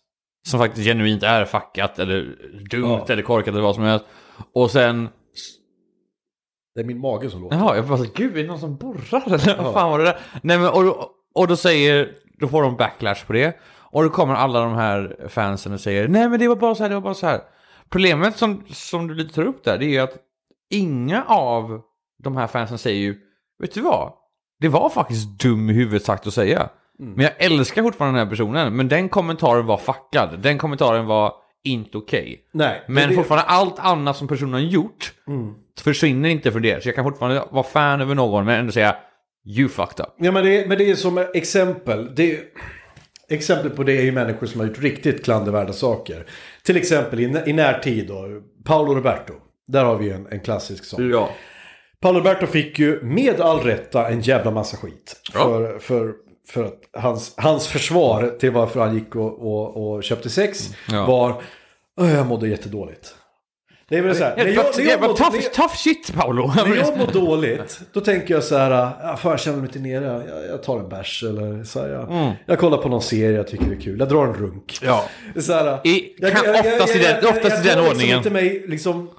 Som 0.49 0.61
faktiskt 0.61 0.87
genuint 0.87 1.23
är 1.23 1.45
fuckat, 1.45 1.99
eller 1.99 2.37
dumt, 2.71 2.85
Ja. 2.89 3.07
eller 3.09 3.23
korkat, 3.23 3.49
eller 3.55 3.63
vad 3.63 3.75
som 3.75 3.85
helst. 3.85 4.05
Och 4.55 4.71
sen... 4.71 5.09
Det 6.75 6.81
är 6.81 6.85
min 6.85 6.99
mage 7.01 7.31
som 7.31 7.43
låter. 7.43 7.57
Jaha, 7.57 7.77
jag 7.77 7.87
bara 7.87 8.05
gud, 8.15 8.37
är 8.37 8.43
det 8.43 8.49
någon 8.49 8.59
som 8.61 8.77
borrar 8.77 9.23
eller 9.27 9.63
vad 9.63 9.73
fan 9.75 9.91
var 9.91 9.99
det 9.99 10.05
där? 10.05 10.19
Nej 10.43 10.59
men, 10.59 10.69
och, 10.69 10.85
då- 10.85 11.11
och 11.35 11.49
då 11.49 11.57
säger... 11.57 12.09
Då 12.41 12.49
får 12.49 12.63
de 12.63 12.77
backlash 12.77 13.27
på 13.27 13.33
det. 13.33 13.57
Och 13.95 14.03
då 14.03 14.09
kommer 14.09 14.35
alla 14.35 14.61
de 14.61 14.75
här 14.75 15.17
fansen 15.29 15.73
och 15.73 15.81
säger 15.81 16.09
Nej 16.09 16.29
men 16.29 16.41
det 16.41 16.49
var 16.49 16.57
bara 16.57 16.75
så 16.75 16.83
här, 16.83 16.89
det 16.91 16.95
var 16.95 17.03
bara 17.03 17.15
så 17.15 17.27
här. 17.27 17.41
Problemet 17.91 18.37
som, 18.37 18.65
som 18.69 19.07
du 19.09 19.15
lite 19.15 19.35
tar 19.35 19.43
upp 19.47 19.65
där, 19.65 19.79
det 19.79 19.85
är 19.85 19.89
ju 19.89 19.99
att 19.99 20.15
inga 20.71 21.25
av 21.25 21.81
de 22.23 22.37
här 22.37 22.47
fansen 22.47 22.79
säger 22.79 23.01
ju 23.01 23.17
Vet 23.59 23.75
du 23.75 23.81
vad? 23.81 24.13
Det 24.61 24.69
var 24.69 24.91
faktiskt 24.91 25.29
dum 25.39 25.71
i 25.71 25.73
huvudet 25.73 26.05
sagt 26.05 26.27
att 26.27 26.35
säga. 26.35 26.69
Men 26.99 27.21
jag 27.25 27.33
älskar 27.39 27.83
fortfarande 27.83 28.19
den 28.21 28.27
här 28.27 28.31
personen. 28.31 28.77
Men 28.77 28.89
den 28.89 29.09
kommentaren 29.09 29.67
var 29.67 29.77
fuckad. 29.77 30.39
Den 30.43 30.59
kommentaren 30.59 31.07
var 31.07 31.33
inte 31.65 31.99
okej. 31.99 32.45
Nej, 32.53 32.85
Men 32.89 33.09
det- 33.09 33.15
fortfarande 33.15 33.45
allt 33.47 33.79
annat 33.79 34.17
som 34.17 34.29
personen 34.29 34.53
har 34.53 34.61
gjort 34.61 35.13
försvinner 35.81 36.29
inte 36.29 36.53
för 36.53 36.61
det. 36.61 36.83
Så 36.83 36.89
jag 36.89 36.95
kan 36.97 37.05
fortfarande 37.05 37.45
vara 37.51 37.63
fan 37.65 38.01
över 38.01 38.15
någon 38.15 38.45
men 38.45 38.61
ändå 38.61 38.73
säga 38.73 38.97
You 39.47 39.69
fucked 39.69 40.01
up. 40.07 40.15
Ja 40.19 40.33
men 40.33 40.45
det, 40.45 40.69
men 40.69 40.79
det 40.79 40.91
är 40.91 40.95
som 40.95 41.19
exempel. 41.35 42.15
Det, 42.15 42.41
Exempel 43.29 43.71
på 43.71 43.83
det 43.83 43.99
är 43.99 44.03
ju 44.03 44.13
människor 44.13 44.47
som 44.47 44.61
har 44.61 44.67
gjort 44.67 44.79
riktigt 44.83 45.25
klandervärda 45.25 45.73
saker. 45.73 46.27
Till 46.63 46.77
exempel 46.77 47.21
i, 47.21 47.43
i 47.47 47.53
närtid 47.53 48.09
då, 48.09 48.25
Paolo 48.65 48.95
Roberto. 48.95 49.33
Där 49.69 49.85
har 49.85 49.97
vi 49.97 50.11
en, 50.11 50.27
en 50.31 50.41
klassisk 50.41 50.85
sån. 50.85 51.11
Ja. 51.11 51.31
Paolo 52.01 52.19
Roberto 52.19 52.47
fick 52.47 52.79
ju 52.79 53.03
med 53.03 53.41
all 53.41 53.61
rätta 53.61 54.09
en 54.09 54.21
jävla 54.21 54.51
massa 54.51 54.77
skit. 54.77 55.21
Ja. 55.35 55.41
För, 55.41 55.79
för, 55.79 56.13
för 56.49 56.65
att 56.65 56.81
hans, 57.03 57.35
hans 57.37 57.67
försvar 57.67 58.37
till 58.41 58.51
varför 58.51 58.81
han 58.81 58.95
gick 58.95 59.17
och, 59.17 59.39
och, 59.47 59.95
och 59.95 60.05
köpte 60.05 60.31
sex 60.31 60.71
Ja. 60.93 61.07
var 61.07 61.43
"Åh, 62.01 62.13
jag 62.15 62.27
mådde 62.27 62.49
jättedåligt. 62.49 63.15
Det 63.89 63.97
är 63.99 64.03
väl 64.03 64.17
så 64.17 64.25
här, 64.25 64.37
när 64.37 64.47
jag, 64.47 64.65
när 64.79 64.85
jag, 64.85 65.01
mår- 65.01 65.09
tough, 65.09 65.33
när 65.33 65.43
jag- 65.43 65.53
tough 65.53 65.75
shit 65.77 66.13
Paolo. 66.15 66.53
när 66.57 66.77
jag 66.77 66.99
mår 66.99 67.07
dåligt, 67.13 67.81
då 67.93 68.01
tänker 68.01 68.35
jag 68.35 68.45
så 68.45 68.57
här, 68.57 68.71
ja, 69.03 69.17
fan 69.17 69.31
jag 69.31 69.41
känner 69.41 69.59
mig 69.59 69.67
lite 69.67 69.79
nere, 69.79 70.05
jag, 70.29 70.47
jag 70.51 70.63
tar 70.63 70.79
en 70.81 70.89
bärs 70.89 71.23
eller 71.29 71.65
så 71.65 71.81
här, 71.81 71.89
jag, 71.89 72.33
jag 72.47 72.59
kollar 72.59 72.79
på 72.79 72.89
någon 72.89 73.03
serie 73.03 73.37
jag 73.37 73.47
tycker 73.49 73.71
är 73.77 73.81
kul, 73.81 73.99
jag 73.99 74.09
drar 74.09 74.27
en 74.27 74.35
runk. 74.35 74.79
Mm. 74.83 74.95
Ja. 74.95 75.05
Det 75.35 75.43
Så 75.43 75.53
här, 75.53 75.87
I- 75.87 76.15
kan- 76.21 76.51
oftast 76.55 76.97
i 76.97 76.99
den- 76.99 77.27
oftast 77.27 77.65
i 77.65 77.69
den 77.69 77.79
tar 77.79 77.89
ordningen. 77.91 77.99
Liksom 77.99 78.17
inte 78.17 78.31
mig 78.31 78.65
liksom 78.69 79.11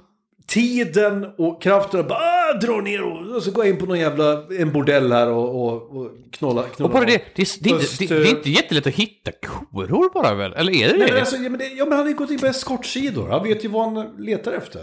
tiden 0.48 1.26
och 1.38 1.62
kraften 1.62 2.00
och 2.00 2.06
bara 2.06 2.18
ah, 2.54 2.58
drar 2.58 2.82
ner 2.82 3.02
och, 3.02 3.36
och 3.36 3.42
så 3.42 3.50
går 3.50 3.64
jag 3.64 3.74
in 3.74 3.80
på 3.80 3.86
någon 3.86 3.98
jävla 3.98 4.42
en 4.58 4.72
bordell 4.72 5.12
här 5.12 5.28
och, 5.28 5.66
och, 5.66 5.96
och 5.96 6.10
knåla, 6.30 6.62
knåla 6.62 6.94
Och 6.94 7.06
det, 7.06 7.22
det, 7.34 7.42
är- 7.42 7.62
det, 7.64 7.70
är 7.70 7.74
inte, 7.74 8.14
det, 8.14 8.20
det 8.20 8.28
är 8.28 8.30
inte 8.30 8.50
jättelätt 8.50 8.86
att 8.86 8.94
hitta 8.94 9.30
kuror 9.32 10.10
bara 10.14 10.34
väl? 10.34 10.52
Eller 10.52 10.72
är 10.72 10.88
det 10.88 10.98
Nej, 10.98 11.06
det? 11.06 11.12
men 11.12 11.20
alltså, 11.20 11.36
ja, 11.36 11.50
men 11.50 11.58
det, 11.58 11.66
ja, 11.66 11.84
men 11.84 11.92
han 11.92 12.00
har 12.00 12.08
ju 12.08 12.14
gått 12.16 12.30
in 12.30 12.38
på 12.38 12.46
eskortsidor. 12.46 13.28
Han 13.28 13.42
vet 13.44 13.64
ju 13.64 13.68
vad 13.68 13.92
han 13.92 14.14
letar 14.18 14.52
efter. 14.52 14.80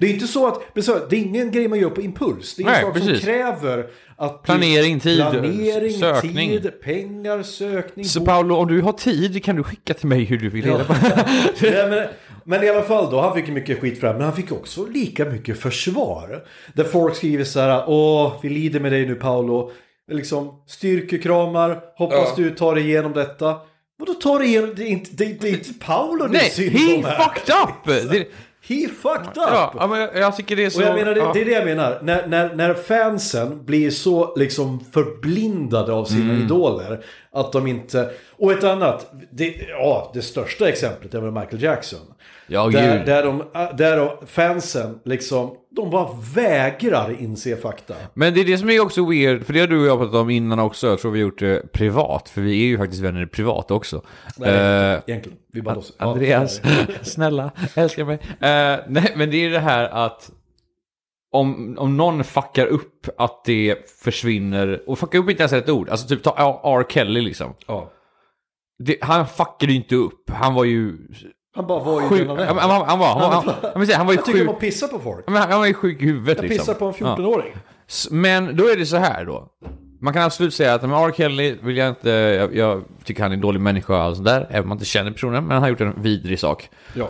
Det 0.00 0.06
är 0.06 0.12
inte 0.14 0.26
så 0.26 0.46
att, 0.46 0.74
det 1.10 1.16
är 1.16 1.20
ingen 1.20 1.50
grej 1.50 1.68
man 1.68 1.78
gör 1.78 1.90
på 1.90 2.02
impuls. 2.02 2.54
Det 2.54 2.62
är 2.62 2.68
en 2.68 2.94
sak 2.94 2.98
som 2.98 3.16
kräver 3.16 3.86
att 4.16 4.42
Planering, 4.42 5.00
tid, 5.00 5.16
planering, 5.16 5.90
sökning. 5.92 6.50
tid, 6.50 6.70
pengar, 6.84 7.42
sökning. 7.42 8.04
Så 8.04 8.20
Paolo, 8.24 8.56
om 8.56 8.68
du 8.68 8.80
har 8.80 8.92
tid 8.92 9.44
kan 9.44 9.56
du 9.56 9.62
skicka 9.62 9.94
till 9.94 10.06
mig 10.06 10.24
hur 10.24 10.38
du 10.38 10.48
vill. 10.48 10.66
Nej, 11.62 12.08
men, 12.44 12.64
i 12.64 12.68
alla 12.68 12.82
fall 12.82 13.10
då, 13.10 13.20
han 13.20 13.34
fick 13.34 13.48
mycket 13.48 13.80
skit 13.80 14.00
för 14.00 14.06
det 14.06 14.12
men 14.12 14.22
han 14.22 14.36
fick 14.36 14.52
också 14.52 14.86
lika 14.86 15.24
mycket 15.24 15.60
försvar. 15.60 16.44
Där 16.74 16.84
folk 16.84 17.16
skriver 17.16 17.44
så 17.44 17.60
här, 17.60 17.84
åh, 17.86 18.32
vi 18.42 18.48
lider 18.48 18.80
med 18.80 18.92
dig 18.92 19.06
nu 19.06 19.14
Paolo. 19.14 19.72
Liksom, 20.12 20.62
styrkekramar, 20.66 21.80
hoppas 21.96 22.36
du 22.36 22.50
tar 22.50 22.74
dig 22.74 22.84
igenom 22.84 23.12
detta. 23.12 23.50
Och 24.00 24.06
då 24.06 24.14
tar 24.14 24.38
dig 24.38 24.48
igenom, 24.48 24.72
det 24.76 24.82
är 24.82 24.86
inte, 24.88 25.10
det, 25.12 25.40
det 25.40 25.48
är 25.48 25.52
inte 25.52 25.74
Paolo 25.74 26.26
Nej, 26.26 26.50
he 26.56 27.02
fucked 27.02 27.54
up! 27.54 28.26
He 28.68 28.88
fucked 28.88 29.28
up! 29.28 29.34
ja, 29.36 29.74
ja, 29.78 29.86
men 29.86 30.00
jag, 30.00 30.16
jag 30.16 30.36
tycker 30.36 30.56
det 30.56 30.64
är 30.64 30.70
så... 30.70 30.80
Och 30.80 30.86
jag 30.88 30.94
menar, 30.94 31.14
det, 31.14 31.20
ja. 31.20 31.30
det 31.34 31.40
är 31.40 31.44
det 31.44 31.50
jag 31.50 31.64
menar. 31.64 31.98
När, 32.02 32.26
när, 32.26 32.54
när 32.54 32.74
fansen 32.74 33.64
blir 33.64 33.90
så 33.90 34.36
liksom 34.36 34.84
förblindade 34.92 35.92
av 35.92 36.04
sina 36.04 36.32
Mm. 36.32 36.42
idoler. 36.42 37.04
Att 37.32 37.52
de 37.52 37.66
inte... 37.66 38.10
Och 38.30 38.52
ett 38.52 38.64
annat, 38.64 39.12
det, 39.30 39.54
ja, 39.68 40.10
det 40.14 40.22
största 40.22 40.68
exemplet 40.68 41.14
är 41.14 41.20
väl 41.20 41.30
Michael 41.30 41.62
Jackson. 41.62 42.00
Ja, 42.52 42.68
där, 42.68 42.96
gud. 42.98 43.06
där, 43.06 43.22
de, 43.24 43.42
där 43.76 43.96
de, 43.96 44.26
fansen 44.26 44.98
liksom, 45.04 45.56
de 45.70 45.90
bara 45.90 46.08
vägrar 46.34 47.16
inse 47.20 47.56
fakta. 47.56 47.94
Men 48.14 48.34
det 48.34 48.40
är 48.40 48.44
det 48.44 48.58
som 48.58 48.70
är 48.70 48.80
också 48.80 49.04
weird, 49.10 49.44
för 49.44 49.52
det 49.52 49.60
har 49.60 49.66
du 49.66 49.80
och 49.80 49.86
jag 49.86 49.98
pratat 49.98 50.14
om 50.14 50.30
innan 50.30 50.58
också, 50.58 50.86
jag 50.86 50.98
tror 50.98 51.10
vi 51.10 51.18
har 51.20 51.26
gjort 51.26 51.38
det 51.38 51.72
privat, 51.72 52.28
för 52.28 52.40
vi 52.40 52.62
är 52.62 52.66
ju 52.66 52.78
faktiskt 52.78 53.02
vänner 53.02 53.26
privat 53.26 53.70
också. 53.70 54.02
Nej, 54.36 54.50
Eh, 54.50 55.00
egentligen. 55.06 55.38
Vi 55.52 55.62
bara 55.62 55.74
låtsas- 55.74 55.94
Andreas, 55.98 56.60
snälla, 57.02 57.50
älska 57.74 58.04
mig. 58.04 58.18
Eh, 58.24 58.78
nej, 58.88 59.12
men 59.16 59.30
det 59.30 59.36
är 59.46 59.50
det 59.50 59.58
här 59.60 59.88
att 59.88 60.30
om, 61.34 61.76
om 61.78 61.96
någon 61.96 62.24
fuckar 62.24 62.66
upp 62.66 63.06
att 63.18 63.44
det 63.44 63.90
försvinner, 64.02 64.82
och 64.86 64.98
fuckar 64.98 65.18
upp 65.18 65.26
är 65.26 65.30
inte 65.30 65.42
ens 65.42 65.52
ett 65.52 65.68
ord, 65.68 65.88
alltså 65.88 66.08
typ 66.08 66.22
ta 66.22 66.60
R. 66.64 66.84
Kelly 66.88 67.20
liksom. 67.20 67.54
Ja. 67.66 67.90
Det, 68.78 68.96
han 69.00 69.26
fuckade 69.26 69.72
ju 69.72 69.78
inte 69.78 69.94
upp, 69.96 70.30
han 70.30 70.54
var 70.54 70.64
ju 70.64 70.98
Han 71.54 71.66
bara 71.66 71.84
var 71.84 72.02
ju 72.02 72.18
den 72.18 72.28
han 72.28 72.38
är. 72.38 72.46
Han, 72.46 72.58
han, 72.58 72.70
han, 72.88 72.98
var, 72.98 73.06
han, 73.06 73.54
han, 73.62 73.72
vill 73.80 73.86
säga, 73.86 73.98
han 73.98 74.06
var 74.06 74.12
ju 74.14 74.18
sjuk. 74.22 74.48
om 74.48 74.54
att 74.54 74.60
pissa 74.60 74.88
på 74.88 74.98
folk. 74.98 75.24
Han, 75.26 75.36
han 75.36 75.58
var 75.58 75.66
ju 75.66 75.74
sjuk 75.74 76.02
i 76.02 76.04
huvudet 76.04 76.36
Jag 76.36 76.42
liksom. 76.50 76.58
pissar 76.58 76.74
på 76.74 76.86
en 76.86 76.94
Ja. 76.98 77.16
14-åring. 77.16 77.52
S- 77.88 78.08
Men 78.10 78.56
då 78.56 78.68
är 78.68 78.76
det 78.76 78.86
så 78.86 78.96
här 78.96 79.24
då. 79.24 79.48
Man 80.00 80.12
kan 80.12 80.22
absolut 80.22 80.54
säga 80.54 80.74
att 80.74 80.82
R. 80.82 81.12
Kelly 81.16 81.56
vill 81.62 81.76
jag 81.76 81.88
inte, 81.88 82.10
jag, 82.10 82.56
jag 82.56 82.82
tycker 83.04 83.22
han 83.22 83.32
är 83.32 83.36
en 83.36 83.40
dålig 83.42 83.60
människa 83.60 83.94
och 83.96 84.02
allt 84.02 84.16
sånt 84.16 84.28
där, 84.28 84.46
även 84.50 84.62
om 84.62 84.68
man 84.68 84.76
inte 84.76 84.84
känner 84.84 85.10
personen, 85.10 85.44
men 85.44 85.50
han 85.52 85.62
har 85.62 85.68
gjort 85.70 85.80
en 85.80 86.02
vidrig 86.02 86.38
sak. 86.40 86.68
Ja. 86.94 87.08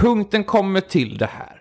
Punkten 0.00 0.44
kommer 0.44 0.80
till 0.80 1.18
det 1.18 1.26
här. 1.32 1.56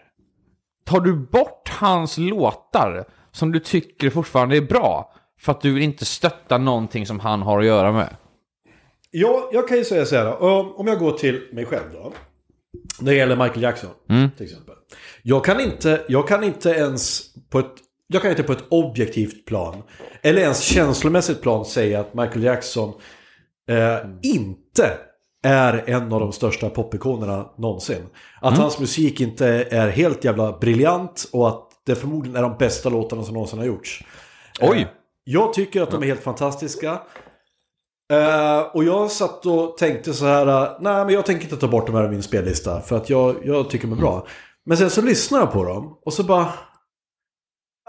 Tar 0.86 1.00
du 1.00 1.14
bort 1.14 1.70
hans 1.80 2.18
låtar 2.18 3.06
som 3.32 3.52
du 3.52 3.60
tycker 3.60 4.10
fortfarande 4.10 4.58
är 4.58 4.62
bra, 4.62 5.14
för 5.40 5.52
att 5.52 5.62
du 5.62 5.74
vill 5.74 5.84
inte 5.84 6.06
stötta 6.06 6.58
någonting 6.58 7.06
som 7.06 7.20
han 7.20 7.42
har 7.42 7.60
att 7.60 7.66
göra 7.66 7.92
med? 7.92 8.16
Ja, 9.20 9.50
jag 9.54 9.68
kan 9.68 9.78
ju 9.78 9.84
säga 9.86 10.06
så 10.06 10.16
här. 10.16 10.42
Om- 10.44 10.88
jag 10.88 11.00
går 11.00 11.12
till 11.12 11.42
mig 11.54 11.66
själv 11.66 11.84
då. 11.94 12.14
När 13.00 13.12
det 13.12 13.18
gäller 13.18 13.36
Michael 13.36 13.62
Jackson 13.62 13.90
till 14.38 14.46
exempel. 14.46 14.76
Jag 15.24 15.46
kan 15.46 15.60
inte, 15.60 16.02
jag 16.08 16.28
kan 16.28 16.44
inte 16.44 16.70
ens 16.70 17.22
på 17.50 17.60
ett, 17.60 17.72
jag 18.08 18.22
kan 18.22 18.32
inte 18.32 18.44
på 18.44 18.52
ett 18.52 18.64
objektivt 18.70 19.46
plan. 19.46 19.84
Eller 20.22 20.42
ens 20.42 20.62
känslomässigt 20.62 21.42
plan 21.42 21.66
säga 21.66 22.00
att 22.00 22.14
Michael 22.14 22.44
Jackson 22.44 22.94
eh, 23.70 23.98
inte 24.24 24.98
är 25.44 25.84
en 25.90 26.14
av 26.14 26.20
de 26.20 26.32
största 26.32 26.70
popikonerna 26.70 27.50
någonsin. 27.58 28.04
Att 28.42 28.58
hans 28.58 28.80
musik 28.80 29.22
inte 29.22 29.48
är 29.72 29.88
helt 29.90 30.24
jävla 30.24 30.58
briljant 30.58 31.30
och 31.34 31.48
att 31.48 31.64
det 31.86 31.96
förmodligen 31.96 32.36
är 32.38 32.42
de 32.42 32.58
bästa 32.58 32.90
låtarna 32.90 33.24
som 33.24 33.34
någonsin 33.34 33.60
har 33.60 33.66
gjorts. 33.66 34.04
Oj! 34.62 34.82
Eh, 34.82 34.88
Jag 35.24 35.54
tycker 35.54 35.82
att 35.82 35.92
de 35.92 36.04
är 36.04 36.08
helt 36.08 36.24
fantastiska. 36.24 37.02
Eh, 38.14 38.60
och 38.74 38.84
jag 38.84 39.12
satt 39.12 39.46
och 39.46 39.78
tänkte 39.78 40.14
så 40.14 40.26
här, 40.26 40.48
eh, 40.48 40.78
nej 40.80 41.06
men 41.06 41.14
jag 41.14 41.26
tänker 41.26 41.44
inte 41.44 41.58
ta 41.58 41.68
bort 41.68 41.86
de 41.86 41.96
här 41.96 42.04
ur 42.04 42.10
min 42.10 42.24
spellista 42.24 42.82
för 42.82 42.98
att 42.98 43.10
jag, 43.10 43.36
jag 43.44 43.70
tycker 43.70 43.88
de 43.88 43.94
är 43.94 44.02
bra. 44.02 44.28
Men 44.66 44.78
sen 44.78 44.90
så 44.90 45.02
lyssnar 45.02 45.40
jag 45.40 45.52
på 45.52 45.64
dem 45.64 45.98
och 46.06 46.14
så 46.14 46.24
bara, 46.24 46.48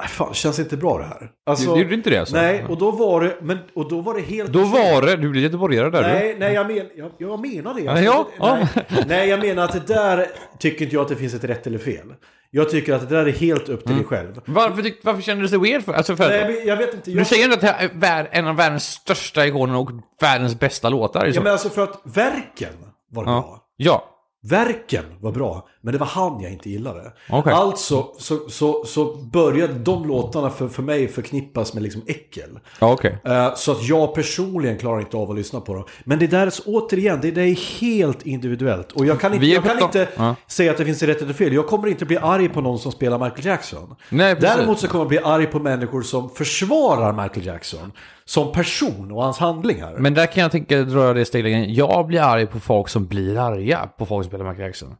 nej 0.01 0.09
fan, 0.09 0.35
känns 0.35 0.59
inte 0.59 0.77
bra 0.77 0.99
det 0.99 1.05
här. 1.05 1.31
Alltså, 1.47 1.75
Du 1.75 1.83
gjorde 1.83 1.95
inte 1.95 2.11
det 2.11 2.19
alltså? 2.19 2.37
Nej, 2.37 2.65
och 2.69 2.79
då 2.79 2.91
var 2.91 3.21
det, 3.21 3.37
men, 3.43 3.59
och 3.75 3.89
då 3.89 4.01
var 4.01 4.15
det 4.15 4.21
helt... 4.21 4.53
Då 4.53 4.65
var 4.65 5.03
det, 5.07 5.17
du 5.17 5.29
blev 5.29 5.43
göteborgare 5.45 5.91
där 5.91 6.03
Nej, 6.03 6.37
nej 6.39 6.55
jag, 6.55 6.67
men, 6.67 6.77
jag, 6.77 7.11
jag 7.19 7.41
menar 7.41 7.75
det. 7.75 7.81
Ja, 7.81 8.29
ja, 8.39 8.59
nej, 8.89 9.05
nej, 9.09 9.29
jag 9.29 9.41
menar 9.41 9.65
att 9.65 9.73
det 9.73 9.95
där 9.95 10.27
tycker 10.59 10.85
inte 10.85 10.97
jag 10.97 11.03
att 11.03 11.09
det 11.09 11.17
finns 11.17 11.35
ett 11.35 11.45
rätt 11.45 11.67
eller 11.67 11.79
fel. 11.79 12.15
Jag 12.51 12.71
tycker 12.71 12.95
att 12.95 13.09
det 13.09 13.17
där 13.17 13.27
är 13.27 13.33
helt 13.33 13.69
upp 13.69 13.85
till 13.87 13.95
dig 13.97 14.05
själv. 14.05 14.41
Varför, 14.45 14.83
tyck- 14.83 14.99
varför 15.03 15.23
kände 15.23 15.43
du 15.45 15.49
dig 15.49 15.59
weird 15.59 15.85
för? 15.85 15.93
Alltså 15.93 16.17
för 16.17 16.29
Nej, 16.29 16.45
men 16.55 16.67
jag 16.67 16.77
vet 16.77 16.95
inte. 16.95 17.11
Jag... 17.11 17.21
Du 17.21 17.25
säger 17.25 17.45
ändå 17.45 17.55
att 17.55 17.61
det 17.61 17.67
här 17.67 17.85
är 17.85 17.89
vär- 17.89 18.29
en 18.33 18.47
av 18.47 18.57
världens 18.57 18.85
största 18.85 19.47
ikoner 19.47 19.77
och 19.77 19.91
världens 20.21 20.59
bästa 20.59 20.89
låtar. 20.89 21.31
så? 21.33 21.39
Ja, 21.39 21.43
men 21.43 21.53
alltså 21.53 21.71
för 21.71 21.83
att 21.83 22.01
verken 22.05 22.73
var 23.11 23.25
bra. 23.25 23.63
ja. 23.77 24.15
Verken 24.43 25.05
var 25.21 25.33
bra, 25.33 25.69
men 25.81 25.93
det 25.93 25.99
var 25.99 26.07
han 26.07 26.41
jag 26.41 26.53
inte 26.53 26.71
gillade. 26.71 27.13
Okej. 27.31 27.53
Alltså 27.53 28.07
så, 28.19 28.49
så, 28.49 28.85
så 28.85 29.15
började 29.15 29.73
de 29.73 30.09
låtarna 30.09 30.51
för, 30.51 30.69
för 30.69 30.83
mig 30.83 31.09
förknippas 31.09 31.75
med 31.75 31.83
liksom 31.83 32.03
äckel. 32.07 32.59
Okej. 32.79 33.19
Eh, 33.25 33.55
Så 33.55 33.73
att 33.73 33.83
jag 33.83 34.15
personligen 34.15 34.79
klarar 34.79 35.01
inte 35.01 35.17
av 35.17 35.31
att 35.31 35.37
lyssna 35.37 35.61
på 35.61 35.75
dem. 35.75 35.85
Men 36.05 36.19
det 36.19 36.27
där 36.27 36.51
så, 36.51 36.63
återigen, 36.67 37.19
det 37.23 37.31
där 37.31 37.43
är 37.43 37.81
helt 37.81 38.27
individuellt. 38.27 38.93
Och 38.93 39.07
jag 39.07 39.21
kan 39.21 39.35
inte, 39.35 39.47
jag 39.47 39.65
kan 39.65 39.83
inte 39.83 40.09
ja. 40.17 40.35
säga 40.47 40.71
att 40.71 40.79
det 40.79 40.85
finns 40.85 41.03
rätt 41.03 41.23
eller 41.23 41.35
fel. 41.35 41.53
Jag 41.53 41.67
kommer 41.67 41.89
inte 41.89 42.05
bli 42.05 42.17
arg 42.17 42.49
på 42.49 42.61
någon 42.61 42.79
som 42.79 42.93
spelar 42.93 43.19
Michael 43.19 43.47
Jackson. 43.47 43.95
Nej. 44.09 44.37
Däremot 44.41 44.81
så 44.81 44.89
kommer 44.89 45.05
jag 45.05 45.09
bli 45.09 45.19
arg 45.19 45.47
på 45.47 45.59
människor 45.59 46.03
som 46.03 46.31
försvarar 46.31 47.23
Michael 47.23 47.47
Jackson 47.47 47.93
som 48.29 48.53
person 48.53 49.13
och 49.13 49.23
hans 49.23 49.39
handlingar. 49.39 49.97
Men 49.99 50.15
där 50.15 50.27
kan 50.27 50.43
jag 50.43 50.53
tänka, 50.53 50.83
dra 50.83 51.13
det 51.13 51.25
steget. 51.25 51.69
Jag 51.71 52.07
blir 52.07 52.21
arg 52.21 52.47
på 52.47 52.61
folk 52.61 52.89
som 52.89 53.07
blir 53.07 53.39
arga 53.39 53.87
på 53.99 54.07
folk 54.07 54.25
som 54.25 54.31
spelar 54.31 54.51
Michael 54.51 54.67
Jackson. 54.67 54.97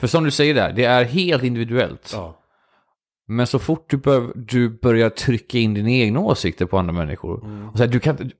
För 0.00 0.06
som 0.06 0.24
du 0.24 0.30
säger 0.30 0.54
där, 0.54 0.72
det 0.72 0.84
är 0.84 1.04
helt 1.04 1.42
individuellt. 1.42 2.10
ja. 2.14 2.38
Men 3.28 3.46
så 3.46 3.58
fort 3.58 3.90
du, 3.90 3.96
bör, 3.96 4.32
du 4.34 4.68
börjar 4.68 5.10
trycka 5.10 5.58
in 5.58 5.74
dina 5.74 5.90
egna 5.90 6.20
åsikter 6.20 6.66
på 6.66 6.78
andra 6.78 6.92
människor. 6.92 7.44
Mm. 7.44 7.68
Och 7.68 7.76
så 7.76 7.84
här, 7.84 7.90
du 7.90 8.00
kan. 8.00 8.30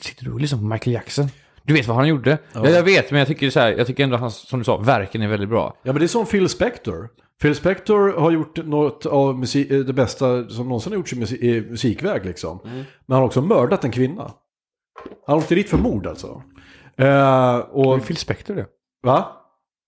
Sitter 0.00 0.24
du 0.24 0.32
och 0.32 0.40
lyssnar 0.40 0.58
på 0.58 0.64
Michael 0.64 0.94
Jackson? 0.94 1.28
Du 1.62 1.74
vet 1.74 1.86
vad 1.86 1.96
han 1.96 2.08
gjorde? 2.08 2.38
Ja. 2.52 2.68
jag 2.68 2.82
vet, 2.82 3.10
men 3.10 3.18
jag 3.18 3.28
tycker 3.28 3.50
så 3.50 3.60
här, 3.60 3.72
jag 3.72 3.86
tycker 3.86 4.04
ändå 4.04 4.16
hans, 4.16 4.48
som 4.48 4.58
du 4.58 4.64
sa, 4.64 4.76
verken 4.76 5.22
är 5.22 5.28
väldigt 5.28 5.48
bra. 5.48 5.76
Ja 5.82 5.92
men 5.92 6.00
det 6.00 6.06
är 6.06 6.08
som 6.08 6.26
Phil 6.26 6.48
Spector. 6.48 7.08
Phil 7.42 7.54
Spector 7.54 8.12
har 8.20 8.30
gjort 8.30 8.56
något 8.66 9.06
av 9.06 9.38
musik, 9.38 9.70
eh, 9.70 9.78
det 9.80 9.92
bästa 9.92 10.48
som 10.48 10.68
någonsin 10.68 10.92
har 10.92 10.96
gjorts 10.98 11.12
i, 11.12 11.16
musik, 11.18 11.42
i 11.42 11.60
musikväg 11.60 12.24
liksom. 12.26 12.60
Men 12.64 12.84
han 13.08 13.16
har 13.18 13.22
också 13.26 13.42
mördat 13.42 13.84
en 13.84 13.90
kvinna. 13.90 14.30
Han 15.26 15.38
åkte 15.38 15.54
dit 15.54 15.68
för 15.70 15.78
mord 15.78 16.06
alltså. 16.06 16.42
Eh, 16.96 17.56
och, 17.56 18.06
Phil 18.06 18.16
Spector 18.16 18.54
det. 18.54 18.66
va? 19.02 19.28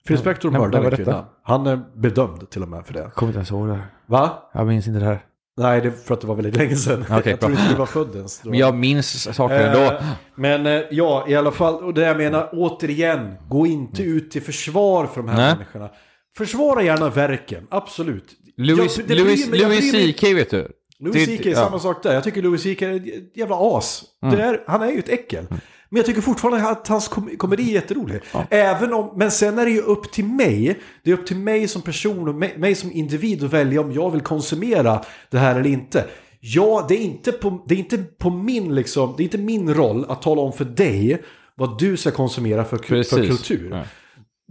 Phil 0.08 0.18
Spector 0.18 0.50
när- 0.50 0.58
mördade 0.60 0.84
en 0.84 0.90
detta? 0.90 0.96
kvinna. 1.04 1.24
Han 1.42 1.66
är 1.66 1.80
bedömd 1.96 2.50
till 2.50 2.62
och 2.62 2.68
med 2.68 2.86
för 2.86 2.94
det. 2.94 3.10
Kommer 3.14 3.30
inte 3.30 3.38
ens 3.38 3.50
ihåg 3.50 3.68
det 3.68 3.74
här. 3.74 3.86
Va? 4.06 4.50
Jag 4.54 4.66
minns 4.66 4.86
inte 4.86 5.00
det 5.00 5.06
här. 5.06 5.20
Nej, 5.56 5.80
det 5.80 5.88
är 5.88 5.92
för 5.92 6.14
att 6.14 6.20
det 6.20 6.26
var 6.26 6.34
väldigt 6.34 6.56
länge 6.56 6.76
sedan. 6.76 7.04
Okej, 7.10 7.22
jag 7.30 7.40
tror 7.40 7.52
inte 7.52 7.68
du 7.68 7.74
var 7.74 7.86
född 7.86 8.14
ens. 8.16 8.40
då. 8.40 8.50
Men 8.50 8.58
jag 8.58 8.74
minns 8.74 9.36
saker 9.36 9.60
ändå. 9.66 9.80
Eh, 9.94 10.02
Men 10.34 10.66
eh, 10.66 10.82
ja, 10.90 11.24
i 11.28 11.34
alla 11.36 11.50
fall, 11.50 11.74
och 11.84 11.94
det 11.94 12.00
jag 12.02 12.16
menar, 12.16 12.48
återigen, 12.52 13.34
gå 13.48 13.66
inte 13.66 14.02
ut 14.02 14.30
till 14.30 14.42
försvar 14.42 15.06
för 15.06 15.16
de 15.22 15.28
här 15.28 15.36
Nej. 15.36 15.54
människorna. 15.54 15.88
Försvara 16.36 16.82
gärna 16.82 17.10
verken, 17.10 17.66
absolut. 17.70 18.36
Louis, 18.56 18.98
Jag- 18.98 19.10
Louis, 19.18 19.46
jag 19.52 19.58
Louis 19.70 20.16
CK 20.16 20.22
vet 20.22 20.50
du. 20.50 20.68
Louis 20.98 21.24
CK 21.26 21.46
ja. 21.46 21.50
Mm. 21.52 21.54
samma 21.54 21.78
sak 21.78 22.02
där. 22.02 22.14
Jag 22.14 22.24
tycker 22.24 22.42
Louis 22.42 22.62
CK 22.62 22.82
är 22.82 22.96
ett 22.96 23.36
jävla 23.36 23.56
as. 23.78 24.04
Det 24.20 24.42
är, 24.42 24.64
han 24.66 24.82
är 24.82 24.90
ju 24.92 24.98
ett 24.98 25.08
äckel. 25.08 25.46
Men 25.88 25.96
jag 25.96 26.06
tycker 26.06 26.20
fortfarande 26.20 26.68
att 26.68 26.88
hans 26.88 27.08
kom 27.08 27.36
komedi 27.36 27.62
är 27.70 27.74
jätterolig. 27.74 28.20
Även 28.50 28.92
om, 28.92 29.12
men 29.16 29.30
sen 29.30 29.58
är 29.58 29.64
det 29.64 29.70
ju 29.70 29.80
upp 29.80 30.12
till 30.12 30.24
mig. 30.24 30.78
Det 31.04 31.10
är 31.10 31.14
upp 31.14 31.26
till 31.26 31.36
mig 31.36 31.68
som 31.68 31.82
person 31.82 32.28
och 32.28 32.34
mig, 32.34 32.54
mig 32.58 32.74
som 32.74 32.92
individ 32.92 33.44
att 33.44 33.52
välja 33.52 33.80
om 33.80 33.92
jag 33.92 34.10
vill 34.10 34.20
konsumera 34.20 35.04
det 35.30 35.38
här 35.38 35.60
eller 35.60 35.70
inte. 35.70 36.06
Ja, 36.40 36.86
det 36.88 36.94
är 36.94 36.98
inte 37.00 37.32
på, 37.32 37.64
det 37.68 37.74
är 37.74 37.78
inte 37.78 37.98
på 37.98 38.30
min 38.30 38.74
liksom, 38.74 39.14
det 39.16 39.22
är 39.22 39.24
inte 39.24 39.38
min 39.38 39.74
roll 39.74 40.04
att 40.08 40.22
tala 40.22 40.40
om 40.40 40.52
för 40.52 40.64
dig 40.64 41.22
vad 41.54 41.78
du 41.78 41.96
ska 41.96 42.10
konsumera 42.10 42.64
för, 42.64 42.76
för 42.76 43.26
kultur. 43.26 43.68
Ja. 43.72 43.82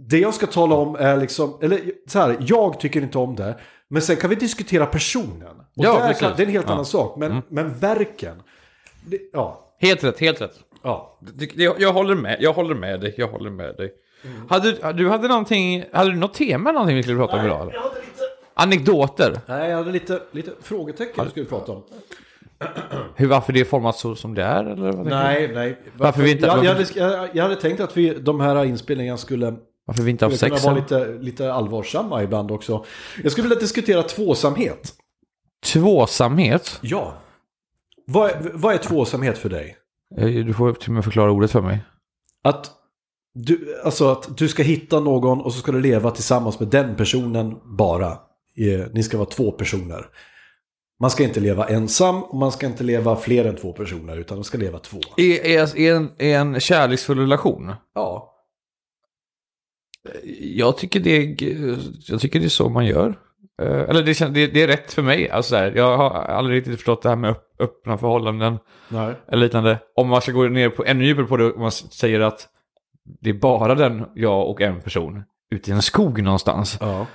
Det 0.08 0.18
jag 0.18 0.34
ska 0.34 0.46
tala 0.46 0.74
om 0.74 0.96
är 0.96 1.16
liksom, 1.16 1.58
eller 1.62 1.80
så 2.06 2.18
här, 2.18 2.36
jag 2.40 2.80
tycker 2.80 3.02
inte 3.02 3.18
om 3.18 3.36
det. 3.36 3.58
Men 3.88 4.02
sen 4.02 4.16
kan 4.16 4.30
vi 4.30 4.36
diskutera 4.36 4.86
personen. 4.86 5.48
Och 5.60 5.84
Ja, 5.84 5.98
där 5.98 6.12
kan, 6.12 6.32
det 6.36 6.42
är 6.42 6.46
en 6.46 6.52
helt 6.52 6.64
Ja. 6.64 6.68
Mm. 6.68 6.72
annan 6.72 6.84
sak. 6.84 7.16
Men, 7.18 7.42
men 7.48 7.74
verken. 7.78 8.42
Det, 9.06 9.18
ja, 9.32 9.66
Helt 9.80 10.04
rätt, 10.04 10.20
helt 10.20 10.40
rätt. 10.40 10.54
ja. 10.82 11.18
Det- 11.20 11.46
det- 11.56 11.62
Jag, 11.62 11.80
jag 11.80 11.92
håller 11.92 12.14
med, 12.14 12.36
jag 12.40 12.52
håller 12.52 12.74
med 12.74 13.00
dig, 13.00 13.14
jag 13.18 13.28
håller 13.28 13.50
med 13.50 13.76
dig. 13.76 13.90
Hade, 14.48 14.92
du 14.92 15.08
hade 15.08 15.28
någonting, 15.28 15.84
hade 15.92 16.10
du 16.10 16.16
något 16.16 16.34
tema 16.34 16.72
någonting 16.72 16.96
vi 16.96 17.02
skulle 17.02 17.18
prata 17.18 17.36
om 17.36 17.44
idag? 17.46 17.70
Jag 17.74 17.80
hade 17.80 17.94
lite, 17.94 18.22
Anekdoter? 18.54 19.40
nej, 19.46 19.70
jag 19.70 19.76
hade 19.76 19.90
lite, 19.92 20.20
lite 20.32 20.50
frågetecken 20.62 21.24
vi 21.24 21.30
skulle 21.30 21.46
prata 21.46 21.72
om. 21.72 21.82
Hur, 23.16 23.26
varför 23.26 23.52
det 23.52 23.60
är 23.60 23.64
format 23.64 23.96
så 23.96 24.14
som 24.14 24.34
det 24.34 24.42
är? 24.42 24.64
Eller 24.64 24.92
vad? 24.92 25.06
Nej, 25.06 25.50
nej. 25.54 25.78
Varför 25.96 26.22
vi 26.22 26.30
inte- 26.32 26.46
jag, 26.46 26.64
jag, 26.64 26.74
varför- 26.74 27.00
hade, 27.16 27.28
jag 27.32 27.42
hade 27.42 27.56
tänkt 27.56 27.80
att 27.80 27.96
vi, 27.96 28.14
de 28.14 28.40
här 28.40 28.64
inspelningarna 28.64 29.18
skulle, 29.18 29.54
Varför 29.90 30.02
vi 30.02 30.10
inte 30.10 30.24
har 30.24 30.32
sex? 30.32 30.60
kunna 30.62 30.72
vara 30.72 30.82
lite, 30.82 31.06
lite 31.20 31.52
allvarsamma 31.52 32.22
ibland 32.22 32.50
också. 32.50 32.84
Jag 33.22 33.32
skulle 33.32 33.48
vilja 33.48 33.60
diskutera 33.60 34.02
tvåsamhet. 34.02 34.94
Tvåsamhet? 35.66 36.78
Ja. 36.82 37.14
Vad 38.06 38.30
är, 38.30 38.50
vad 38.54 38.74
är 38.74 38.78
tvåsamhet 38.78 39.38
för 39.38 39.48
dig? 39.48 39.76
Eh, 40.18 40.26
Du 40.26 40.54
får 40.54 40.72
till 40.72 40.88
och 40.88 40.94
med 40.94 41.04
förklara 41.04 41.30
ordet 41.32 41.50
för 41.50 41.60
mig. 41.60 41.80
Att 42.44 42.70
du, 43.34 43.80
alltså 43.84 44.08
att 44.12 44.36
du 44.36 44.48
ska 44.48 44.62
hitta 44.62 45.00
någon 45.00 45.40
och 45.40 45.52
så 45.52 45.58
ska 45.58 45.72
du 45.72 45.80
leva 45.80 46.10
tillsammans 46.10 46.60
med 46.60 46.68
den 46.68 46.96
personen 46.96 47.56
bara. 47.78 48.08
Eh, 48.56 48.86
Ni 48.92 49.02
ska 49.02 49.18
vara 49.18 49.28
två 49.28 49.52
personer. 49.52 50.06
Man 51.00 51.10
ska 51.10 51.22
inte 51.24 51.40
leva 51.40 51.68
ensam 51.68 52.22
och 52.22 52.36
man 52.36 52.52
ska 52.52 52.66
inte 52.66 52.84
leva 52.84 53.16
fler 53.16 53.44
än 53.44 53.56
två 53.56 53.72
personer 53.72 54.16
utan 54.16 54.36
man 54.36 54.44
ska 54.44 54.58
leva 54.58 54.78
två. 54.78 54.98
Är, 55.16 55.44
är, 55.46 55.78
är, 55.78 55.94
en, 55.94 56.10
är 56.18 56.38
en 56.38 56.60
kärleksfull 56.60 57.18
relation? 57.18 57.72
Ja. 57.94 58.26
Jag 60.40 60.76
tycker 60.76 61.00
det 61.00 61.42
jag 62.08 62.20
tycker 62.20 62.40
det 62.40 62.46
är 62.46 62.48
så 62.48 62.68
man 62.68 62.86
gör. 62.86 63.18
Eh, 63.62 63.80
Eller 63.80 64.02
det, 64.02 64.34
det, 64.34 64.46
det 64.46 64.62
är 64.62 64.66
rätt 64.66 64.92
för 64.92 65.02
mig. 65.02 65.30
Alltså 65.30 65.54
där, 65.54 65.72
jag 65.76 65.96
har 65.96 66.10
aldrig 66.10 66.56
riktigt 66.58 66.74
förstått 66.74 67.02
det 67.02 67.08
här 67.08 67.16
med 67.16 67.34
öppna 67.58 67.98
förhållanden. 67.98 68.58
Nej. 68.88 69.14
Eller 69.28 69.42
liknande. 69.42 69.78
Om 69.96 70.08
man 70.08 70.20
ska 70.20 70.32
gå 70.32 70.42
ner 70.48 70.68
på 70.68 70.84
ännu 70.84 71.04
djupare 71.04 71.26
på 71.26 71.36
det, 71.36 71.52
om 71.52 71.60
man 71.60 71.72
säger 71.72 72.20
att 72.20 72.48
det 73.20 73.30
är 73.30 73.34
bara 73.34 73.74
den, 73.74 74.06
jag 74.14 74.50
och 74.50 74.60
en 74.60 74.80
person, 74.80 75.22
ute 75.50 75.70
i 75.70 75.74
en 75.74 75.82
skog 75.82 76.22
någonstans. 76.22 76.78
Ja. 76.80 77.06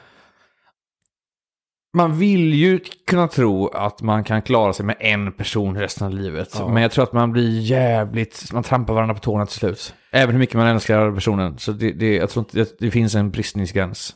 Man 1.95 2.17
vill 2.17 2.53
ju 2.53 2.79
kunna 3.07 3.27
tro 3.27 3.67
att 3.67 4.01
man 4.01 4.23
kan 4.23 4.41
klara 4.41 4.73
sig 4.73 4.85
med 4.85 4.95
en 4.99 5.31
person 5.31 5.77
resten 5.77 6.07
av 6.07 6.13
livet. 6.13 6.49
Ja. 6.59 6.67
Men 6.67 6.81
jag 6.81 6.91
tror 6.91 7.03
att 7.03 7.13
man 7.13 7.31
blir 7.31 7.59
jävligt, 7.59 8.53
man 8.53 8.63
trampar 8.63 8.93
varandra 8.93 9.13
på 9.13 9.19
tårna 9.19 9.45
till 9.45 9.55
slut. 9.55 9.93
Även 10.11 10.31
hur 10.31 10.39
mycket 10.39 10.55
man 10.55 10.67
älskar 10.67 11.11
personen. 11.11 11.57
Så 11.57 11.71
det, 11.71 11.91
det, 11.91 12.15
jag 12.15 12.29
tror 12.29 12.45
inte, 12.45 12.57
det, 12.57 12.79
det 12.79 12.91
finns 12.91 13.15
en 13.15 13.31
bristningsgräns. 13.31 14.13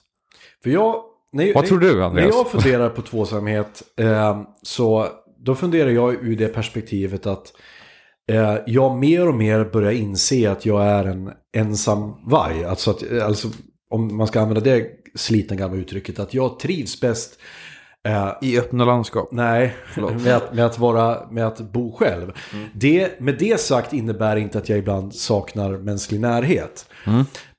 För 0.64 0.70
jag... 0.70 1.04
När, 1.32 1.54
Vad 1.54 1.64
när, 1.64 1.70
tror 1.70 1.80
du, 1.80 1.96
När 1.96 2.06
Andreas? 2.06 2.36
jag 2.36 2.52
funderar 2.52 2.90
på 2.90 3.02
tvåsamhet 3.02 3.84
eh, 3.98 4.42
så 4.62 5.08
då 5.46 5.56
funderar 5.56 5.90
jag 5.90 6.14
ur 6.14 6.36
det 6.36 6.48
perspektivet 6.48 7.26
att 7.26 7.54
eh, 8.32 8.56
jag 8.68 8.98
mer 8.98 9.28
och 9.28 9.36
mer 9.36 9.66
börjar 9.66 9.92
inse 9.92 10.52
att 10.52 10.66
jag 10.66 10.86
är 10.86 11.06
en 11.06 11.32
ensam 11.58 12.14
varg. 12.30 12.66
Alltså, 12.66 12.92
att, 12.92 13.22
alltså 13.22 13.48
om 13.90 14.18
man 14.18 14.28
ska 14.28 14.42
använda 14.42 14.62
det 14.62 14.88
slitna 15.16 15.56
gamla 15.56 15.78
uttrycket 15.78 16.20
att 16.20 16.34
jag 16.34 16.60
trivs 16.60 17.02
bäst 17.02 17.40
eh, 18.08 18.32
I 18.42 18.60
öppna 18.60 18.86
landskap. 18.86 19.30
Nej, 19.32 19.76
med 19.96 20.36
att, 20.36 20.54
med, 20.54 20.66
att 20.66 20.80
vara, 20.80 21.30
med 21.32 21.48
att 21.48 21.60
bo 21.60 21.92
själv. 21.92 22.32
Det, 22.74 23.20
med 23.20 23.36
det 23.40 23.60
sagt 23.60 23.94
innebär 23.94 24.36
inte 24.36 24.58
att 24.58 24.70
jag 24.70 24.80
ibland 24.80 25.16
saknar 25.16 25.78
mänsklig 25.78 26.20
närhet. 26.20 26.86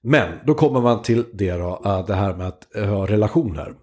Men 0.03 0.29
då 0.47 0.55
kommer 0.55 0.81
man 0.81 1.03
till 1.03 1.25
det, 1.33 1.53
då, 1.53 1.83
äh, 1.85 2.07
det 2.07 2.15
här 2.15 2.35
med 2.35 2.47
att 2.47 2.77
äh, 2.77 2.85
ha 2.85 3.07
relationer. 3.07 3.75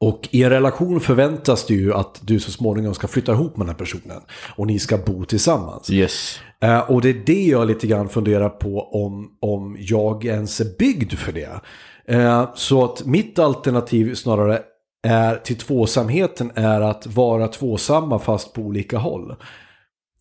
Och 0.00 0.28
i 0.30 0.42
en 0.42 0.50
relation 0.50 1.00
förväntas 1.00 1.66
det 1.66 1.74
ju 1.74 1.94
att 1.94 2.20
du 2.22 2.40
så 2.40 2.50
småningom 2.50 2.94
ska 2.94 3.08
flytta 3.08 3.32
ihop 3.32 3.56
med 3.56 3.66
den 3.66 3.74
här 3.74 3.78
personen. 3.78 4.20
Och 4.56 4.66
ni 4.66 4.78
ska 4.78 4.98
bo 4.98 5.24
tillsammans. 5.24 5.90
Yes. 5.90 6.38
Eh, 6.60 6.90
och 6.90 7.00
det 7.00 7.08
är 7.08 7.22
det 7.26 7.44
jag 7.44 7.66
lite 7.66 7.86
grann 7.86 8.08
funderar 8.08 8.48
på 8.48 8.88
om, 8.92 9.36
om 9.40 9.76
jag 9.80 10.24
ens 10.24 10.60
är 10.60 10.78
byggd 10.78 11.12
för 11.12 11.32
det. 11.32 11.60
Eh, 12.08 12.48
så 12.54 12.84
att 12.84 13.06
mitt 13.06 13.38
alternativ 13.38 14.14
snarare 14.14 14.62
är 15.04 15.36
till 15.36 15.56
tvåsamheten 15.56 16.52
är 16.54 16.80
att 16.80 17.06
vara 17.06 17.48
tvåsamma 17.48 18.18
fast 18.18 18.52
på 18.52 18.62
olika 18.62 18.98
håll. 18.98 19.36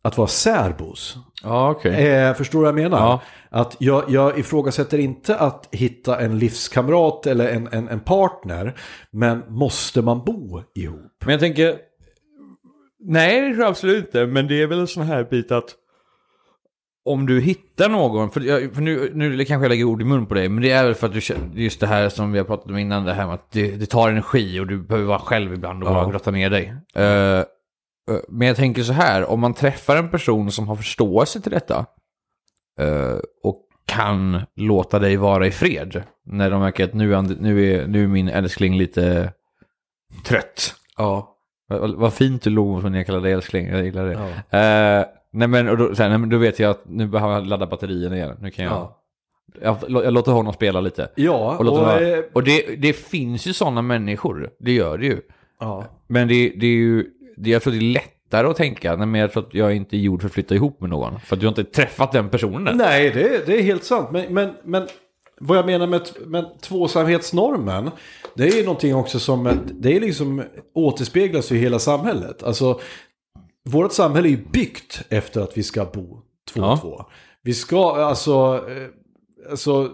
Att 0.02 0.18
vara 0.18 0.28
särbos. 0.28 1.18
Ja, 1.44 1.72
okej. 1.72 2.08
Eh, 2.08 2.34
förstår 2.34 2.60
du 2.60 2.64
vad 2.64 2.68
jag 2.68 2.92
menar? 2.92 2.98
Ja. 2.98 3.22
Att 3.50 3.76
jag, 3.80 4.04
jag 4.08 4.40
ifrågasätter 4.40 4.98
inte 4.98 5.36
att 5.36 5.68
hitta 5.72 6.20
en 6.20 6.40
livskamrat 6.40 7.28
eller 7.28 7.50
en, 7.50 7.70
en, 7.72 7.88
en 7.88 8.00
partner. 8.00 8.76
Men 9.12 9.44
måste 9.48 10.02
man 10.02 10.24
bo 10.26 10.62
ihop? 10.76 11.12
Men 11.26 11.32
jag 11.32 11.40
tänker... 11.40 11.76
Nej, 13.00 13.42
det 13.42 13.48
tror 13.48 13.62
jag 13.62 13.70
absolut 13.70 14.06
inte. 14.06 14.26
Men 14.26 14.48
det 14.48 14.62
är 14.62 14.68
väl 14.68 14.80
en 14.80 14.88
sån 14.88 15.04
här 15.04 15.24
bit 15.24 15.52
att... 15.52 15.76
Om 17.06 17.26
du 17.26 17.42
hittar 17.42 17.90
någon, 17.90 18.30
för, 18.32 18.42
jag, 18.42 18.74
för 18.74 18.82
nu, 18.82 19.12
nu 19.14 19.46
kanske 19.46 19.64
jag 19.66 19.70
lägger 19.70 19.84
ord 19.84 20.02
i 20.02 20.06
mun 20.06 20.26
på 20.26 20.34
dig, 20.34 20.50
men 20.50 20.64
det 20.64 20.72
är 20.72 20.84
väl 20.84 20.96
för 20.96 21.08
att 21.08 21.14
du 21.14 21.22
just 21.62 21.80
det 21.80 21.88
här 21.88 22.10
som 22.10 22.32
vi 22.32 22.38
har 22.38 22.46
pratat 22.46 22.66
om 22.70 22.78
innan, 22.78 23.06
det 23.06 23.14
här 23.14 23.26
med 23.26 23.34
att 23.36 23.52
det, 23.52 23.72
det 23.72 23.86
tar 23.86 24.10
energi 24.10 24.60
och 24.60 24.68
du 24.68 24.78
behöver 24.84 25.08
vara 25.08 25.20
själv 25.20 25.54
ibland 25.54 25.84
och 25.84 25.90
Ja. 25.90 25.94
bara 25.94 26.12
grotta 26.12 26.32
ner 26.32 26.50
dig. 26.50 26.74
Eh, 26.96 27.44
men 28.30 28.48
jag 28.48 28.58
tänker 28.58 28.84
så 28.84 28.94
här, 28.94 29.26
om 29.30 29.40
man 29.40 29.54
träffar 29.54 29.96
en 29.96 30.10
person 30.10 30.52
som 30.52 30.68
har 30.68 30.76
förståelse 30.76 31.42
till 31.42 31.52
detta 31.52 31.86
eh, 32.80 33.18
och 33.44 33.60
kan 33.86 34.42
låta 34.56 35.00
dig 35.00 35.18
vara 35.18 35.48
i 35.48 35.52
fred 35.52 36.04
när 36.26 36.50
de 36.50 36.60
märker 36.62 36.84
att 36.84 36.94
nu, 36.94 37.22
nu, 37.40 37.74
är, 37.74 37.88
nu 37.88 38.04
är 38.04 38.08
min 38.08 38.30
älskling 38.30 38.78
lite 38.78 39.34
trött. 40.26 40.76
Ja. 40.98 41.30
Vad, 41.68 41.96
vad- 41.96 42.14
fint 42.14 42.42
du 42.42 42.50
låg 42.50 42.84
när 42.84 42.98
jag 42.98 43.06
kallade 43.06 43.24
dig 43.26 43.34
älskling, 43.34 43.68
jag 43.68 43.84
gillar 43.86 44.06
det. 44.06 44.20
Ja. 44.50 44.60
Eh, 44.60 45.06
nej, 45.34 45.48
men, 45.48 45.70
och 45.70 45.78
då, 45.78 45.96
så 45.96 46.04
här, 46.04 46.10
nej 46.10 46.18
men 46.18 46.30
då 46.30 46.38
vet 46.38 46.60
jag 46.60 46.72
att 46.72 46.82
nu 46.86 47.08
behöver 47.08 47.34
jag 47.34 47.48
ladda 47.48 47.66
batterierna 47.68 48.16
igen. 48.16 48.38
Nu 48.42 48.52
kan 48.52 48.66
jag, 48.66 48.74
Ja. 48.74 49.00
jag, 49.62 50.06
jag 50.06 50.14
låter 50.14 50.32
honom 50.32 50.54
spela 50.54 50.82
lite. 50.82 51.10
Ja, 51.16 51.58
Och, 51.60 51.66
och, 51.68 51.78
vara. 51.78 52.00
eh, 52.00 52.20
och 52.34 52.44
det, 52.44 52.76
det 52.82 52.94
finns 52.94 53.46
ju 53.48 53.54
sådana 53.54 53.82
människor, 53.82 54.50
det 54.60 54.72
gör 54.72 54.98
det 54.98 55.06
ju. 55.06 55.22
ja. 55.60 55.84
Men 56.08 56.28
det, 56.28 56.54
det 56.60 56.66
är 56.68 56.72
ju, 56.72 57.06
det, 57.38 57.50
jag 57.50 57.62
tror 57.62 57.74
det 57.74 57.80
är 57.80 57.94
lättare 57.94 58.48
att 58.48 58.58
tänka, 58.58 58.96
nej 58.96 59.08
men 59.08 59.22
jag 59.22 59.32
tror 59.32 59.44
att 59.48 59.54
jag 59.54 59.76
inte 59.76 59.98
är 59.98 60.00
gjord 60.00 60.22
för 60.22 60.28
att 60.28 60.34
flytta 60.34 60.56
ihop 60.56 60.82
med 60.82 60.90
någon. 60.90 61.20
För 61.20 61.36
att 61.36 61.40
du 61.40 61.46
har 61.46 61.52
inte 61.52 61.64
träffat 61.64 62.12
den 62.12 62.30
personen. 62.30 62.78
Nej, 62.78 63.10
det, 63.12 63.46
det 63.46 63.60
är 63.60 63.64
helt 63.64 63.84
sant. 63.84 64.12
Men, 64.12 64.34
men, 64.34 64.54
men 64.64 64.88
vad 65.40 65.58
jag 65.58 65.66
menar 65.66 65.88
med, 65.88 66.02
med 66.26 66.46
tvåsamhetsnormen, 66.62 67.90
det 68.36 68.44
är 68.44 68.58
ju 68.58 68.64
någonting 68.64 68.96
också 68.96 69.20
som, 69.20 69.50
det 69.74 69.96
är 69.96 70.00
liksom 70.02 70.44
återspeglas 70.74 71.52
i 71.52 71.58
hela 71.58 71.80
samhället. 71.80 72.44
Alltså, 72.44 72.80
vårt 73.66 73.92
samhälle 73.94 74.28
är 74.28 74.32
ju 74.32 74.46
byggt 74.52 75.02
efter 75.10 75.42
att 75.42 75.58
vi 75.58 75.64
ska 75.64 75.86
bo 75.86 76.22
två 76.54 76.62
och 76.62 76.68
Ja. 76.68 76.78
två. 76.82 77.06
Vi 77.42 77.54
ska, 77.54 77.96
alltså, 77.96 78.64
eh, 78.70 78.88
alltså 79.52 79.90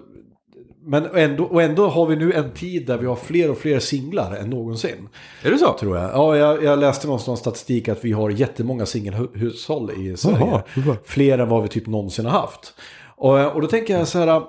men 0.82 1.06
ändå, 1.16 1.44
och 1.44 1.62
ändå 1.62 1.88
har 1.88 2.06
vi 2.06 2.16
nu 2.16 2.34
en 2.34 2.52
tid 2.54 2.88
där 2.88 2.98
vi 2.98 3.06
har 3.06 3.16
fler 3.16 3.52
och 3.52 3.58
fler 3.58 3.80
singlar 3.80 4.36
än 4.36 4.50
någonsin. 4.50 5.10
Är 5.44 5.52
det 5.52 5.58
så? 5.58 5.74
Tror 5.74 5.98
jag. 5.98 6.10
Ja, 6.12 6.38
jag, 6.38 6.64
jag 6.64 6.80
läste 6.80 7.08
någonstans 7.08 7.40
statistik 7.40 7.88
att 7.90 8.06
vi 8.06 8.12
har 8.12 8.30
jättemånga 8.30 8.86
singelhushåll 8.86 9.92
i 9.92 10.18
Sverige. 10.18 10.64
Varför? 10.76 10.98
Fler 11.06 11.40
än 11.40 11.50
vad 11.50 11.64
vi 11.64 11.70
typ 11.70 11.88
någonsin 11.88 12.26
har 12.26 12.32
haft. 12.42 12.74
Och, 13.16 13.52
och 13.52 13.62
då 13.62 13.68
tänker 13.68 13.98
jag 13.98 14.08
så 14.08 14.20
här. 14.20 14.42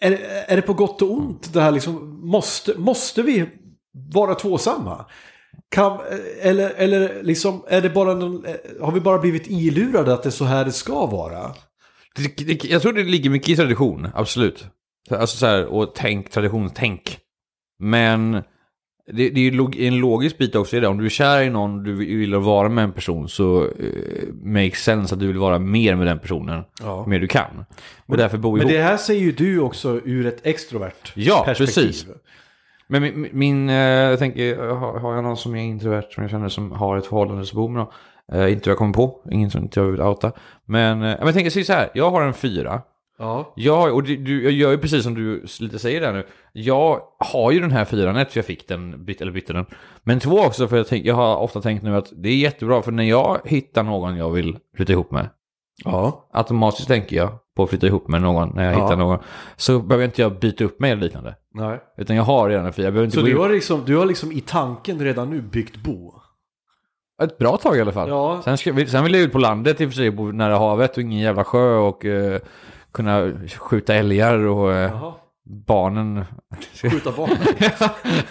Är, 0.00 0.18
är 0.48 0.56
det 0.56 0.62
på 0.62 0.72
gott 0.74 1.02
och 1.02 1.12
ont 1.12 1.52
det 1.52 1.60
här 1.60 1.70
liksom? 1.70 2.20
Måste, 2.22 2.74
måste 2.78 3.22
vi 3.22 3.46
vara 4.14 4.34
tvåsamma? 4.34 5.04
Kan, 5.68 6.00
eller, 6.40 6.70
eller 6.70 7.22
liksom, 7.22 7.64
är 7.68 7.80
det 7.80 7.90
bara 7.90 8.14
någon, 8.14 8.44
har 8.80 8.92
vi 8.92 9.00
bara 9.00 9.18
blivit 9.18 9.46
ilurade 9.46 10.12
att 10.14 10.22
det 10.22 10.28
är 10.28 10.30
så 10.30 10.44
här 10.44 10.64
det 10.64 10.72
ska 10.72 11.06
vara? 11.06 11.54
Det, 12.16 12.46
det, 12.46 12.64
jag 12.64 12.82
tror 12.82 12.92
det 12.92 13.02
ligger 13.04 13.30
mycket 13.30 13.48
i 13.48 13.56
tradition, 13.56 14.08
absolut. 14.14 14.66
Alltså 15.10 15.36
så 15.36 15.46
här, 15.46 15.66
och 15.66 15.94
tänk, 15.94 16.30
traditionstänk. 16.30 17.18
Men 17.78 18.32
det, 19.12 19.28
det 19.30 19.40
är 19.40 19.74
ju 19.74 19.86
en 19.86 19.96
logisk 19.96 20.38
bit 20.38 20.54
också 20.54 20.76
i 20.76 20.80
det. 20.80 20.88
Om 20.88 20.98
du 20.98 21.04
är 21.04 21.10
kär 21.10 21.42
i 21.42 21.50
någon 21.50 21.82
du 21.82 21.92
vill 21.94 22.34
vara 22.34 22.68
med 22.68 22.84
en 22.84 22.92
person 22.92 23.28
så 23.28 23.62
uh, 23.62 24.34
makes 24.42 24.82
sense 24.82 25.14
att 25.14 25.20
du 25.20 25.26
vill 25.26 25.38
vara 25.38 25.58
mer 25.58 25.94
med 25.94 26.06
den 26.06 26.18
personen. 26.18 26.62
Ja. 26.82 27.06
Mer 27.06 27.18
du 27.18 27.26
kan. 27.26 27.64
Och 28.06 28.16
därför 28.16 28.38
bo 28.38 28.52
Men 28.52 28.60
ihop. 28.60 28.72
det 28.72 28.82
här 28.82 28.96
säger 28.96 29.20
ju 29.20 29.32
du 29.32 29.60
också 29.60 30.00
ur 30.04 30.26
ett 30.26 30.46
extrovert 30.46 31.12
Ja, 31.14 31.42
perspektiv. 31.44 31.84
precis. 31.84 32.06
Men 32.88 33.02
min, 33.02 33.28
min 33.32 33.68
eh, 33.68 33.76
jag 33.76 34.18
tänker, 34.18 34.58
har, 34.58 34.98
har 34.98 35.14
jag 35.14 35.24
någon 35.24 35.36
som 35.36 35.56
är 35.56 35.62
introvert 35.62 36.10
som 36.10 36.22
jag 36.22 36.30
känner 36.30 36.48
som 36.48 36.72
har 36.72 36.96
ett 36.96 37.06
förhållande 37.06 37.46
som 37.46 37.56
bor 37.56 37.68
med 37.68 37.78
någon? 37.78 37.92
Eh, 38.32 38.52
inte 38.52 38.70
jag 38.70 38.78
kommer 38.78 38.94
på, 38.94 39.20
ingen 39.30 39.50
som 39.50 39.62
inte 39.62 39.80
jag 39.80 39.86
vill 39.86 40.00
outa. 40.00 40.32
Men, 40.64 41.02
eh, 41.02 41.16
men 41.18 41.26
jag 41.26 41.34
tänker 41.34 41.64
så 41.64 41.72
här, 41.72 41.90
jag 41.94 42.10
har 42.10 42.22
en 42.22 42.34
fyra. 42.34 42.82
Ja. 43.18 43.52
Jag, 43.56 43.94
och 43.94 44.02
du, 44.02 44.16
du, 44.16 44.42
jag 44.42 44.52
gör 44.52 44.70
ju 44.70 44.78
precis 44.78 45.02
som 45.02 45.14
du 45.14 45.44
lite 45.60 45.78
säger 45.78 46.00
där 46.00 46.12
nu. 46.12 46.26
Jag 46.52 47.00
har 47.18 47.52
ju 47.52 47.60
den 47.60 47.70
här 47.70 47.84
fyran, 47.84 48.16
ett 48.16 48.32
för 48.32 48.38
jag 48.38 48.44
fick 48.46 48.68
den, 48.68 49.04
byt, 49.04 49.20
eller 49.20 49.32
bytte 49.32 49.52
den. 49.52 49.66
Men 50.02 50.20
två 50.20 50.40
också 50.40 50.68
för 50.68 50.76
jag, 50.76 50.88
tänk, 50.88 51.06
jag 51.06 51.14
har 51.14 51.36
ofta 51.36 51.60
tänkt 51.60 51.82
nu 51.82 51.96
att 51.96 52.12
det 52.16 52.28
är 52.28 52.36
jättebra 52.36 52.82
för 52.82 52.92
när 52.92 53.04
jag 53.04 53.40
hittar 53.44 53.82
någon 53.82 54.16
jag 54.16 54.30
vill 54.30 54.58
flytta 54.76 54.92
ihop 54.92 55.10
med. 55.10 55.28
Ja. 55.84 56.28
Automatiskt 56.32 56.88
tänker 56.88 57.16
jag 57.16 57.30
på 57.56 57.62
att 57.62 57.70
flytta 57.70 57.86
ihop 57.86 58.08
med 58.08 58.22
någon 58.22 58.52
när 58.54 58.64
jag 58.64 58.74
Ja. 58.74 58.82
hittar 58.84 58.96
någon. 58.96 59.18
Så 59.56 59.78
behöver 59.78 60.04
inte 60.04 60.22
jag 60.22 60.38
byta 60.38 60.64
upp 60.64 60.80
mig 60.80 60.90
eller 60.90 61.02
liknande. 61.02 61.34
Nej. 61.54 61.80
Utan 61.98 62.16
jag 62.16 62.22
har 62.22 62.48
redan 62.48 62.66
en. 62.66 62.72
Jag 62.76 63.04
inte 63.04 63.16
Så 63.16 63.22
du 63.22 63.36
har, 63.38 63.48
liksom, 63.48 63.82
du 63.86 63.96
har 63.96 64.06
liksom 64.06 64.32
i 64.32 64.40
tanken 64.40 64.98
redan 65.00 65.30
nu 65.30 65.40
byggt 65.40 65.76
bo? 65.76 66.14
Ett 67.22 67.38
bra 67.38 67.56
tag 67.56 67.76
i 67.76 67.80
alla 67.80 67.92
fall. 67.92 68.08
Ja. 68.08 68.40
Sen, 68.44 68.58
ska, 68.58 68.86
sen 68.86 69.04
vill 69.04 69.14
jag 69.14 69.22
ut 69.22 69.32
på 69.32 69.38
landet 69.38 69.80
i 69.80 69.84
och 69.84 69.88
för 69.90 69.96
sig, 69.96 70.10
bo 70.10 70.32
nära 70.32 70.58
havet 70.58 70.96
och 70.96 71.02
ingen 71.02 71.20
jävla 71.20 71.44
sjö 71.44 71.76
och 71.76 72.04
eh, 72.04 72.40
kunna 72.92 73.32
skjuta 73.58 73.94
älgar 73.94 74.38
och 74.38 74.72
eh. 74.72 75.12
Barnen. 75.66 76.24
Skjuta 76.82 77.12
barn? 77.12 77.30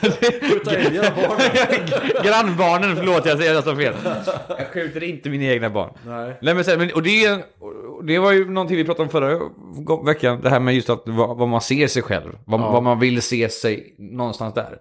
Skjuta 0.01 0.71
och 1.09 1.15
barnen? 1.15 2.23
Grannbarnen, 2.23 2.95
förlåt 2.95 3.25
jag 3.25 3.37
säger 3.37 3.53
nästan 3.53 3.77
fel. 3.77 3.93
Jag 4.47 4.67
skjuter 4.73 5.03
inte 5.03 5.29
mina 5.29 5.43
egna 5.43 5.69
barn. 5.69 5.93
Nej. 6.05 6.37
Nej, 6.41 6.53
men 6.53 6.63
sen, 6.63 6.91
och 6.95 7.03
det, 7.03 7.45
det 8.07 8.19
var 8.19 8.31
ju 8.31 8.49
någonting 8.51 8.77
vi 8.77 8.83
pratade 8.85 9.03
om 9.03 9.09
förra 9.09 9.39
veckan, 10.05 10.41
det 10.41 10.49
här 10.49 10.59
med 10.59 10.75
just 10.75 10.89
att 10.89 11.03
vad, 11.05 11.37
vad 11.37 11.47
man 11.47 11.61
ser 11.61 11.87
sig 11.87 12.01
själv, 12.01 12.37
vad, 12.45 12.61
Ja. 12.61 12.71
vad 12.71 12.83
man 12.83 12.99
vill 12.99 13.21
se 13.21 13.49
sig 13.49 13.95
någonstans 13.99 14.53
där. 14.53 14.77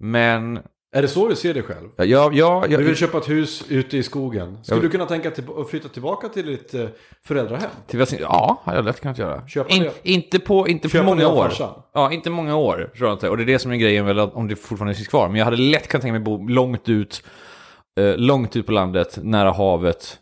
Men, 0.00 0.58
Är 0.96 1.02
det 1.02 1.08
så 1.08 1.28
du 1.28 1.36
ser 1.36 1.54
dig 1.54 1.62
själv? 1.62 1.88
ja, 1.96 2.04
ja, 2.04 2.30
ja, 2.32 2.66
Du 2.78 2.84
vill 2.84 2.96
köpa 2.96 3.18
ett 3.18 3.28
hus 3.28 3.64
ute 3.68 3.96
i 3.96 4.02
skogen. 4.02 4.58
Skulle 4.64 4.80
du 4.80 4.88
kunna 4.90 5.06
tänka 5.06 5.30
till, 5.30 5.44
att 5.58 5.70
flytta 5.70 5.88
tillbaka 5.88 6.28
till 6.28 6.46
ditt 6.46 6.74
eh, 6.74 6.86
föräldrahem? 7.24 7.70
till, 7.86 7.98
vad- 7.98 8.08
ja, 8.20 8.60
har 8.64 8.74
jag 8.74 8.84
lätt 8.84 9.00
kunnat 9.00 9.18
göra. 9.18 9.48
Köpa 9.48 9.74
In, 9.74 9.82
det. 9.82 9.92
inte 10.02 10.38
på, 10.38 10.68
inte 10.68 10.88
på 10.88 11.02
många 11.02 11.28
år. 11.28 11.48
farsan. 11.48 11.82
Ja, 11.94 12.12
inte 12.12 12.30
många 12.30 12.56
år, 12.56 12.90
tror 12.96 13.08
jag 13.08 13.14
inte. 13.14 13.28
Och 13.28 13.36
det 13.36 13.42
är 13.42 13.46
det 13.46 13.58
som 13.58 13.72
är 13.72 13.76
grejen 13.76 14.06
väl, 14.06 14.18
att 14.18 14.34
om 14.34 14.48
det 14.48 14.56
fortfarande 14.56 14.94
finns 14.94 15.08
kvar. 15.08 15.28
Men 15.28 15.36
jag 15.36 15.44
hade 15.44 15.56
lätt 15.56 15.88
kunnat 15.88 16.02
tänka 16.02 16.12
mig 16.12 16.20
bo 16.22 16.48
långt 16.48 16.88
ut, 16.88 17.22
eh, 18.00 18.16
långt 18.16 18.56
ut 18.56 18.66
på 18.66 18.72
landet, 18.72 19.18
nära 19.22 19.50
havet, 19.52 20.18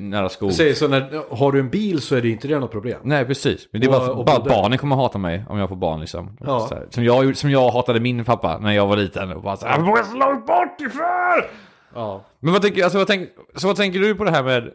nära 0.00 0.28
skog. 0.28 0.52
Säg 0.52 0.74
så 0.74 0.88
när, 0.88 1.34
har 1.36 1.52
du 1.52 1.60
en 1.60 1.68
bil 1.70 2.00
så 2.00 2.16
är 2.16 2.22
det 2.22 2.28
inte 2.28 2.48
det 2.48 2.58
något 2.58 2.70
problem. 2.70 3.00
Nej, 3.02 3.24
precis. 3.24 3.68
Men 3.72 3.80
det 3.80 3.86
är 3.86 3.90
bara, 3.90 4.10
Och- 4.12 4.18
och 4.18 4.24
bara 4.24 4.40
barnen 4.40 4.78
kommer 4.78 4.96
hata 4.96 5.18
mig 5.18 5.44
om 5.48 5.58
jag 5.58 5.68
får 5.68 5.76
barn 5.76 6.00
liksom. 6.00 6.36
Ja. 6.40 6.68
Här, 6.70 6.86
som, 6.90 7.04
jag, 7.04 7.36
som 7.36 7.50
jag 7.50 7.70
hatade 7.70 8.00
min 8.00 8.24
pappa 8.24 8.58
när 8.58 8.72
jag 8.72 8.86
var 8.86 8.96
liten. 8.96 9.32
Och 9.32 9.42
bara 9.42 9.56
så 9.56 9.66
här, 9.66 9.78
"Jag 9.78 10.06
så 10.06 10.16
långt 10.16 10.46
bort 10.46 10.80
ifrån! 10.80 11.42
Ja. 11.94 12.24
Men 12.40 12.52
vad 12.52 12.62
tänker, 12.62 12.82
alltså, 12.84 12.98
vad, 12.98 13.06
tänk, 13.06 13.28
så 13.56 13.66
vad 13.66 13.76
tänker 13.76 13.98
du 14.00 14.14
på 14.14 14.24
det 14.24 14.30
här 14.30 14.42
med... 14.42 14.70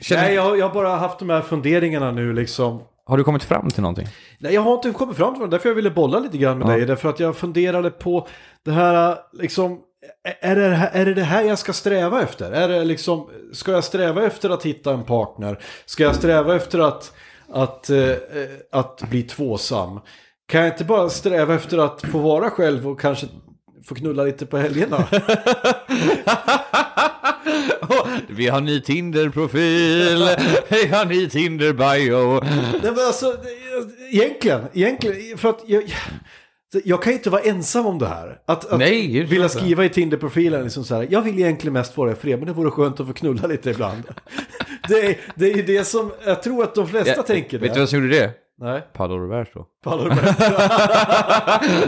Känner, 0.00 0.22
Nej, 0.22 0.34
jag, 0.34 0.58
jag 0.58 0.66
har 0.68 0.74
bara 0.74 0.88
haft 0.96 1.18
de 1.18 1.30
här 1.30 1.40
funderingarna 1.40 2.10
nu 2.10 2.32
liksom. 2.32 2.82
Har 3.06 3.16
du 3.16 3.24
kommit 3.24 3.42
fram 3.44 3.70
till 3.70 3.82
någonting? 3.82 4.06
Nej, 4.38 4.54
jag 4.54 4.60
har 4.62 4.74
inte 4.74 4.90
kommit 4.90 5.16
fram 5.16 5.34
till 5.34 5.42
det. 5.42 5.48
Därför 5.48 5.68
jag 5.68 5.76
ville 5.76 5.90
bolla 5.90 6.18
lite 6.18 6.38
grann 6.38 6.58
med 6.58 6.68
Ja. 6.68 6.72
dig. 6.76 6.86
Därför 6.86 7.08
att 7.08 7.20
jag 7.20 7.36
funderade 7.36 7.90
på 7.90 8.26
det 8.64 8.70
här, 8.70 9.16
liksom, 9.32 9.80
är 10.40 10.56
det, 10.56 10.68
här- 10.68 10.90
är 10.92 11.04
det 11.04 11.14
det 11.14 11.22
här 11.22 11.42
jag 11.42 11.58
ska 11.58 11.72
sträva 11.72 12.22
efter? 12.22 12.52
Är 12.52 12.68
det 12.68 12.84
liksom, 12.84 13.30
ska 13.52 13.72
jag 13.72 13.84
sträva 13.84 14.26
efter 14.26 14.50
att 14.50 14.66
hitta 14.66 14.92
en 14.92 15.04
partner? 15.04 15.58
Ska 15.86 16.02
jag 16.02 16.14
sträva 16.16 16.56
efter 16.56 16.78
att, 16.78 17.12
att, 17.52 17.90
eh, 17.90 18.12
att 18.72 19.02
bli 19.10 19.22
tvåsam? 19.22 20.00
Kan 20.48 20.60
jag 20.60 20.70
inte 20.70 20.84
bara 20.84 21.08
sträva 21.10 21.54
efter 21.54 21.78
att 21.78 22.02
få 22.02 22.18
vara 22.18 22.50
själv 22.50 22.88
och 22.88 23.00
kanske 23.00 23.26
få 23.88 23.94
knulla 23.94 24.22
lite 24.24 24.46
på 24.46 24.58
helgerna? 24.58 25.08
Vi 28.28 28.48
har 28.48 28.60
ny 28.60 28.80
Tinder-profil, 28.80 30.28
vi 30.68 30.86
har 30.86 31.04
ny 31.04 31.28
Tinder-bio. 31.28 32.40
Nej 32.82 32.92
men 32.92 33.06
alltså, 33.06 33.36
egentligen, 34.10 34.60
egentligen, 34.72 35.38
för 35.38 35.48
att 35.50 35.60
jag, 35.66 35.82
jag 36.84 37.02
kan 37.02 37.12
ju 37.12 37.16
inte 37.16 37.30
vara 37.30 37.42
ensam 37.42 37.86
om 37.86 37.98
det 37.98 38.06
här. 38.06 38.40
Att, 38.46 38.72
att 38.72 38.78
Nej, 38.78 39.24
vilja 39.24 39.48
skriva 39.48 39.84
i 39.84 39.88
Tinder-profilen 39.88 40.62
liksom 40.62 40.84
så 40.84 40.94
här, 40.94 41.06
jag 41.10 41.22
vill 41.22 41.38
egentligen 41.38 41.72
mest 41.72 41.96
vara 41.96 42.14
fred, 42.14 42.38
men 42.38 42.46
det 42.48 42.52
vore 42.52 42.70
skönt 42.70 43.00
att 43.00 43.06
få 43.06 43.12
knulla 43.12 43.46
lite 43.46 43.70
ibland. 43.70 44.02
det, 44.88 45.06
är, 45.06 45.16
det 45.34 45.52
är 45.52 45.62
det 45.62 45.84
som, 45.84 46.12
jag 46.24 46.42
tror 46.42 46.62
att 46.64 46.74
de 46.74 46.88
flesta 46.88 47.22
tänker 47.22 47.58
Vet 47.58 47.68
du 47.70 47.74
det. 47.74 47.80
vad 47.80 47.88
som 47.88 47.98
gjorde 47.98 48.18
det? 48.18 48.32
Nej, 48.60 48.82
Paolo 48.92 49.16
Roberto. 49.16 49.64
Paolo 49.84 50.04
Roberto. 50.08 50.44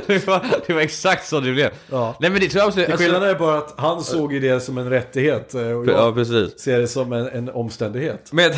det, 0.06 0.26
var, 0.26 0.44
det 0.66 0.72
var 0.74 0.80
exakt 0.80 1.26
så 1.26 1.40
det 1.40 1.52
blev. 1.52 1.70
Ja. 1.90 2.16
Nej 2.20 2.30
men 2.30 2.40
det 2.40 2.48
tror 2.48 2.60
jag 2.60 2.68
absolut. 2.68 2.88
Alltså, 2.88 3.04
Skillnaden 3.04 3.28
är 3.30 3.34
bara 3.34 3.58
att 3.58 3.74
han 3.76 4.02
såg 4.02 4.32
ju 4.32 4.40
det 4.40 4.60
som 4.60 4.78
en 4.78 4.90
rättighet 4.90 5.54
eh, 5.54 5.60
och 5.60 5.86
ja, 5.86 5.92
jag 5.92 6.14
precis. 6.14 6.60
ser 6.60 6.78
det 6.78 6.88
som 6.88 7.12
en, 7.12 7.26
en 7.28 7.48
omständighet. 7.48 8.32
Men 8.32 8.50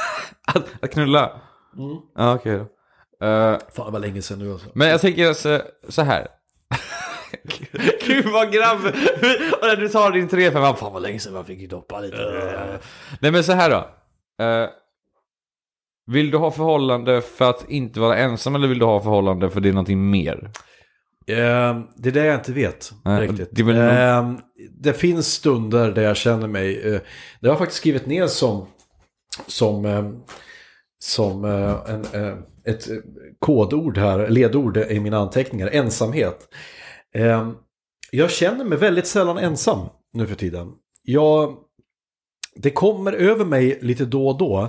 att, 0.54 0.64
att 0.80 0.90
knulla? 0.90 1.30
Mm. 1.78 1.96
Ja, 2.16 2.34
okej 2.34 2.58
då. 2.58 2.66
Eh, 3.22 3.58
Fan, 3.74 3.92
var 3.92 4.00
länge 4.00 4.22
sedan 4.22 4.38
nu 4.38 4.52
alltså. 4.52 4.68
men 4.74 4.88
jag 4.88 5.00
tänker 5.00 5.32
så, 5.32 5.60
så 5.88 6.02
här. 6.02 6.26
Gud 8.06 8.26
vad 8.32 8.52
grabb! 8.52 8.78
Och 9.60 9.66
när 9.66 9.76
du 9.76 9.88
tar 9.88 10.10
din 10.10 10.28
3 10.28 10.50
5 10.50 10.74
fan 10.76 10.92
vad 10.92 11.02
länge 11.02 11.18
sedan 11.18 11.32
man 11.32 11.44
fick 11.44 11.60
ju 11.60 11.66
doppa 11.66 12.00
lite. 12.00 12.80
Nej 13.20 13.30
men 13.32 13.44
så 13.44 13.52
här 13.52 13.70
då. 13.70 13.76
Eh, 14.44 14.68
vill 16.06 16.30
du 16.30 16.38
ha 16.38 16.50
förhållande 16.50 17.22
för 17.22 17.50
att 17.50 17.70
inte 17.70 18.00
vara 18.00 18.16
ensam 18.16 18.54
eller 18.54 18.68
vill 18.68 18.78
du 18.78 18.84
ha 18.84 19.00
förhållande 19.00 19.50
för 19.50 19.60
det 19.60 19.68
är 19.68 19.72
någonting 19.72 20.10
mer? 20.10 20.50
Eh, 21.26 21.80
det 21.96 22.08
är 22.08 22.12
det 22.12 22.24
jag 22.24 22.34
inte 22.34 22.52
vet 22.52 22.92
Nej, 23.04 23.20
riktigt. 23.20 23.48
det 23.52 23.72
Eh, 23.72 24.32
det 24.70 24.92
finns 24.92 25.32
stunder 25.32 25.92
där 25.92 26.02
jag 26.02 26.16
känner 26.16 26.46
mig, 26.48 26.74
det 27.40 27.48
har 27.48 27.52
jag 27.52 27.58
faktiskt 27.58 27.80
skrivit 27.80 28.06
ner 28.06 28.26
som, 28.26 28.66
som, 29.46 30.22
som 30.98 31.44
en, 31.44 32.04
ett 32.66 32.90
eh, 32.90 32.96
kodord 33.38 33.98
här, 33.98 34.28
ledord 34.28 34.76
i 34.76 35.00
mina 35.00 35.18
anteckningar, 35.18 35.68
ensamhet. 35.72 36.48
Eh, 37.14 37.50
jag 38.10 38.30
känner 38.30 38.64
mig 38.64 38.78
väldigt 38.78 39.06
sällan 39.06 39.38
ensam 39.38 39.88
nu 40.12 40.26
för 40.26 40.34
tiden. 40.34 40.72
Jag, 41.02 41.56
det 42.56 42.70
kommer 42.70 43.12
över 43.12 43.44
mig 43.44 43.78
lite 43.82 44.04
då 44.04 44.28
och 44.28 44.38
då. 44.38 44.68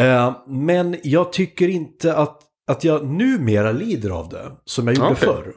Eh, 0.00 0.36
men 0.46 0.96
jag 1.02 1.32
tycker 1.32 1.68
inte 1.68 2.14
att, 2.14 2.42
att 2.66 2.84
jag 2.84 3.06
numera 3.06 3.72
lider 3.72 4.10
av 4.10 4.28
det 4.28 4.52
som 4.64 4.86
jag 4.86 4.96
gjorde 4.96 5.10
Okej. 5.10 5.28
förr. 5.28 5.54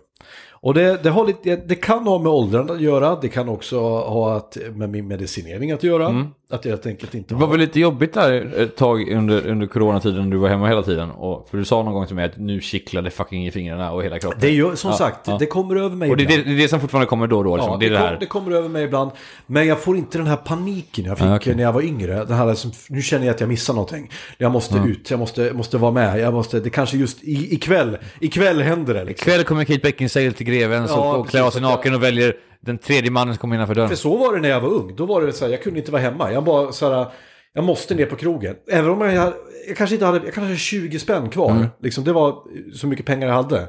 Och 0.63 0.73
det, 0.73 1.03
det, 1.03 1.23
lite, 1.27 1.55
det 1.55 1.75
kan 1.75 2.07
ha 2.07 2.19
med 2.19 2.31
åldern 2.31 2.69
att 2.69 2.81
göra. 2.81 3.17
Det 3.21 3.27
kan 3.29 3.49
också 3.49 3.79
ha 3.89 4.35
att, 4.37 4.57
med 4.73 4.89
min 4.89 5.07
medicinering 5.07 5.71
att 5.71 5.83
göra. 5.83 6.25
Att 6.49 6.65
jag 6.65 6.71
helt 6.71 6.85
enkelt 6.85 7.15
inte 7.15 7.33
Det 7.33 7.39
var 7.39 7.47
har... 7.47 7.51
väl 7.51 7.59
lite 7.59 7.79
jobbigt 7.79 8.13
där 8.13 8.53
ett 8.61 8.75
tag 8.75 9.09
under, 9.11 9.47
under 9.47 9.67
coronatiden 9.67 10.23
när 10.23 10.31
du 10.31 10.37
var 10.37 10.49
hemma 10.49 10.67
hela 10.67 10.81
tiden. 10.83 11.11
Och, 11.11 11.47
för 11.49 11.57
du 11.57 11.65
sa 11.65 11.83
någon 11.83 11.93
gång 11.93 12.05
till 12.07 12.15
mig 12.15 12.25
att 12.25 12.37
nu 12.37 12.61
kittlade 12.61 13.09
fucking 13.09 13.47
i 13.47 13.51
fingrarna 13.51 13.91
och 13.91 14.03
hela 14.03 14.19
kroppen. 14.19 14.39
Det 14.41 14.47
är 14.47 14.51
ju 14.51 14.75
som 14.75 14.91
Ja, 14.91 14.97
sagt, 14.97 15.27
ja. 15.27 15.37
det 15.39 15.45
kommer 15.45 15.75
över 15.75 15.95
mig 15.95 16.09
Och 16.11 16.17
det 16.17 16.23
är 16.23 16.25
ibland. 16.25 16.43
det, 16.45 16.51
det, 16.51 16.57
är 16.57 16.61
det 16.61 16.67
som 16.67 16.79
fortfarande 16.79 17.05
kommer 17.07 17.27
då 17.27 17.37
och 17.37 17.43
då. 17.43 17.55
Liksom. 17.55 17.71
Ja, 17.73 17.77
det 17.77 17.89
det 17.89 17.97
kom- 18.09 18.17
det 18.19 18.25
kommer 18.25 18.51
över 18.51 18.69
mig 18.69 18.83
ibland. 18.83 19.11
Men 19.47 19.67
jag 19.67 19.79
får 19.81 19.97
inte 19.97 20.17
den 20.17 20.27
här 20.27 20.35
paniken 20.35 21.05
jag 21.05 21.17
fick 21.17 21.27
Ah, 21.27 21.35
okej. 21.35 21.55
när 21.55 21.63
jag 21.63 21.73
var 21.73 21.81
yngre. 21.81 22.25
Den 22.25 22.37
här 22.37 22.45
liksom, 22.49 22.71
nu 22.89 23.01
känner 23.01 23.25
jag 23.25 23.33
att 23.33 23.39
jag 23.39 23.49
missar 23.49 23.73
någonting. 23.73 24.11
Jag 24.37 24.51
måste 24.51 24.77
ut, 24.85 25.11
jag 25.11 25.19
måste, 25.19 25.53
måste 25.53 25.77
vara 25.77 25.91
med. 25.91 26.19
Jag 26.19 26.33
måste, 26.33 26.59
det 26.59 26.69
kanske 26.69 26.97
just 26.97 27.23
i, 27.23 27.53
ikväll, 27.55 27.97
ikväll 28.19 28.61
händer 28.61 28.93
det. 28.93 29.03
Liksom. 29.05 29.29
Ikväll 29.31 29.43
kommer 29.45 29.63
Kate 29.63 29.79
Beckinsale 29.79 30.31
till 30.31 30.45
Grevens 30.59 30.91
Ja, 30.91 31.13
och, 31.13 31.19
och 31.19 31.29
klär 31.29 31.41
av 31.41 31.51
sig 31.51 31.61
naken 31.61 31.95
och 31.95 32.03
väljer 32.03 32.35
den 32.61 32.77
tredje 32.77 33.11
mannen 33.11 33.33
som 33.33 33.41
kommer 33.41 33.55
innanför 33.55 33.75
dörren. 33.75 33.89
För 33.89 33.95
så 33.95 34.17
var 34.17 34.35
det 34.35 34.41
när 34.41 34.49
jag 34.49 34.61
var 34.61 34.69
ung. 34.69 34.95
Då 34.95 35.05
var 35.05 35.21
det 35.21 35.33
så 35.33 35.45
här, 35.45 35.51
jag 35.51 35.63
kunde 35.63 35.79
inte 35.79 35.91
vara 35.91 36.01
hemma. 36.01 36.31
Jag 36.31 36.43
bara 36.43 36.71
så 36.71 36.93
här, 36.93 37.07
jag 37.53 37.63
måste 37.63 37.95
ner 37.95 38.05
på 38.05 38.15
krogen. 38.15 38.55
Även 38.71 38.91
om 38.91 39.01
jag, 39.01 39.33
jag 39.67 39.77
kanske 39.77 39.93
inte 39.95 40.05
hade, 40.05 40.17
jag 40.17 40.23
kanske 40.25 40.41
hade 40.41 40.57
20 40.57 40.99
spänn 40.99 41.29
kvar. 41.29 41.51
Mm. 41.51 41.65
Liksom, 41.81 42.03
det 42.03 42.13
var 42.13 42.35
så 42.73 42.87
mycket 42.87 43.05
pengar 43.05 43.27
jag 43.27 43.35
hade. 43.35 43.67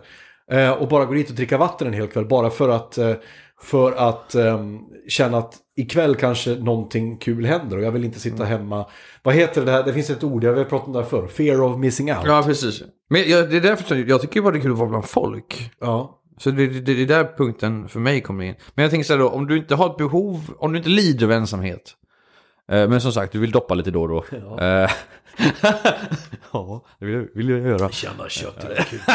Eh, 0.52 0.70
och 0.70 0.88
bara 0.88 1.04
gå 1.04 1.14
dit 1.14 1.28
och 1.30 1.34
dricka 1.36 1.58
vatten 1.58 1.86
en 1.86 1.92
hel 1.94 2.06
kväll. 2.06 2.26
Bara 2.26 2.50
för 2.50 2.68
att, 2.68 2.98
eh, 2.98 3.12
för 3.62 3.92
att 3.92 4.34
ehm, 4.34 4.78
känna 5.08 5.38
att 5.38 5.54
ikväll 5.76 6.14
kanske 6.14 6.50
någonting 6.50 7.16
kul 7.18 7.46
händer. 7.46 7.76
Och 7.76 7.82
jag 7.84 7.90
vill 7.92 8.04
inte 8.04 8.20
sitta 8.20 8.36
Mm. 8.36 8.48
hemma. 8.48 8.86
Vad 9.22 9.34
heter 9.34 9.64
det 9.64 9.70
här? 9.72 9.82
Det 9.82 9.92
finns 9.92 10.10
ett 10.10 10.24
ord, 10.24 10.44
jag 10.44 10.56
har 10.56 10.64
pratat 10.64 10.86
om 10.86 10.92
det 10.92 10.98
här 11.02 11.06
förr. 11.08 11.26
Fear 11.26 11.62
of 11.62 11.78
missing 11.78 12.10
out. 12.12 12.20
Ja, 12.24 12.42
precis. 12.46 12.82
Men 13.10 13.30
jag, 13.30 13.50
det 13.50 13.56
är 13.56 13.60
därför 13.60 13.84
som- 13.84 14.08
jag 14.08 14.20
tycker 14.20 14.40
bara 14.42 14.52
det 14.52 14.58
är 14.58 14.62
kul 14.62 14.72
att 14.72 14.78
vara 14.78 14.88
bland 14.88 15.04
folk. 15.04 15.70
Ja. 15.80 16.20
Så 16.36 16.50
det, 16.50 16.66
det, 16.66 16.80
det 16.80 17.02
är 17.02 17.06
där 17.06 17.36
punkten 17.36 17.88
för 17.88 18.00
mig 18.00 18.20
kommer 18.20 18.44
in. 18.44 18.54
Men 18.74 18.82
jag 18.82 18.90
tänker 18.90 19.04
så 19.04 19.12
här 19.12 19.20
då, 19.20 19.28
om 19.28 19.46
du 19.46 19.56
inte 19.56 19.74
har 19.74 19.90
ett 19.90 19.96
behov, 19.96 20.54
om 20.58 20.72
du 20.72 20.78
inte 20.78 20.90
lider 20.90 21.26
av 21.26 21.32
ensamhet. 21.32 21.96
Eh, 22.68 22.88
men 22.88 23.00
som 23.00 23.12
sagt, 23.12 23.32
du 23.32 23.38
vill 23.38 23.50
doppa 23.50 23.74
lite 23.74 23.90
då 23.90 24.02
och 24.02 24.08
då. 24.08 24.24
Ja, 24.30 24.88
ja 26.52 26.84
det 26.98 27.06
vill, 27.06 27.28
vill 27.34 27.48
jag 27.48 27.60
göra. 27.60 27.90
Känna 27.90 28.28
kött 28.28 28.64
i 28.64 28.82
kuken. 28.82 28.98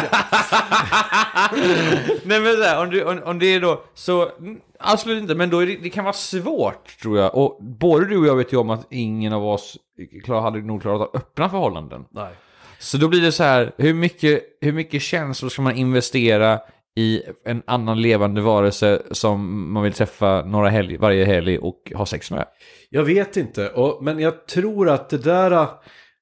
Nej 2.23 2.39
men 2.39 2.55
så 2.55 2.63
här, 2.63 2.81
om, 2.81 2.89
du, 2.89 3.03
om, 3.03 3.21
om 3.23 3.39
det 3.39 3.45
är 3.45 3.61
då, 3.61 3.83
så 3.93 4.29
mm, 4.37 4.59
absolut 4.79 5.21
inte, 5.21 5.35
men 5.35 5.49
då 5.49 5.59
är 5.59 5.67
det, 5.67 5.75
det 5.75 5.89
kan 5.89 6.03
vara 6.03 6.13
svårt 6.13 6.97
tror 7.01 7.17
jag. 7.17 7.35
Och 7.35 7.57
både 7.63 8.05
du 8.05 8.17
och 8.17 8.27
jag 8.27 8.35
vet 8.35 8.53
ju 8.53 8.57
om 8.57 8.69
att 8.69 8.87
ingen 8.89 9.33
av 9.33 9.45
oss 9.45 9.77
klar, 10.23 10.41
hade 10.41 10.61
nog 10.61 10.81
klarat 10.81 11.01
av 11.01 11.09
öppna 11.13 11.49
förhållanden. 11.49 12.05
Nej. 12.09 12.33
Så 12.79 12.97
då 12.97 13.07
blir 13.07 13.21
det 13.21 13.31
så 13.31 13.43
här, 13.43 13.71
hur 13.77 13.93
mycket, 13.93 14.43
hur 14.61 14.71
mycket 14.71 15.01
känslor 15.01 15.49
ska 15.49 15.61
man 15.61 15.75
investera 15.75 16.59
i 16.97 17.21
en 17.45 17.61
annan 17.67 18.01
levande 18.01 18.41
varelse 18.41 19.01
som 19.11 19.71
man 19.73 19.83
vill 19.83 19.93
träffa 19.93 20.41
några 20.45 20.69
helg, 20.69 20.97
varje 20.97 21.25
helg 21.25 21.57
och 21.57 21.91
ha 21.95 22.05
sex 22.05 22.31
med. 22.31 22.45
Jag 22.89 23.03
vet 23.03 23.37
inte, 23.37 23.69
och, 23.69 24.03
men 24.03 24.19
jag 24.19 24.45
tror 24.47 24.89
att 24.89 25.09
det 25.09 25.17
där... 25.17 25.67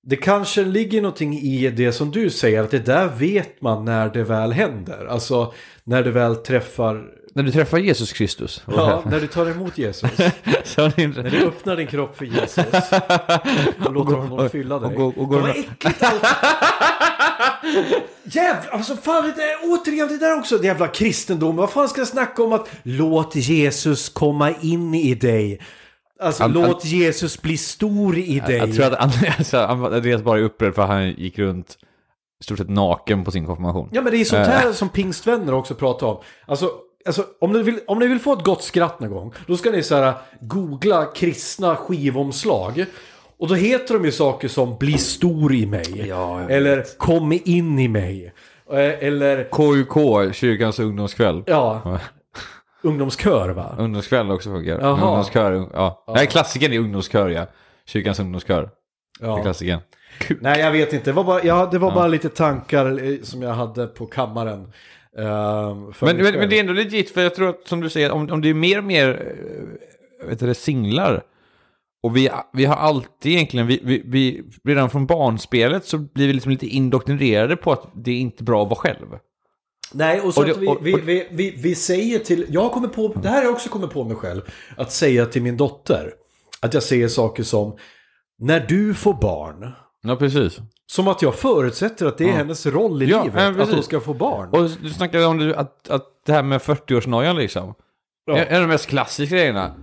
Det 0.10 0.16
kanske 0.16 0.64
ligger 0.66 1.02
någonting 1.02 1.34
i 1.34 1.70
det 1.70 1.92
som 1.92 2.12
du 2.12 2.30
säger, 2.30 2.64
att 2.64 2.72
det 2.72 2.86
där 2.86 3.08
vet 3.08 3.62
man 3.62 3.86
när 3.86 4.10
det 4.10 4.24
väl 4.24 4.52
händer. 4.52 5.06
Alltså 5.10 5.54
när 5.84 6.04
du 6.04 6.12
väl 6.12 6.36
träffar... 6.36 7.04
När 7.36 7.44
du 7.44 7.52
träffar 7.52 7.78
Jesus 7.78 8.14
Kristus. 8.14 8.64
Ja, 8.68 9.04
när 9.06 9.20
du 9.20 9.28
tar 9.28 9.46
emot 9.50 9.78
Jesus. 9.78 10.18
När 10.78 11.30
du 11.30 11.46
öppnar 11.48 11.76
din 11.76 11.88
kropp 11.88 12.18
för 12.18 12.26
Jesus. 12.26 12.58
Och 13.86 13.94
låter 13.94 14.14
honom 14.16 14.50
fylla 14.50 14.80
dig. 14.80 14.88
och 14.90 14.96
går- 14.96 15.20
och 15.20 15.28
går- 15.30 15.40
Vad 15.42 15.50
äckligt 15.50 16.04
allt! 16.04 16.24
Jävlar, 18.24 18.72
alltså 18.72 18.96
fan 18.96 19.34
det 19.36 19.44
är, 19.44 19.58
återigen 19.64 20.08
det 20.08 20.18
där 20.18 20.40
också, 20.40 20.64
jävla 20.64 20.88
kristendom. 20.88 21.56
Vad 21.56 21.70
fan 21.70 21.90
ska 21.90 22.02
jag 22.02 22.08
snacka 22.08 22.44
om 22.44 22.54
att 22.54 22.70
låt 22.84 23.36
Jesus 23.36 24.10
komma 24.10 24.52
in 24.62 24.94
i 24.96 25.16
dig? 25.16 25.60
Alltså 26.20 26.44
An- 26.44 26.52
låt 26.52 26.86
Jesus 26.86 27.42
bli 27.42 27.58
stor 27.58 28.18
i 28.18 28.40
dig. 28.40 28.58
Jag 28.58 28.74
tror 28.76 28.86
att 28.86 29.00
Andreas, 29.00 29.54
Andreas 29.94 30.22
bara 30.22 30.40
är 30.40 30.44
upprörd 30.44 30.76
för 30.76 30.82
att 30.82 30.88
han 30.90 31.10
gick 31.12 31.40
runt 31.40 31.78
i 32.42 32.44
stort 32.44 32.58
sett 32.58 32.70
naken 32.70 33.24
på 33.24 33.32
sin 33.32 33.46
konfirmation. 33.46 33.90
Ja 33.92 34.02
men 34.02 34.12
det 34.12 34.18
är 34.22 34.26
sånt 34.26 34.48
Eh. 34.48 34.54
här 34.54 34.72
som 34.74 34.90
pingstvänner 34.90 35.54
också 35.54 35.76
pratar 35.76 36.08
om. 36.08 36.18
Alltså, 36.46 36.72
alltså 37.06 37.26
om, 37.42 37.52
ni 37.52 37.64
vill, 37.64 37.80
om 37.88 38.00
ni 38.00 38.08
vill 38.08 38.20
få 38.20 38.34
ett 38.34 38.44
gott 38.44 38.64
skratt 38.64 39.00
någon 39.00 39.10
gång, 39.12 39.34
då 39.48 39.58
ska 39.58 39.72
ni 39.72 39.84
så 39.84 39.96
här, 39.96 40.14
googla 40.42 41.06
kristna 41.06 41.76
skivomslag. 41.76 42.86
Och 43.40 43.48
då 43.48 43.56
heter 43.56 43.94
de 43.94 44.06
ju 44.06 44.12
saker 44.12 44.48
som 44.48 44.78
bli 44.78 44.98
stor 44.98 45.54
i 45.54 45.66
mig. 45.66 46.10
eller 46.50 46.98
kom 46.98 47.40
in 47.46 47.80
i 47.80 47.88
mig. 47.88 48.34
Eh, 48.72 48.78
Eller, 49.08 49.44
KUK, 49.52 50.36
kyrkans 50.36 50.80
ungdomskväll. 50.80 51.44
ja, 51.48 52.00
ungdomskör 52.82 53.50
va? 53.50 53.76
Ungdomskväll 53.80 54.32
också 54.32 54.50
funkar. 54.50 54.80
Jaha. 54.80 54.92
Ungdomskör, 55.08 55.70
ja. 55.74 56.04
Nej, 56.16 56.28
klassikern 56.28 56.74
är 56.74 56.80
ungdomskör, 56.80 57.30
ja. 57.30 57.46
Kyrkans 57.86 58.20
ungdomskör. 58.20 58.70
Det 59.20 59.26
är 59.26 59.30
Ja. 59.30 59.42
klassikern. 59.44 59.80
Nej 60.42 60.60
jag 60.60 60.72
vet 60.72 60.94
inte, 60.94 61.06
det 61.06 61.14
var 61.14 61.24
bara, 61.24 61.44
ja, 61.44 61.70
det 61.72 61.78
var 61.80 61.92
bara 61.92 62.08
lite 62.08 62.30
tankar 62.30 62.86
eh, 63.12 63.22
som 63.24 63.42
jag 63.42 63.54
hade 63.54 63.88
på 63.88 64.06
kammaren. 64.06 64.62
eh, 65.18 65.92
för 65.94 66.06
Men, 66.06 66.18
men, 66.18 66.34
men 66.36 66.50
det 66.50 66.56
är 66.56 66.60
ändå 66.60 66.74
legit, 66.74 67.10
för 67.10 67.22
jag 67.22 67.36
tror 67.36 67.50
att 67.50 67.68
som 67.68 67.82
du 67.82 67.90
säger, 67.90 68.12
om, 68.12 68.30
om 68.32 68.42
det 68.42 68.50
är 68.50 68.54
mer 68.54 68.78
och 68.78 68.84
mer 68.84 69.34
äh, 70.24 70.28
vet 70.30 70.40
du, 70.40 70.54
singlar, 70.54 71.24
och 72.08 72.18
vi, 72.18 72.30
vi 72.54 72.66
har 72.66 72.76
alltid 72.76 73.32
egentligen, 73.32 73.68
vi, 73.68 73.80
vi, 73.84 74.02
vi, 74.06 74.44
redan 74.64 74.90
från 74.90 75.06
barnspelet 75.06 75.86
så 75.86 75.98
blir 75.98 76.28
vi 76.28 76.34
liksom 76.34 76.52
lite 76.52 76.68
indoktrinerade 76.68 77.56
på 77.56 77.72
att 77.72 77.88
det 77.96 78.12
är 78.12 78.16
inte 78.20 78.44
bra 78.44 78.64
att 78.64 78.70
vara 78.70 78.80
själv. 78.80 79.08
Nej, 79.94 80.20
och 80.22 80.34
så 80.34 80.40
Och 80.42 80.46
det- 80.48 80.52
att 80.52 80.58
vi, 80.62 80.68
och- 80.68 80.80
vi, 81.08 81.28
vi, 81.32 81.52
vi, 81.52 81.76
säger 81.76 82.20
till... 82.20 82.46
Jag 82.50 82.62
har 82.62 82.70
kommit 82.70 82.94
på... 82.94 83.08
Det 83.08 83.30
här 83.30 83.36
har 83.38 83.44
jag 83.44 83.54
också 83.54 83.70
kommit 83.70 83.90
på 83.92 84.04
mig 84.04 84.16
själv. 84.16 84.42
Att 84.78 84.92
säga 84.92 85.26
till 85.26 85.42
min 85.42 85.58
dotter. 85.58 86.14
Att 86.62 86.74
jag 86.74 86.84
säger 86.84 87.08
saker 87.08 87.44
som... 87.44 87.78
När 88.40 88.60
du 88.60 88.94
får 88.94 89.14
barn. 89.14 89.72
Ja, 90.02 90.16
precis. 90.16 90.58
Som 90.92 91.08
att 91.08 91.22
jag 91.22 91.36
förutsätter 91.36 92.06
att 92.06 92.18
det 92.18 92.24
är 92.30 92.32
hennes 92.34 92.66
roll 92.66 93.04
i 93.04 93.06
Ja, 93.06 93.24
livet. 93.24 93.56
ja, 93.58 93.64
att 93.64 93.72
hon 93.74 93.84
ska 93.84 94.00
få 94.00 94.14
barn. 94.14 94.50
Och 94.50 94.70
du 94.82 94.90
snackade 94.90 95.26
om 95.26 95.38
det, 95.38 95.56
att, 95.58 95.90
att 95.90 96.06
det 96.26 96.34
här 96.34 96.44
med 96.44 96.62
40-årsnojan 96.62 97.36
liksom. 97.38 97.74
Ja. 98.26 98.38
En 98.38 98.56
av 98.56 98.62
de 98.62 98.68
mest 98.68 98.88
klassiska 98.88 99.36
grejerna. 99.36 99.76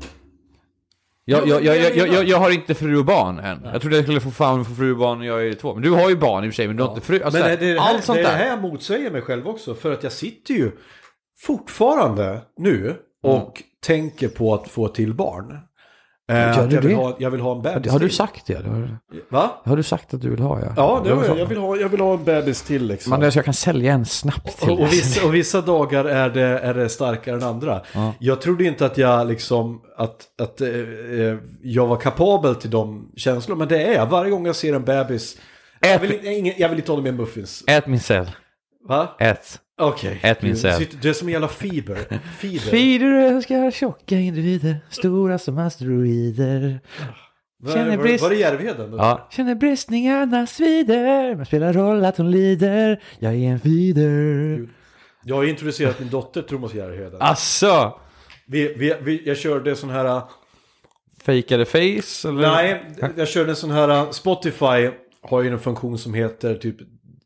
Jag, 1.24 1.48
Ja, 1.48 1.60
jag, 1.60 1.76
jag, 1.76 2.08
jag, 2.08 2.28
jag, 2.28 2.38
har 2.38 2.50
inte 2.50 2.74
fru 2.74 2.98
och 2.98 3.04
barn 3.04 3.38
än. 3.38 3.60
Jag 3.72 3.80
trodde 3.80 3.96
jag 3.96 4.04
skulle 4.04 4.20
få 4.20 4.30
fan 4.30 4.64
få 4.64 4.74
fru 4.74 4.92
och 4.92 4.98
barn 4.98 5.18
när 5.18 5.26
jag 5.26 5.46
är 5.46 5.52
två. 5.52 5.74
Men 5.74 5.82
du 5.82 5.90
har 5.90 6.08
ju 6.08 6.16
barn 6.16 6.44
i 6.44 6.48
och 6.48 6.52
för 6.52 6.56
sig, 6.56 6.66
men 6.66 6.76
du 6.76 6.82
har 6.82 6.90
inte 6.90 7.06
fru. 7.06 7.22
Alltså, 7.22 7.40
Men 7.40 7.58
det, 7.58 7.78
allt 7.78 8.04
sånt 8.04 8.16
det 8.18 8.24
är 8.24 8.32
det 8.32 8.44
där. 8.44 8.50
här 8.50 8.60
motsäger 8.60 9.10
mig 9.10 9.22
själv 9.22 9.48
också. 9.48 9.74
För 9.74 9.92
att 9.92 10.02
jag 10.02 10.12
sitter 10.12 10.54
ju 10.54 10.70
fortfarande 11.38 12.40
nu 12.56 12.96
och 13.22 13.62
tänker 13.86 14.28
på 14.28 14.54
att 14.54 14.68
få 14.68 14.88
till 14.88 15.14
barn. 15.14 15.58
Eh, 16.32 16.36
Gör 16.36 16.66
du 16.66 16.74
jag, 16.74 16.82
vill 16.82 16.90
det? 16.90 16.96
ha, 16.96 17.16
jag 17.18 17.30
vill 17.30 17.40
ha 17.40 17.56
en 17.56 17.62
bebis 17.62 17.92
Har 17.92 17.98
du 17.98 18.08
till. 18.08 18.16
sagt 18.16 18.46
det? 18.46 18.54
Har, 18.54 18.98
Va? 19.30 19.50
har 19.64 19.76
du 19.76 19.82
sagt 19.82 20.14
att 20.14 20.20
du 20.20 20.30
vill 20.30 20.40
ha 20.40 20.60
ja? 20.60 20.72
Ja, 20.76 21.00
det 21.04 21.08
Jag 21.10 21.16
vill 21.16 21.28
jag. 21.28 21.38
Jag, 21.38 21.46
vill 21.46 21.58
ha, 21.58 21.76
jag 21.76 21.88
vill 21.88 22.00
ha 22.00 22.14
en 22.14 22.24
bebis 22.24 22.62
till 22.62 22.86
liksom. 22.86 23.12
Alltså, 23.12 23.38
jag 23.38 23.44
kan 23.44 23.54
sälja 23.54 23.92
en 23.92 24.04
snabbt 24.04 24.58
till 24.60 24.70
Och, 24.70 24.80
och, 24.80 24.92
vissa, 24.92 25.26
och 25.26 25.34
vissa 25.34 25.60
dagar 25.60 26.04
är 26.04 26.30
det, 26.30 26.40
är 26.42 26.74
det 26.74 26.88
starkare 26.88 27.36
än 27.36 27.42
andra. 27.42 27.80
Jag 28.18 28.40
trodde 28.40 28.64
inte 28.64 28.86
att 28.86 28.98
jag 28.98 29.26
liksom, 29.28 29.80
att, 29.96 30.16
att 30.42 30.60
eh, 30.60 30.68
eh, 30.68 31.36
jag 31.62 31.86
var 31.86 31.96
kapabel 31.96 32.54
till 32.54 32.70
de 32.70 33.12
känslorna. 33.16 33.58
Men 33.58 33.68
det 33.68 33.82
är 33.82 33.94
jag. 33.94 34.06
Varje 34.06 34.30
gång 34.30 34.46
jag 34.46 34.56
ser 34.56 34.74
en 34.74 34.84
bebis. 34.84 35.36
Jag 35.80 35.98
vill, 35.98 36.12
inte- 36.12 36.26
ingen, 36.28 36.54
jag 36.58 36.68
vill 36.68 36.78
inte 36.78 36.92
ha 36.92 37.00
med 37.00 37.14
muffins. 37.14 37.64
Ät 37.66 37.86
min 37.86 38.00
cell. 38.00 38.30
Va? 38.88 39.16
Ät. 39.18 39.58
Okej. 39.80 40.20
Ät 40.22 40.42
min 40.42 40.52
Du- 40.52 40.56
sitter- 40.58 40.98
Du 41.02 41.08
är 41.08 41.12
som 41.12 41.28
en 41.28 41.32
jävla 41.32 41.48
fiber. 41.48 41.98
Fiber. 42.38 42.58
Fider 42.70 43.40
ska 43.40 43.70
tjocka 43.70 44.14
individer, 44.16 44.76
stora 44.90 45.38
som 45.38 45.58
asteroider. 45.58 46.80
Var, 47.62 47.72
Känner 47.72 47.96
var, 47.96 48.04
brist. 48.04 48.22
var 48.22 48.30
det 48.30 48.36
Järvheden? 48.36 48.92
Ja. 48.92 49.28
Känner 49.30 49.54
bristningarna 49.54 50.46
svider, 50.46 51.34
men 51.36 51.46
spelar 51.46 51.72
roll 51.72 52.04
att 52.04 52.16
hon 52.16 52.30
lider. 52.30 53.02
Jag 53.18 53.34
är 53.34 53.38
en 53.38 53.60
feeder. 53.60 54.68
Jag 55.24 55.36
har 55.36 55.44
introducerat 55.44 56.00
min 56.00 56.08
dotter 56.10 56.42
Thomas 56.42 56.74
Järvheden. 56.74 57.16
Asså! 57.22 57.98
Vi, 58.46 58.74
vi, 58.76 58.94
vi, 59.02 59.22
jag 59.26 59.36
körde 59.36 59.76
sån 59.76 59.90
här... 59.90 60.22
Fejkade 61.22 61.64
face 61.64 62.28
eller? 62.28 62.50
Nej, 62.50 62.84
jag 63.16 63.28
körde 63.28 63.50
en 63.50 63.56
sån 63.56 63.70
här... 63.70 64.12
Spotify 64.12 64.90
har 65.22 65.42
ju 65.42 65.48
en 65.50 65.58
funktion 65.58 65.98
som 65.98 66.14
heter 66.14 66.54
typ 66.54 66.76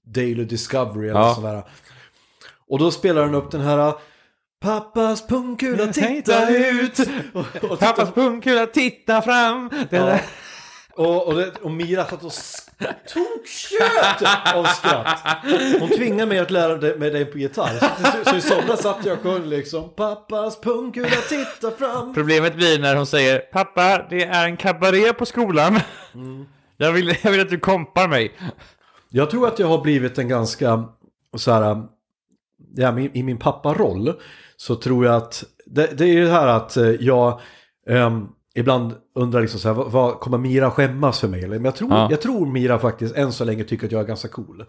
Daily 0.05 0.45
Discovery 0.45 1.09
eller 1.09 1.21
Ja. 1.21 1.35
sån 1.35 1.45
här. 1.45 1.63
Och 2.69 2.79
då 2.79 2.91
spelar 2.91 3.23
den 3.23 3.35
upp 3.35 3.51
den 3.51 3.61
här... 3.61 3.95
Pappas 4.61 5.27
pungkula 5.27 5.87
titta 5.87 6.51
ut! 6.57 6.99
Och, 7.35 7.71
och, 7.71 7.79
Pappas 7.79 8.09
titta, 8.09 8.21
pungkula, 8.21 8.67
titta 8.67 9.23
fram! 9.23 9.71
Ja. 9.91 10.19
och, 10.95 11.27
och, 11.27 11.35
det, 11.35 11.53
och 11.63 11.71
Mira 11.71 12.05
satt 12.05 12.25
och 12.25 12.33
toktjöt 13.13 14.55
av 14.55 14.65
skratt. 14.65 15.19
Hon 15.81 15.89
tvingade 15.89 16.27
mig 16.27 16.39
att 16.39 16.51
lära 16.51 16.77
dig- 16.77 16.99
mig 16.99 17.11
det 17.11 17.25
på 17.25 17.39
gitarr. 17.39 17.79
Så, 18.25 18.31
så 18.31 18.37
i 18.37 18.41
somras 18.41 18.83
satt 18.83 19.05
jag 19.05 19.17
och 19.19 19.23
sjöng 19.23 19.45
liksom 19.45 19.95
Pappas 19.97 20.61
pungkula 20.61 21.09
titta 21.29 21.71
fram. 21.71 22.15
Problemet 22.15 22.55
blir 22.55 22.79
när 22.79 22.97
hon 22.97 23.07
säger 23.07 23.39
Pappa, 23.39 24.07
det 24.11 24.25
är 24.25 24.45
en 24.45 24.57
kabaré 24.57 25.13
på 25.13 25.27
skolan. 25.27 25.81
Jag, 26.77 26.93
vill, 26.93 27.17
jag 27.23 27.31
vill 27.31 27.41
att 27.41 27.51
du 27.51 27.59
kompar 27.61 28.09
mig. 28.09 28.33
Jag 29.09 29.31
tror 29.31 29.49
att 29.49 29.59
jag 29.59 29.67
har 29.67 29.79
blivit 29.83 30.19
en 30.19 30.29
ganska 30.29 30.85
så 31.37 31.53
här, 31.53 31.77
ja, 32.75 32.99
i, 32.99 33.23
min 33.23 33.39
papparoll 33.39 34.13
så 34.57 34.75
tror 34.75 35.05
jag 35.07 35.15
att 35.15 35.45
det, 35.67 35.99
det 35.99 36.05
är 36.05 36.09
ju 36.13 36.25
det 36.25 36.31
här 36.31 36.47
att 36.47 36.77
eh, 36.77 36.89
jag 36.91 37.41
ehm, 37.89 38.27
ibland 38.55 38.93
undrar 39.15 39.41
liksom 39.41 39.61
så 39.61 39.69
här, 39.69 39.75
vad, 39.75 39.93
vad 39.93 40.21
kommer 40.21 40.39
Mira 40.39 40.71
skämmas 40.71 41.21
för 41.21 41.29
mig? 41.29 41.45
Eller, 41.45 41.57
Men 41.57 41.65
jag 41.65 41.75
tror, 41.77 41.91
Ja. 41.91 42.07
jag 42.11 42.21
tror 42.21 42.47
Mira 42.47 42.79
faktiskt 42.79 43.17
än 43.17 43.33
så 43.33 43.45
länge 43.45 43.65
tycker 43.65 43.87
att 43.87 43.93
jag 43.93 44.01
är 44.01 44.07
ganska 44.07 44.29
cool. 44.29 44.65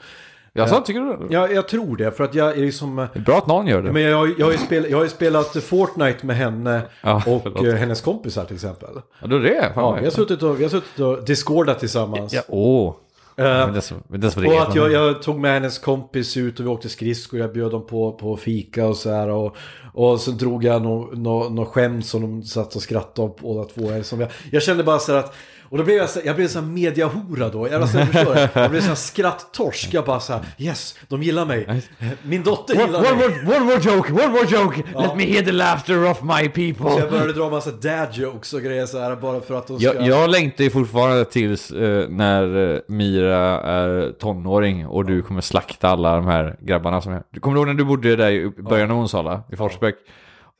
Jag 0.53 0.69
sa, 0.69 0.81
tycker 0.81 0.99
du 1.01 1.27
det? 1.27 1.33
Ja, 1.33 1.47
jag 1.49 1.67
tror 1.67 1.97
det 1.97 2.11
för 2.11 2.23
att 2.23 2.35
jag 2.35 2.51
är 2.57 2.61
liksom... 2.61 2.99
eh, 2.99 3.05
Det 3.13 3.19
är 3.19 3.23
bra 3.23 3.37
att 3.37 3.47
någon 3.47 3.67
gör 3.67 3.81
det. 3.81 3.91
Men 3.91 4.01
jag, 4.01 4.39
jag, 4.39 4.45
har 4.45 4.51
ju 4.51 4.57
spel, 4.57 4.85
jag 4.89 4.97
har 4.97 5.03
ju 5.03 5.09
spelat 5.09 5.47
Fortnite 5.63 6.25
med 6.25 6.35
henne 6.35 6.81
Ja, 7.03 7.15
och 7.15 7.43
förlåt. 7.43 7.65
eh, 7.65 7.73
hennes 7.73 8.01
kompisar 8.01 8.45
till 8.45 8.55
exempel. 8.55 8.89
Ja, 9.21 9.25
är 9.35 9.39
det? 9.39 9.71
Fan, 9.75 9.83
Ja, 9.83 9.97
vi 9.99 10.03
har 10.05 10.11
suttit 10.11 10.43
och, 10.43 10.59
vi 10.59 10.63
har 10.63 10.69
suttit 10.69 10.99
och 10.99 11.25
discordat 11.25 11.79
tillsammans. 11.79 12.33
Ja, 12.33 12.41
åh. 12.47 12.95
Eh, 13.39 13.45
Men 13.45 13.73
det 13.73 13.91
men 14.07 14.21
det 14.21 14.37
Och 14.37 14.61
att 14.61 14.75
jag, 14.75 14.91
jag 14.91 15.21
tog 15.21 15.39
med 15.39 15.53
hennes 15.53 15.79
kompis 15.79 16.37
ut 16.37 16.59
och 16.59 16.65
vi 16.65 16.69
åkte 16.69 16.89
skridskor. 16.89 17.39
Jag 17.39 17.53
bjöd 17.53 17.71
dem 17.71 17.85
på, 17.85 18.11
på 18.11 18.37
fika 18.37 18.87
och 18.87 18.97
så 18.97 19.09
här. 19.11 19.29
Och, 19.29 19.55
och 19.93 20.19
så 20.21 20.31
drog 20.31 20.63
jag 20.63 20.81
något 20.81 21.17
no, 21.17 21.49
no 21.49 21.65
skämt 21.65 22.05
som 22.05 22.21
de 22.21 22.43
satt 22.43 22.75
och 22.75 22.81
skrattade 22.81 23.27
av 23.27 23.37
båda 23.41 23.63
två. 23.63 23.91
Jag, 23.91 24.27
jag 24.51 24.63
kände 24.63 24.83
bara 24.83 24.99
så 24.99 25.11
här 25.11 25.19
att... 25.19 25.35
Och 25.69 25.77
då 25.77 25.83
blev 25.83 25.97
jag 25.97 26.09
så, 26.09 26.19
jag 26.25 26.35
blev 26.35 26.47
så 26.47 26.59
här 26.59 26.67
mediahora 26.67 27.49
då. 27.49 27.67
Jag, 27.67 27.81
alltså, 27.81 27.97
jag 27.97 28.07
förstår. 28.07 28.37
Jag 28.53 28.71
blev 28.71 28.81
så 28.81 28.87
här 28.87 28.95
skratttorsk. 28.95 29.93
Jag 29.93 30.05
bara 30.05 30.19
så 30.19 30.33
här, 30.33 30.41
yes, 30.57 30.95
de 31.07 31.23
gillar 31.23 31.45
mig. 31.45 31.83
Min 32.23 32.43
dotter 32.43 32.73
One, 32.73 32.83
gillar 32.83 32.99
one, 32.99 33.15
mig. 33.15 33.43
more, 33.43 33.57
one 33.57 33.65
more 33.65 33.79
joke, 33.79 34.13
one 34.13 34.27
more 34.27 34.45
joke! 34.45 34.83
Let 34.95 35.15
me 35.15 35.25
hear 35.25 35.43
the 35.43 35.51
laughter 35.51 36.11
of 36.11 36.21
my 36.23 36.49
people! 36.49 36.91
Så 36.91 36.99
jag 36.99 37.09
började 37.09 37.33
dra 37.33 37.49
massa 37.49 37.71
dad 37.71 38.07
jokes 38.11 38.53
och 38.53 38.61
grejer 38.61 38.85
så 38.85 38.99
här 38.99 39.15
bara 39.15 39.41
för 39.41 39.57
att 39.57 39.67
de 39.67 39.79
ska... 39.79 39.93
Jag, 39.93 40.07
jag 40.07 40.29
längtar 40.29 40.63
ju 40.63 40.69
fortfarande 40.69 41.25
tills 41.25 41.71
eh, 41.71 42.09
när 42.09 42.73
eh, 42.73 42.79
Mira 42.87 43.61
är 43.61 44.11
tonåring 44.11 44.87
och 44.87 45.05
du 45.05 45.21
kommer 45.21 45.41
slakta 45.41 45.89
alla 45.89 46.15
de 46.15 46.27
här 46.27 46.57
grabbarna 46.61 47.01
som 47.01 47.13
är... 47.13 47.23
Du 47.31 47.39
kommer 47.39 47.57
ihåg 47.57 47.67
när 47.67 47.73
du 47.73 47.85
bodde 47.85 48.15
där 48.15 48.31
i 48.31 48.49
början 48.49 48.91
av 48.91 48.97
Onsala, 48.97 49.43
i 49.51 49.55
Forsbäck? 49.55 49.95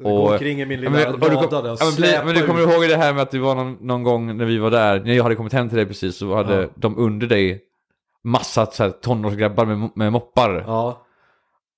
Går 0.03 0.31
omkring 0.33 0.61
i 0.61 0.65
min 0.65 0.81
lilla 0.81 0.99
Ja, 0.99 1.05
men- 1.05 1.13
och 1.13 1.19
du, 1.29 1.35
kom, 1.35 1.45
och 1.45 1.77
ja, 1.79 1.91
men, 1.99 2.25
men 2.25 2.35
du 2.35 2.47
kommer 2.47 2.61
ut. 2.63 2.69
ihåg 2.69 2.89
det 2.89 2.97
här 2.97 3.13
med 3.13 3.21
att 3.21 3.31
det 3.31 3.39
var 3.39 3.55
någon, 3.55 3.77
någon 3.81 4.03
gång 4.03 4.37
när 4.37 4.45
vi 4.45 4.57
var 4.57 4.71
där, 4.71 4.99
när 4.99 5.13
jag 5.13 5.23
hade 5.23 5.35
kommit 5.35 5.53
hem 5.53 5.69
till 5.69 5.77
dig 5.77 5.85
precis, 5.85 6.15
så 6.17 6.35
hade 6.35 6.61
Ja. 6.61 6.67
de 6.75 6.97
under 6.97 7.27
dig 7.27 7.61
massa 8.23 8.65
så 8.65 8.83
här, 8.83 8.89
tonårsgrabbar 8.91 9.65
med, 9.65 9.89
med 9.95 10.11
moppar. 10.11 10.63
Ja, 10.67 11.05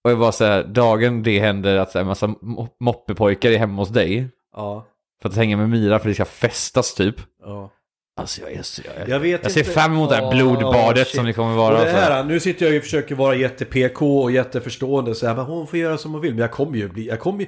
Och 0.03 0.11
jag 0.11 0.15
var 0.15 0.32
så 0.32 0.45
här, 0.45 0.63
dagen 0.63 1.24
det 1.24 1.39
händer 1.39 1.78
att 1.78 1.95
en 1.95 2.07
massa 2.07 2.28
mo- 2.28 2.67
moppepojkar 2.80 3.51
är 3.51 3.57
hemma 3.57 3.82
hos 3.82 3.89
dig. 3.89 4.28
ja, 4.55 4.86
För 5.22 5.30
att 5.30 5.36
hänga 5.36 5.57
med 5.57 5.69
Mira 5.69 5.99
för 5.99 6.07
det 6.09 6.13
ska 6.15 6.26
festas 6.26 6.93
typ. 6.93 7.15
ja. 7.45 7.69
Alltså 8.15 8.41
jag, 8.41 8.51
är 8.51 8.61
så, 8.61 8.82
jag, 8.99 9.09
Jag 9.09 9.19
vet 9.19 9.43
jag 9.43 9.51
ser 9.51 9.59
inte. 9.59 9.72
fram 9.72 9.91
emot 9.93 10.09
det 10.09 10.15
här 10.15 10.32
blodbadet 10.32 11.07
shit. 11.07 11.15
som 11.15 11.26
det 11.26 11.34
kommer 11.34 11.55
vara. 11.55 11.74
Och 11.78 11.86
det 11.86 11.91
alltså. 11.91 12.13
här, 12.13 12.24
nu 12.24 12.39
sitter 12.39 12.65
jag 12.65 12.72
ju 12.74 12.78
och 12.80 12.84
försöker 12.84 13.15
vara 13.15 13.36
jätte-PK 13.36 14.22
och 14.22 14.32
jätteförstående. 14.32 15.15
Så 15.15 15.28
här, 15.28 15.36
men 15.36 15.45
hon 15.45 15.67
får 15.67 15.80
göra 15.80 15.97
som 15.97 16.11
hon 16.11 16.22
vill. 16.22 16.32
Men 16.34 16.41
jag 16.41 16.51
kommer 16.51 16.78
ju 16.78 16.89
bli... 16.89 17.07
Jag 17.07 17.19
kommer 17.19 17.39
ju... 17.41 17.47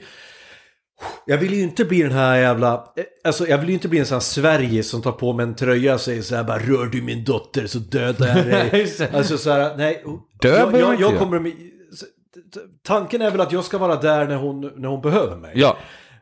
Jag 1.25 1.37
vill 1.37 1.53
ju 1.53 1.61
inte 1.61 1.85
bli 1.85 2.01
den 2.03 2.11
här 2.11 2.35
jävla... 2.37 2.73
eh, 2.73 3.03
Alltså 3.23 3.47
jag 3.47 3.57
vill 3.57 3.67
ju 3.67 3.73
inte 3.73 3.87
bli 3.87 3.99
en 3.99 4.05
sån 4.05 4.15
här 4.15 4.19
Sverige 4.19 4.83
som 4.83 5.01
tar 5.01 5.11
på 5.11 5.33
mig 5.33 5.43
en 5.43 5.55
tröja 5.55 5.93
och 5.93 6.01
säger 6.01 6.21
så 6.21 6.35
här 6.35 6.43
bara 6.43 6.59
Rör 6.59 6.85
du 6.85 7.01
min 7.01 7.23
dotter 7.23 7.67
så 7.67 7.79
dödar 7.79 8.27
jag 8.27 8.45
dig. 8.45 8.87
Alltså 9.13 9.37
så 9.37 9.51
här, 9.51 9.77
nej. 9.77 10.03
Dö 10.41 10.57
jag, 10.57 10.79
jag, 10.79 11.01
jag 11.01 11.19
kommer... 11.19 11.39
med- 11.39 11.53
Tanken 12.83 13.21
är 13.21 13.31
väl 13.31 13.41
att 13.41 13.51
jag 13.51 13.63
ska 13.63 13.77
vara 13.77 13.95
där 13.95 14.27
när 14.27 14.35
hon, 14.35 14.61
när 14.75 14.87
hon 14.89 15.01
behöver 15.01 15.35
mig. 15.37 15.51
Ja, 15.55 15.77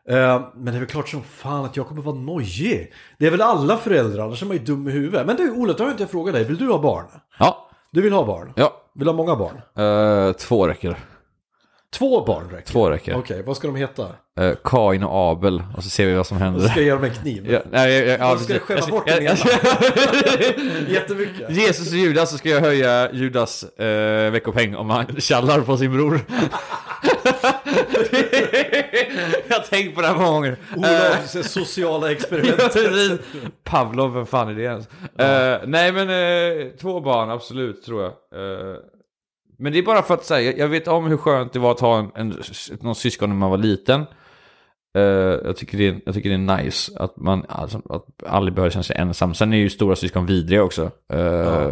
Eh, 0.08 0.46
men 0.56 0.64
det 0.64 0.70
är 0.70 0.78
väl 0.78 0.86
klart 0.88 1.08
som 1.08 1.22
fan 1.22 1.64
att 1.64 1.76
jag 1.76 1.86
kommer 1.86 2.02
vara 2.02 2.14
nojig. 2.14 2.92
Det 3.18 3.26
är 3.26 3.30
väl 3.30 3.40
alla 3.42 3.76
föräldrar, 3.76 4.24
annars 4.24 4.42
är 4.42 4.46
man 4.46 4.56
ju 4.56 4.62
dum 4.62 4.88
i 4.88 4.90
huvudet. 4.90 5.26
Men 5.26 5.36
du 5.36 5.50
Ola, 5.50 5.72
då 5.72 5.84
har 5.84 5.88
jag 5.90 5.94
inte 5.94 6.06
frågat 6.06 6.34
dig. 6.34 6.44
Vill 6.44 6.56
du 6.56 6.68
ha 6.68 6.78
barn? 6.82 7.04
ja, 7.38 7.70
Du 7.92 8.02
vill 8.02 8.12
ha 8.12 8.26
barn? 8.26 8.52
ja. 8.56 8.72
Vill 8.94 9.04
du 9.04 9.10
ha 9.10 9.16
många 9.16 9.36
barn? 9.36 9.56
Eh, 10.28 10.32
två 10.32 10.66
räcker. 10.68 10.96
Två 11.94 12.24
barn 12.24 12.48
räcker? 12.50 12.72
Två 12.72 12.90
räcker. 12.90 13.16
Okej, 13.18 13.42
vad 13.46 13.56
ska 13.56 13.66
de 13.66 13.76
heta? 13.76 14.06
Eh, 14.40 14.52
Kain 14.64 15.02
och 15.04 15.30
Abel, 15.32 15.62
och 15.76 15.84
så 15.84 15.90
ser 15.90 16.06
vi 16.06 16.14
vad 16.14 16.26
som 16.26 16.36
händer. 16.36 16.60
Ska 16.68 16.80
jag 16.80 16.84
ge 16.84 16.90
dem 16.90 17.04
en 17.04 17.10
kniv? 17.14 17.50
Ja, 17.52 17.60
nej, 17.70 17.92
jag, 17.92 18.06
jag, 18.08 18.20
ja, 18.20 18.28
Jag 18.30 18.40
ska 18.40 18.58
precis. 18.58 18.66
skämma 18.66 18.80
Jag- 18.80 18.90
bort 18.90 19.04
jag- 19.06 19.16
den 19.16 19.26
ena. 19.26 19.36
jag- 20.86 20.88
Jättemycket. 20.90 21.50
Jesus 21.50 21.92
och 21.92 21.98
Judas 21.98 22.30
så 22.30 22.38
ska 22.38 22.48
jag 22.48 22.60
höja 22.60 23.12
Judas 23.12 23.62
eh, 23.64 24.30
veckopeng 24.30 24.76
om 24.76 24.90
han 24.90 25.06
tjallar 25.20 25.60
på 25.60 25.76
sin 25.76 25.92
bror. 25.92 26.20
jag 29.48 29.56
har 29.56 29.62
tänkt 29.70 29.94
på 29.94 30.00
det 30.00 30.06
här 30.06 30.14
många 30.14 30.30
gånger. 30.30 30.56
Eh, 30.72 30.78
Olofs 30.78 31.52
sociala 31.52 32.06
ja, 32.06 32.12
experiment. 32.12 32.56
precis. 32.56 33.12
Pavlov, 33.64 34.14
vem 34.14 34.26
fan 34.26 34.48
är 34.48 34.54
det 34.54 34.62
ens? 34.62 34.86
Eh, 35.18 35.60
nej 35.66 35.92
men 35.92 36.08
eh, 36.10 36.66
två 36.80 37.00
barn, 37.00 37.30
absolut 37.30 37.82
tror 37.84 38.02
jag. 38.02 38.10
Eh, 38.10 38.76
men 39.58 39.72
det 39.72 39.78
är 39.78 39.82
bara 39.82 40.02
för 40.02 40.14
att 40.14 40.24
säga, 40.24 40.56
jag 40.56 40.68
vet 40.68 40.88
om 40.88 41.06
hur 41.06 41.16
skönt 41.16 41.52
det 41.52 41.58
var 41.58 41.70
att 41.72 41.80
ha 41.80 41.98
en, 41.98 42.10
en, 42.14 42.42
någon 42.80 42.94
syskon 42.94 43.28
när 43.28 43.36
man 43.36 43.50
var 43.50 43.58
liten. 43.58 44.04
Eh, 44.98 45.02
jag, 45.44 45.56
tycker 45.56 45.78
det 45.78 45.88
är, 45.88 46.00
jag 46.06 46.14
tycker 46.14 46.28
det 46.28 46.34
är 46.34 46.62
nice 46.62 46.92
att 46.98 47.16
man 47.16 47.44
alltså, 47.48 47.82
att 47.88 48.22
aldrig 48.26 48.54
behöver 48.54 48.70
känna 48.70 48.82
sig 48.82 48.96
ensam. 48.96 49.34
Sen 49.34 49.52
är 49.52 49.56
ju 49.56 49.70
stora 49.70 49.96
syskon 49.96 50.26
vidriga 50.26 50.62
också. 50.62 50.90
Eh, 51.12 51.70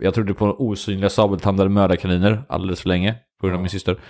Jag 0.00 0.14
trodde 0.14 0.34
på 0.34 0.46
osynliga 0.46 1.10
sabeltandade 1.10 1.70
mördarkaniner 1.70 2.42
alldeles 2.48 2.80
för 2.80 2.88
länge 2.88 3.14
på 3.40 3.46
grund 3.46 3.56
av 3.56 3.62
min 3.62 3.70
syster. 3.70 4.00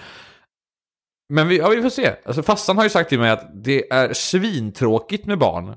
Men 1.29 1.49
vi, 1.49 1.59
ja, 1.59 1.69
vi 1.69 1.83
får 1.83 1.91
se. 1.91 2.15
Alltså, 2.27 2.43
fastan 2.43 2.77
har 2.77 2.85
ju 2.85 2.91
sagt 2.91 3.09
till 3.09 3.19
mig 3.19 3.31
att 3.31 3.65
det 3.65 3.93
är 3.93 4.13
svintråkigt 4.13 5.27
med 5.27 5.39
barn. 5.39 5.77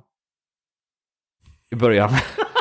I 1.72 1.76
början. 1.76 2.10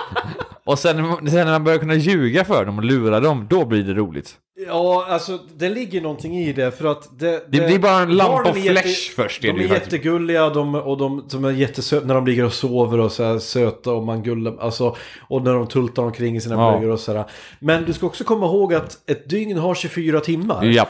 och 0.65 0.79
sen, 0.79 0.97
sen 1.17 1.35
när 1.35 1.45
man 1.45 1.65
börjar 1.65 1.79
kunna 1.79 1.95
ljuga 1.95 2.45
för 2.45 2.65
dem 2.65 2.79
och 2.79 2.85
lura 2.85 3.21
dem, 3.21 3.47
då 3.51 3.65
blir 3.65 3.85
det 3.85 3.95
roligt. 3.95 4.39
Ja, 4.67 5.07
alltså 5.09 5.39
det 5.57 5.69
ligger 5.69 6.01
någonting 6.01 6.37
i 6.39 6.53
det 6.53 6.71
för 6.79 6.85
att 6.85 7.19
det... 7.19 7.45
Det 7.49 7.67
blir 7.67 7.79
bara 7.79 8.01
en 8.03 8.17
lamp 8.17 8.31
barnen 8.31 8.51
of 8.51 8.57
är 8.57 8.61
jätte- 8.61 8.89
först, 9.17 9.45
är 9.45 9.49
De 9.49 9.59
det 9.59 9.65
är 9.65 9.69
faktiskt. 9.69 9.93
jättegulliga 9.93 10.51
de, 10.51 10.75
och 10.75 10.99
de, 10.99 11.29
de 11.31 11.45
är 11.45 11.51
jättesöta 11.51 12.07
när 12.07 12.15
de 12.15 12.27
ligger 12.27 12.45
och 12.45 12.53
sover 12.53 12.99
och 13.01 13.13
så 13.13 13.25
här 13.25 13.39
söta 13.39 13.93
och 13.93 14.03
man 14.05 14.23
gullar, 14.23 14.57
alltså 14.61 14.97
och 15.29 15.43
när 15.43 15.55
de 15.55 15.67
tultar 15.67 16.03
omkring 16.03 16.37
i 16.37 16.41
sina 16.41 16.55
Ja. 16.55 16.71
blöjor 16.79 16.93
och 16.93 17.01
sådär. 17.01 17.25
Men 17.61 17.85
du 17.85 17.93
ska 17.93 18.07
också 18.07 18.25
komma 18.25 18.47
ihåg 18.47 18.75
att 18.75 19.11
ett 19.11 19.29
dygn 19.29 19.59
har 19.59 19.75
24 19.75 20.21
timmar. 20.21 20.65
Ja. 20.65 20.89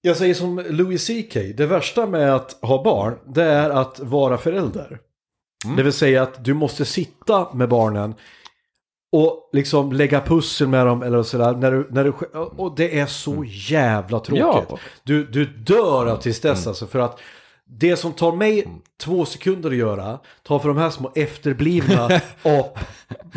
Jag 0.00 0.16
säger 0.16 0.34
som 0.34 0.64
Louis 0.70 1.06
CK, 1.06 1.34
det 1.56 1.66
värsta 1.66 2.06
med 2.06 2.34
att 2.34 2.58
ha 2.62 2.82
barn, 2.82 3.14
det 3.34 3.42
är 3.44 3.70
att 3.70 4.00
vara 4.00 4.38
förälder. 4.38 4.98
Mm. 5.64 5.76
Det 5.76 5.82
vill 5.82 5.92
säga 5.92 6.22
att 6.22 6.44
du 6.44 6.54
måste 6.54 6.84
sitta 6.84 7.48
med 7.54 7.68
barnen 7.68 8.14
och 9.16 9.48
liksom 9.52 9.92
lägga 9.92 10.20
pussel 10.20 10.68
med 10.68 10.86
dem 10.86 11.02
eller 11.02 11.22
sådär. 11.22 11.52
När 11.52 11.72
du, 11.72 11.88
när 11.90 12.04
du, 12.04 12.12
och 12.56 12.76
det 12.76 12.98
är 12.98 13.06
så 13.06 13.44
jävla 13.48 14.20
tråkigt. 14.20 14.44
Mm. 14.44 14.54
Ja. 14.54 14.64
Mm. 14.68 14.78
Du, 15.02 15.26
du 15.26 15.44
dör 15.44 16.06
av 16.06 16.16
tristess 16.16 16.66
alltså 16.66 16.86
för 16.86 16.98
att 16.98 17.20
det 17.68 17.96
som 17.96 18.12
tar 18.12 18.32
mig 18.32 18.66
två 19.00 19.24
sekunder 19.24 19.70
att 19.70 19.76
göra 19.76 20.18
tar 20.42 20.58
för 20.58 20.68
de 20.68 20.76
här 20.78 20.90
små 20.90 21.12
efterblivna 21.14 22.04
ap, 22.42 22.78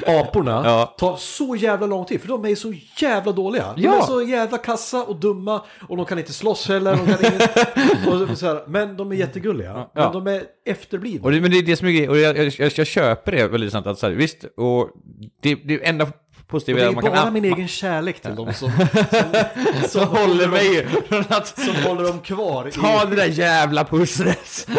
aporna 0.08 0.62
Ja. 0.66 0.96
tar 0.98 1.16
så 1.16 1.56
jävla 1.56 1.88
lång 1.88 2.06
tid 2.06 2.22
för 2.22 2.28
de 2.28 2.46
är 2.46 2.56
så 2.56 2.74
jävla 2.98 3.32
dåliga. 3.32 3.74
De 3.76 3.82
Ja. 3.82 3.98
är 3.98 4.02
så 4.02 4.22
jävla 4.22 4.58
kassa 4.58 5.04
och 5.04 5.16
dumma 5.16 5.62
och 5.88 5.98
de 5.98 6.06
kan 6.06 6.20
inte 6.20 6.34
slåss 6.34 6.68
heller. 6.68 6.96
De 6.96 7.06
kan 7.06 7.34
inget, 7.34 8.28
och 8.32 8.38
så 8.38 8.46
här, 8.46 8.64
men 8.68 8.98
de 8.98 9.12
är 9.12 9.16
jättegulliga. 9.16 9.72
Ja. 9.74 9.90
Men 9.94 10.12
de 10.26 10.28
är 10.36 10.44
efterblivna. 10.66 11.26
Och 11.26 11.32
det, 11.32 11.42
men 11.42 11.52
det 11.52 11.58
är 11.58 11.64
det 11.64 11.76
som 11.76 11.88
är 11.88 11.92
grejen, 11.92 12.10
och 12.10 12.18
jag, 12.18 12.38
jag, 12.38 12.46
jag, 12.58 12.72
jag 12.76 12.88
köper 12.88 13.32
det 13.32 13.48
väldigt 13.48 13.72
sant. 13.72 13.88
Att, 13.88 14.00
så 14.00 14.08
här, 14.08 14.14
visst, 14.14 14.44
och 14.58 14.90
det, 15.42 15.56
det 15.56 15.88
enda 15.88 16.08
Och 16.50 16.52
positiva 16.52 16.80
det 16.80 16.86
är 16.86 16.92
man 16.92 17.04
kan... 17.04 17.14
bara 17.14 17.32
min 17.32 17.46
egen 17.46 17.68
kärlek 17.68 18.22
till 18.22 18.36
dem 18.36 18.54
som, 18.54 18.72
som, 19.12 19.90
som 19.90 20.08
håller 20.18 20.48
mig 20.48 20.88
att 21.30 21.48
som 21.60 21.76
håller 21.84 22.04
dem 22.04 22.20
kvar. 22.20 22.68
i- 22.68 22.72
ta 22.72 23.06
det 23.06 23.16
där 23.16 23.26
jävla 23.26 23.86
pusslet. 23.86 24.68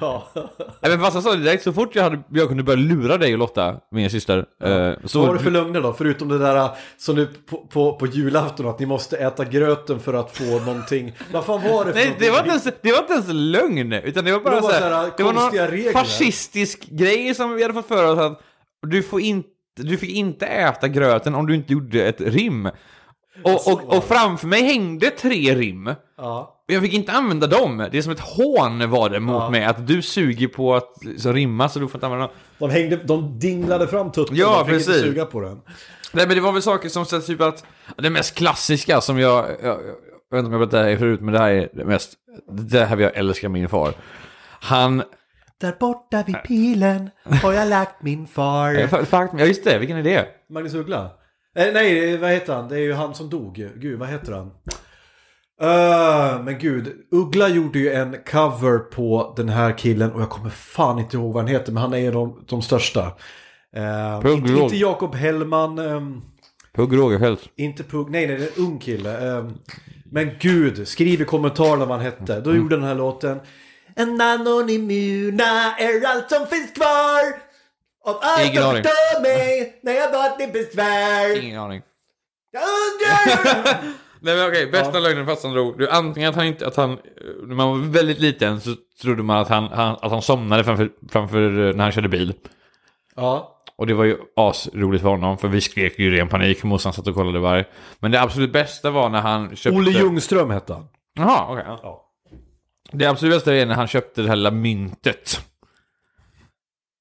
Ja. 0.00 0.28
Nej, 0.34 0.90
men 0.90 1.00
fast 1.00 1.14
jag 1.14 1.22
sa 1.24 1.30
det 1.30 1.42
direkt, 1.42 1.62
så 1.64 1.72
fort 1.72 1.94
jag, 1.94 2.02
hade, 2.02 2.22
jag 2.30 2.48
kunde 2.48 2.62
börja 2.62 2.76
lura 2.80 3.16
dig 3.18 3.32
och 3.32 3.38
Lotta, 3.38 3.76
min 3.90 4.10
syster. 4.10 4.38
eh, 4.38 4.92
så, 5.04 5.18
Vad 5.18 5.28
har 5.28 5.34
du 5.34 5.40
för 5.42 5.50
lögner 5.50 5.80
då? 5.80 5.92
Förutom 5.92 6.28
det 6.28 6.38
där 6.38 6.70
som 6.96 7.16
nu 7.16 7.26
på, 7.26 7.56
på, 7.66 7.96
på 7.96 8.06
julafton 8.06 8.68
att 8.68 8.78
ni 8.78 8.86
måste 8.86 9.16
äta 9.16 9.44
gröten 9.44 10.00
för 10.00 10.14
att 10.14 10.36
få 10.36 10.44
någonting. 10.58 11.12
Vad 11.32 11.44
fan 11.44 11.62
var 11.62 11.84
det 11.84 11.92
för 11.92 11.98
Nej, 12.00 12.16
det 12.18 12.30
var, 12.30 12.38
inte 12.38 12.50
ens, 12.50 12.64
det 12.82 12.92
var 12.92 12.98
inte 12.98 13.12
ens 13.12 13.26
lögn, 13.28 13.92
utan 13.92 14.24
det 14.24 14.32
var 14.32 14.40
bara 14.40 14.54
Det 14.54 14.60
var 14.60 14.70
så 14.70 14.76
så 14.78 14.84
här 14.84 14.90
här, 14.92 15.10
det 15.16 15.22
var 15.22 15.32
någon 15.32 15.50
regler. 15.52 15.92
fascistisk 15.92 16.86
grej 16.90 17.34
som 17.34 17.54
vi 17.54 17.62
hade 17.62 17.74
fått 17.74 17.88
för 17.88 18.12
oss 18.12 18.18
att 18.18 18.40
du, 18.86 19.02
får 19.02 19.20
inte, 19.20 19.48
du 19.76 19.96
fick 19.96 20.10
inte 20.10 20.46
äta 20.46 20.88
gröten 20.88 21.34
om 21.34 21.46
du 21.46 21.54
inte 21.54 21.72
gjorde 21.72 22.06
ett 22.08 22.20
rim. 22.20 22.70
Och, 23.42 23.72
och, 23.72 23.96
och 23.96 24.04
framför 24.04 24.46
mig 24.46 24.62
hängde 24.62 25.10
tre 25.10 25.54
rim. 25.54 25.94
Ja. 26.18 26.50
Och 26.68 26.74
jag 26.74 26.82
fick 26.82 26.92
inte 26.92 27.12
använda 27.12 27.46
dem. 27.46 27.88
Det 27.92 27.98
är 27.98 28.02
som 28.02 28.12
ett 28.12 28.20
hån 28.20 28.90
var 28.90 29.10
det 29.10 29.20
mot 29.20 29.42
Ja. 29.42 29.50
mig. 29.50 29.64
Att 29.64 29.86
du 29.86 30.02
suger 30.02 30.48
på 30.48 30.74
att 30.74 30.88
så 31.18 31.32
rimma 31.32 31.68
så 31.68 31.78
du 31.78 31.88
får 31.88 31.96
inte 31.98 32.06
använda 32.06 32.26
dem. 32.26 32.34
De, 32.58 32.70
hängde, 32.70 32.96
de 32.96 33.38
dinglade 33.38 33.86
fram 33.88 34.12
tutten. 34.12 34.36
Ja, 34.36 34.58
de 34.58 34.64
fick 34.66 34.74
precis. 34.74 34.88
inte 34.88 35.00
suga 35.08 35.24
på 35.24 35.40
den. 35.40 35.60
Nej 36.12 36.26
men 36.26 36.36
det 36.36 36.42
var 36.42 36.52
väl 36.52 36.62
saker 36.62 36.88
som 36.88 37.04
så 37.04 37.20
typ 37.20 37.40
att 37.40 37.64
det 37.96 38.10
mest 38.10 38.34
klassiska 38.34 39.00
som 39.00 39.18
jag, 39.18 39.46
jag, 39.62 39.68
jag 39.70 39.76
vet 40.30 40.38
inte 40.38 40.46
om 40.46 40.52
jag 40.52 40.60
berättade 40.60 40.82
det 40.84 40.90
här 40.90 40.96
förut 40.96 41.20
men 41.20 41.32
det 41.34 41.38
här 41.40 41.50
är 41.50 41.68
det 41.72 41.84
mest, 41.84 42.12
det 42.70 42.84
här 42.84 42.96
jag 42.96 43.16
älska 43.16 43.48
min 43.48 43.68
far. 43.68 43.92
Han, 44.60 45.02
Där 45.60 45.76
borta 45.80 46.22
vid 46.26 46.42
pilen 46.42 47.10
har 47.42 47.52
jag 47.52 47.68
lagt 47.68 48.02
min 48.02 48.26
far. 48.26 48.74
eh, 48.74 48.88
fa- 48.88 49.04
fa- 49.04 49.34
ja 49.38 49.44
just 49.44 49.64
det, 49.64 49.78
vilken 49.78 49.96
är 49.96 50.02
det? 50.02 50.26
Magnus 50.50 50.74
Uggla? 50.74 51.10
Eh, 51.56 51.66
nej, 51.72 52.16
vad 52.16 52.30
heter 52.30 52.54
han? 52.54 52.68
Det 52.68 52.74
är 52.74 52.80
ju 52.80 52.92
han 52.92 53.14
som 53.14 53.30
dog. 53.30 53.54
Gud, 53.76 53.98
vad 53.98 54.08
heter 54.08 54.32
han? 54.32 54.50
Uh, 55.62 56.44
men 56.44 56.58
gud, 56.58 56.92
Uggla 57.10 57.48
gjorde 57.48 57.78
ju 57.78 57.92
en 57.92 58.16
cover 58.30 58.78
på 58.78 59.34
den 59.36 59.48
här 59.48 59.78
killen 59.78 60.12
och 60.12 60.20
jag 60.20 60.30
kommer 60.30 60.50
fan 60.50 60.98
inte 60.98 61.16
ihåg 61.16 61.32
vad 61.34 61.42
han 61.42 61.52
heter 61.52 61.72
men 61.72 61.82
han 61.82 61.94
är 61.94 61.98
ju 61.98 62.10
de, 62.10 62.44
de 62.48 62.62
största. 62.62 63.00
Uh, 63.76 64.32
inte, 64.32 64.52
inte 64.52 64.76
Jakob 64.76 65.14
Hellman, 65.14 65.78
ehm, 65.78 66.20
Pugh 66.74 66.94
Rogefeldt. 66.96 67.42
inte 67.56 67.82
Pugh, 67.84 68.10
nej 68.10 68.26
nej 68.26 68.36
det 68.36 68.44
är 68.44 68.48
en 68.60 68.66
ung 68.66 68.78
kille. 68.78 69.38
Ehm, 69.38 69.52
men 70.10 70.30
gud, 70.40 70.88
skriv 70.88 71.20
i 71.20 71.24
kommentarerna 71.24 71.84
vad 71.84 71.96
han 71.96 72.04
hette. 72.06 72.40
Då 72.40 72.54
gjorde 72.56 72.76
den 72.76 72.84
här 72.84 72.94
låten. 72.94 73.40
En 73.96 74.20
anonymuna 74.20 75.76
är 75.78 76.06
allt 76.06 76.30
som 76.30 76.46
finns 76.46 76.72
kvar. 76.72 77.22
Av 78.04 78.18
allt 78.22 78.40
Ingen 78.48 78.62
som 78.62 78.70
aning. 78.70 78.82
förstör 78.82 79.22
mig 79.22 79.80
när 79.82 79.92
jag 79.92 80.12
varit 80.12 80.40
i 80.40 80.46
besvär. 80.46 81.42
Ingen 81.42 81.60
aning. 81.60 81.82
Jag 82.50 82.62
undrar 82.62 83.82
Nej 84.20 84.36
men 84.36 84.48
okej, 84.48 84.66
bästa 84.70 85.00
lögnen 85.00 85.26
fast 85.26 85.42
han 85.42 85.52
drog. 85.52 85.82
Är 85.82 85.88
antingen 85.88 86.30
att 86.30 86.36
han 86.36 86.46
inte, 86.46 86.66
att 86.66 86.76
han, 86.76 86.90
eh, 86.90 86.96
när 87.46 87.54
man 87.54 87.68
var 87.68 87.88
väldigt 87.88 88.18
liten 88.18 88.60
så 88.60 88.74
trodde 89.02 89.22
man 89.22 89.38
att 89.38 89.48
han, 89.48 89.64
han, 89.64 89.96
att 90.00 90.10
han 90.10 90.22
somnade 90.22 90.64
framför, 90.64 90.90
framför 91.10 91.68
eh, 91.68 91.74
när 91.74 91.84
han 91.84 91.92
körde 91.92 92.08
bil. 92.08 92.34
Ja. 93.16 93.60
Och 93.76 93.86
det 93.86 93.94
var 93.94 94.04
ju 94.04 94.16
asroligt 94.36 95.02
för 95.02 95.08
honom, 95.08 95.38
för 95.38 95.48
vi 95.48 95.60
skrek 95.60 95.98
ju 95.98 96.06
i 96.06 96.18
ren 96.18 96.28
panik, 96.28 96.64
morsan 96.64 96.92
satt 96.92 97.06
och 97.06 97.14
kollade 97.14 97.38
varje. 97.38 97.64
Men 97.98 98.10
det 98.10 98.20
absolut 98.20 98.52
bästa 98.52 98.90
var 98.90 99.08
när 99.08 99.20
han 99.20 99.56
köpte... 99.56 99.78
Olle 99.78 99.90
Ljungström 99.90 100.50
hette 100.50 100.72
han. 100.72 100.88
Jaha, 101.14 101.46
okej. 101.52 101.64
ja. 101.66 102.03
Det 102.94 103.06
absolut 103.06 103.34
bästa 103.34 103.54
är 103.54 103.66
när 103.66 103.74
han 103.74 103.86
köpte 103.86 104.22
det 104.22 104.28
här 104.28 104.36
lilla 104.36 104.50
myntet. 104.50 105.40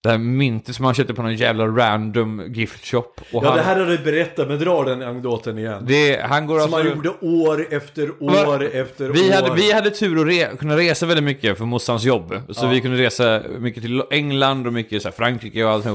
Det 0.03 0.09
här 0.09 0.17
myntet 0.17 0.75
som 0.75 0.85
han 0.85 0.93
köpte 0.93 1.13
på 1.13 1.21
någon 1.21 1.35
jävla 1.35 1.67
random 1.67 2.53
gift 2.53 2.85
shop. 2.85 2.99
Och 2.99 3.43
Ja, 3.43 3.47
han, 3.47 3.57
det 3.57 3.63
här 3.63 3.79
har 3.79 3.85
du 3.85 3.97
berättat, 3.97 4.47
men 4.47 4.59
dra 4.59 4.83
den 4.83 5.01
anekdoten 5.01 5.57
igen. 5.57 5.83
det, 5.87 6.21
han 6.29 6.47
går 6.47 6.59
Som 6.59 6.73
alltså... 6.73 6.89
han 6.89 6.97
gjorde 6.97 7.09
år 7.21 7.67
efter 7.73 8.23
år 8.23 8.63
efter 8.75 9.09
Vi 9.09 9.29
år. 9.29 9.33
hade, 9.33 9.53
vi 9.55 9.71
hade 9.71 9.89
tur 9.89 10.19
att 10.21 10.27
re, 10.27 10.57
kunna 10.57 10.77
resa 10.77 11.05
väldigt 11.05 11.23
mycket 11.23 11.57
för 11.57 11.65
morsans 11.65 12.03
jobb. 12.03 12.33
Så 12.49 12.67
vi 12.67 12.81
kunde 12.81 12.97
resa 12.97 13.41
mycket 13.59 13.83
till 13.83 14.03
England 14.11 14.67
och 14.67 14.73
mycket 14.73 15.01
så 15.01 15.07
här, 15.07 15.13
Frankrike 15.15 15.63
och 15.63 15.71
allt. 15.71 15.85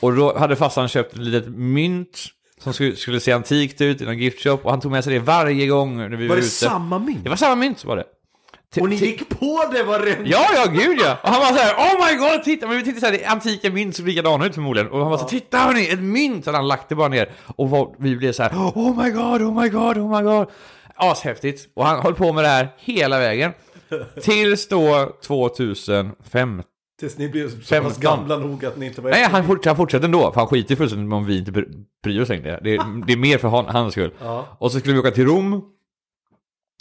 Och 0.00 0.16
då 0.16 0.38
hade 0.38 0.56
farsan 0.56 0.88
köpt 0.88 1.12
ett 1.12 1.18
litet 1.18 1.48
mynt 1.48 2.18
som 2.60 2.72
skulle, 2.72 2.96
skulle 2.96 3.20
se 3.20 3.32
antikt 3.32 3.80
ut 3.80 4.00
i 4.00 4.04
någon 4.04 4.18
gift 4.18 4.42
shop. 4.42 4.58
Och 4.62 4.70
han 4.70 4.80
tog 4.80 4.92
med 4.92 5.04
sig 5.04 5.12
det 5.12 5.18
varje 5.20 5.66
gång 5.66 5.96
när 5.96 6.08
vi 6.08 6.16
var, 6.16 6.28
Var 6.28 6.36
det 6.36 6.40
ute. 6.40 6.48
samma 6.50 6.98
mynt? 6.98 7.24
Det 7.24 7.28
var 7.30 7.36
samma 7.36 7.54
mynt 7.56 7.84
var 7.84 7.96
det. 7.96 8.04
Och 8.80 8.88
ni 8.88 8.96
gick 8.96 9.28
på 9.28 9.64
det 9.72 9.82
varenda... 9.82 10.30
Ja, 10.30 10.46
ja, 10.54 10.64
gud 10.72 10.98
ja! 11.00 11.16
Och 11.22 11.28
han 11.28 11.40
var 11.40 11.46
så 11.46 11.54
här, 11.62 11.74
oh 11.74 12.06
my 12.06 12.16
god, 12.18 12.42
titta! 12.44 12.66
Men 12.66 12.76
vi 12.76 12.84
tittade 12.84 13.00
så 13.16 13.22
här, 13.24 13.32
antika 13.32 13.70
mynt 13.70 13.96
som 13.96 14.06
likadana 14.06 14.46
ut 14.46 14.54
förmodligen. 14.54 14.90
Och 14.90 14.98
han 15.00 15.10
var 15.10 15.18
så 15.18 15.24
titta 15.24 15.58
hörni, 15.58 15.88
ett 15.88 16.00
mynt! 16.00 16.44
Så 16.44 16.52
han 16.52 16.68
lagt 16.68 16.88
det 16.88 16.94
bara 16.94 17.08
ner. 17.08 17.30
Och 17.56 17.70
var, 17.70 17.94
vi 17.98 18.16
blev 18.16 18.32
så 18.32 18.42
här, 18.42 18.50
oh 18.52 19.04
my 19.04 19.10
god, 19.10 19.42
oh 19.42 19.62
my 19.62 19.68
god, 19.68 19.98
oh 19.98 20.16
my 20.16 20.22
god. 20.22 20.48
Ashäftigt. 20.96 21.68
Och 21.74 21.86
han 21.86 22.00
höll 22.02 22.14
på 22.14 22.32
med 22.32 22.44
det 22.44 22.48
här 22.48 22.68
hela 22.78 23.18
vägen. 23.18 23.52
Tills 24.22 24.68
då 24.68 25.12
2005. 25.26 26.62
Tills 27.00 27.18
ni 27.18 27.28
blev 27.28 27.50
så 27.50 27.56
pass 27.56 27.68
15. 27.68 27.92
gamla 28.00 28.36
nog 28.36 28.64
att 28.64 28.76
ni 28.76 28.86
inte 28.86 29.00
var 29.00 29.10
Nej, 29.10 29.28
han 29.30 29.46
fortsätter, 29.46 29.70
han 29.70 29.76
fortsätter 29.76 30.04
ändå, 30.04 30.32
för 30.32 30.40
han 30.40 30.46
skiter 30.48 30.76
fullständigt 30.76 31.12
om 31.12 31.26
vi 31.26 31.38
inte 31.38 31.50
bry- 31.52 31.84
bryr 32.04 32.20
oss 32.22 32.28
längre. 32.28 32.60
Det 32.64 32.74
är, 32.74 33.06
det 33.06 33.12
är 33.12 33.16
mer 33.16 33.38
för 33.38 33.48
hans 33.48 33.92
skull. 33.92 34.10
Ja. 34.22 34.46
Och 34.58 34.72
så 34.72 34.78
skulle 34.78 34.94
vi 34.94 35.00
åka 35.00 35.10
till 35.10 35.26
Rom. 35.26 35.62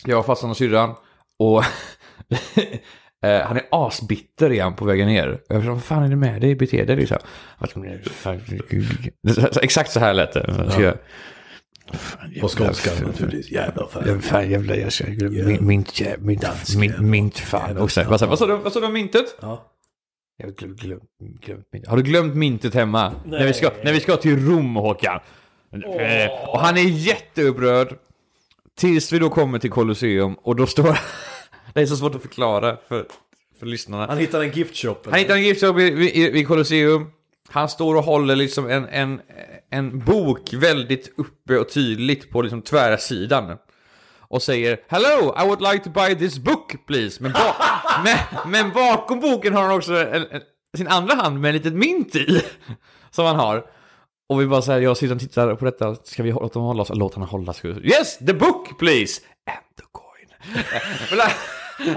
Jag, 0.05 0.25
farsan 0.25 0.49
och 0.49 0.57
syrran. 0.57 0.95
Och 1.39 1.63
eh, 3.25 3.41
han 3.41 3.57
är 3.57 3.63
asbitter 3.71 4.51
igen 4.51 4.73
på 4.75 4.85
vägen 4.85 5.07
ner. 5.07 5.39
Jag 5.49 5.63
sa, 5.63 5.69
vad 5.73 5.83
fan 5.83 6.03
är 6.03 6.09
det 6.09 6.15
med 6.15 6.41
dig? 6.41 6.55
Bete 6.55 6.85
dig 6.85 6.95
liksom. 6.95 7.17
Exakt 9.61 9.91
så 9.91 9.99
här 9.99 10.13
lät 10.13 10.33
det. 10.33 10.67
Jag- 10.79 10.97
På 12.41 12.47
skånska 12.47 12.91
naturligtvis. 13.07 13.51
Jävla 13.51 13.87
fan. 13.87 14.03
Ja, 14.07 14.19
Fan 14.19 14.49
jävlar, 14.49 14.75
jag 14.75 14.93
ska... 14.93 15.05
Mint, 15.07 15.61
mint, 15.61 15.99
mint, 16.19 16.75
mint, 16.77 16.99
mint 16.99 17.39
fan. 17.39 17.75
Vad 17.75 17.91
sa 17.91 18.45
du, 18.47 18.55
vad 18.57 18.73
sa 18.73 18.79
du 18.79 18.85
om 18.85 18.93
myntet? 18.93 19.25
Ja. 19.41 19.71
Jag 20.37 20.47
har 20.47 20.53
glömt, 20.53 20.79
glömt, 20.81 21.03
myntet. 21.71 21.89
Har 21.89 21.97
du 21.97 22.03
glömt 22.03 22.35
myntet 22.35 22.73
hemma? 22.73 23.13
När 23.25 23.47
vi, 23.47 23.53
ska, 23.53 23.71
när 23.83 23.93
vi 23.93 23.99
ska 23.99 24.15
till 24.15 24.45
Rom, 24.47 24.75
Håkan. 24.75 25.19
Eh, 25.73 26.49
Och 26.49 26.59
han 26.59 26.77
är 26.77 26.81
jätteupprörd. 26.81 27.95
Tills 28.77 29.13
vi 29.13 29.19
då 29.19 29.29
kommer 29.29 29.59
till 29.59 29.71
Colosseum 29.71 30.33
och 30.33 30.55
då 30.55 30.67
står... 30.67 30.83
det 31.73 31.81
är 31.81 31.85
så 31.85 31.97
svårt 31.97 32.15
att 32.15 32.21
förklara 32.21 32.77
för, 32.87 33.05
för 33.59 33.65
lyssnarna. 33.65 34.07
Han 34.07 34.17
hittade 34.17 34.45
en 34.45 34.51
gift 34.51 34.77
shop. 34.77 34.95
eller? 35.03 35.11
Han 35.11 35.19
hittar 35.19 35.35
en 35.35 35.43
giftshop 35.43 35.75
vid 35.75 36.47
Colosseum. 36.47 37.11
Han 37.49 37.69
står 37.69 37.95
och 37.95 38.03
håller 38.03 38.35
liksom 38.35 38.69
en, 38.69 38.85
en, 38.85 39.21
en 39.69 39.99
bok 39.99 40.53
väldigt 40.53 41.13
uppe 41.17 41.57
och 41.57 41.69
tydligt 41.69 42.31
på 42.31 42.41
liksom 42.41 42.61
tvärsidan. 42.61 43.57
Och 44.19 44.41
säger 44.41 44.79
Hello, 44.87 45.35
I 45.43 45.47
would 45.47 45.61
like 45.61 45.83
to 45.83 45.89
buy 45.89 46.15
this 46.15 46.37
book 46.37 46.75
please. 46.87 47.23
Men, 47.23 47.31
ba 47.31 47.55
men, 48.03 48.51
men 48.51 48.73
bakom 48.73 49.19
boken 49.19 49.53
har 49.53 49.61
han 49.61 49.77
också 49.77 49.93
en, 49.93 50.25
en, 50.31 50.41
sin 50.77 50.87
andra 50.87 51.15
hand 51.15 51.41
med 51.41 51.55
ett 51.55 51.63
litet 51.65 51.79
mynt 51.79 52.15
i. 52.15 52.41
Som 53.11 53.25
han 53.25 53.35
har. 53.35 53.76
Och 54.29 54.41
vi 54.41 54.45
bara 54.47 54.61
säger, 54.61 54.81
jag 54.81 54.97
sitter 54.97 55.15
och 55.15 55.21
tittar 55.21 55.55
på 55.55 55.65
detta, 55.65 55.95
ska 55.95 56.23
vi 56.23 56.31
låta 56.31 56.59
honom 56.59 56.67
hålla 56.67 56.81
oss? 56.81 56.91
Låt 56.93 57.13
honom 57.13 57.29
hålla 57.29 57.53
sig. 57.53 57.87
Yes, 57.87 58.17
the 58.17 58.33
book 58.33 58.79
please! 58.79 59.21
And 59.45 59.57
the 59.77 59.83
coin. 59.91 60.27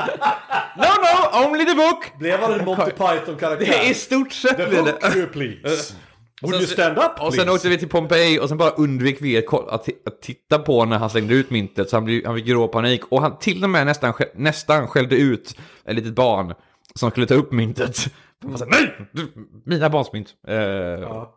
no, 0.76 0.84
no, 0.84 1.46
only 1.46 1.64
the 1.64 1.74
book! 1.74 2.18
Blev 2.18 2.40
han 2.40 2.52
en 2.52 2.64
Monty 2.64 2.90
Python-karaktär? 2.90 3.66
Det 3.66 3.74
är 3.74 3.90
i 3.90 3.94
stort 3.94 4.32
sett 4.32 4.56
The 4.56 4.82
book 4.82 5.16
you 5.16 5.26
please. 5.26 5.94
Would 6.42 6.54
you 6.54 6.66
stand 6.66 6.98
up 6.98 7.20
Och 7.20 7.34
sen 7.34 7.44
please? 7.44 7.50
åkte 7.50 7.68
vi 7.68 7.78
till 7.78 7.88
Pompeji 7.88 8.38
och 8.40 8.48
sen 8.48 8.58
bara 8.58 8.70
undvek 8.70 9.16
vi 9.20 9.38
att, 9.38 9.54
att, 9.54 9.88
att 10.06 10.22
titta 10.22 10.58
på 10.58 10.84
när 10.84 10.98
han 10.98 11.10
slängde 11.10 11.34
ut 11.34 11.50
myntet. 11.50 11.90
Så 11.90 11.96
han, 11.96 12.04
blev, 12.04 12.26
han 12.26 12.36
fick 12.36 12.48
rå 12.48 12.68
panik. 12.68 13.00
Och 13.08 13.22
han 13.22 13.38
till 13.38 13.64
och 13.64 13.70
med 13.70 13.86
nästan, 13.86 14.12
nästan 14.34 14.88
skällde 14.88 15.16
ut 15.16 15.58
ett 15.84 15.94
litet 15.94 16.14
barn 16.14 16.54
som 16.94 17.10
skulle 17.10 17.26
ta 17.26 17.34
upp 17.34 17.52
myntet. 17.52 18.06
Nej! 18.44 18.92
du- 19.12 19.32
Mina 19.66 19.88
barns 19.88 20.12
mynt. 20.12 20.34
Eh, 20.48 20.54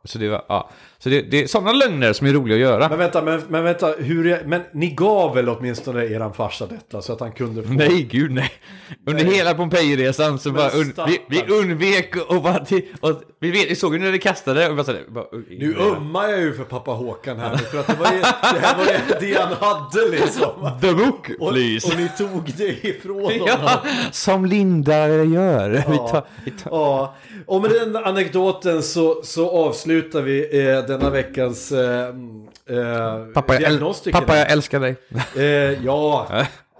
Så 0.06 0.20
det 0.20 0.30
var, 0.30 0.46
ja. 0.50 0.70
Så 1.04 1.10
det, 1.10 1.22
det 1.22 1.44
är 1.44 1.48
sådana 1.48 1.72
lögner 1.72 2.14
som 2.14 2.28
är 2.28 2.34
roliga 2.34 2.56
att 2.56 2.62
göra. 2.62 2.90
Men 2.90 2.98
vänta, 2.98 3.22
men, 3.22 3.42
men 3.48 3.64
vänta, 3.64 3.94
hur 3.98 4.28
är, 4.28 4.44
men 4.46 4.62
ni 4.74 4.90
gav 4.90 5.36
väl 5.36 5.50
åtminstone 5.50 6.06
eran 6.06 6.34
farsa 6.34 6.66
detta 6.66 7.02
så 7.02 7.14
att 7.14 7.20
han 7.20 7.32
kunde 7.32 7.64
få... 7.64 7.74
Nej, 7.74 8.04
gud 8.12 8.32
nej. 8.32 8.52
Under 9.08 9.24
hela 9.24 9.54
Pompeji-resan 9.54 10.40
så 10.40 10.52
bara 10.52 10.70
und, 10.70 10.94
vi, 11.08 11.22
vi 11.30 11.54
undvek 11.54 12.16
och 12.28 12.42
bara 12.42 12.66
till, 12.66 12.82
och 13.02 13.22
vi, 13.40 13.52
vet, 13.52 13.72
vi 13.72 13.76
såg 13.76 13.94
ju 13.94 14.00
när 14.00 14.12
det 14.12 14.18
kastade 14.18 14.70
och 14.70 14.76
bara, 14.76 14.84
så 14.84 14.94
bara 15.08 15.26
Nu 15.50 15.76
ömmar 15.80 16.28
jag 16.28 16.40
ju 16.40 16.54
för 16.54 16.64
pappa 16.64 16.92
Håkan 16.92 17.40
här 17.40 17.58
för 17.58 17.80
att 17.80 17.88
det, 17.88 17.96
var 18.00 18.12
ju, 18.12 18.20
det 18.20 18.60
här 18.62 18.78
var 18.78 18.86
ju 18.86 19.00
det 19.34 19.42
han 19.42 19.54
hade 19.54 20.10
liksom. 20.10 20.72
The 20.82 20.94
book, 20.94 21.30
Och, 21.40 21.54
please. 21.54 21.88
och 21.88 22.00
ni 22.00 22.10
tog 22.18 22.54
det 22.58 22.88
ifrån 22.88 23.24
honom. 23.24 23.48
Ja, 23.48 23.84
som 24.12 24.46
Linda 24.46 25.08
gör. 25.08 25.70
Vi 25.70 25.98
tar, 25.98 26.24
vi 26.46 26.52
tar. 26.52 26.72
Ja, 26.72 27.16
och 27.46 27.62
med 27.62 27.72
den 27.72 27.96
anekdoten 27.96 28.84
så, 28.84 29.22
så 29.24 29.50
avslutar 29.68 30.22
vi 30.22 30.68
eh, 30.68 30.93
denna 30.98 31.10
veckans 31.10 31.72
eh, 31.72 32.08
eh, 32.70 33.26
Pappa, 33.34 33.54
jag, 33.54 33.72
äl- 33.72 34.12
pappa, 34.12 34.38
jag 34.38 34.52
älskar 34.52 34.80
dig. 34.80 34.96
Eh, 35.36 35.44
ja, 35.86 36.28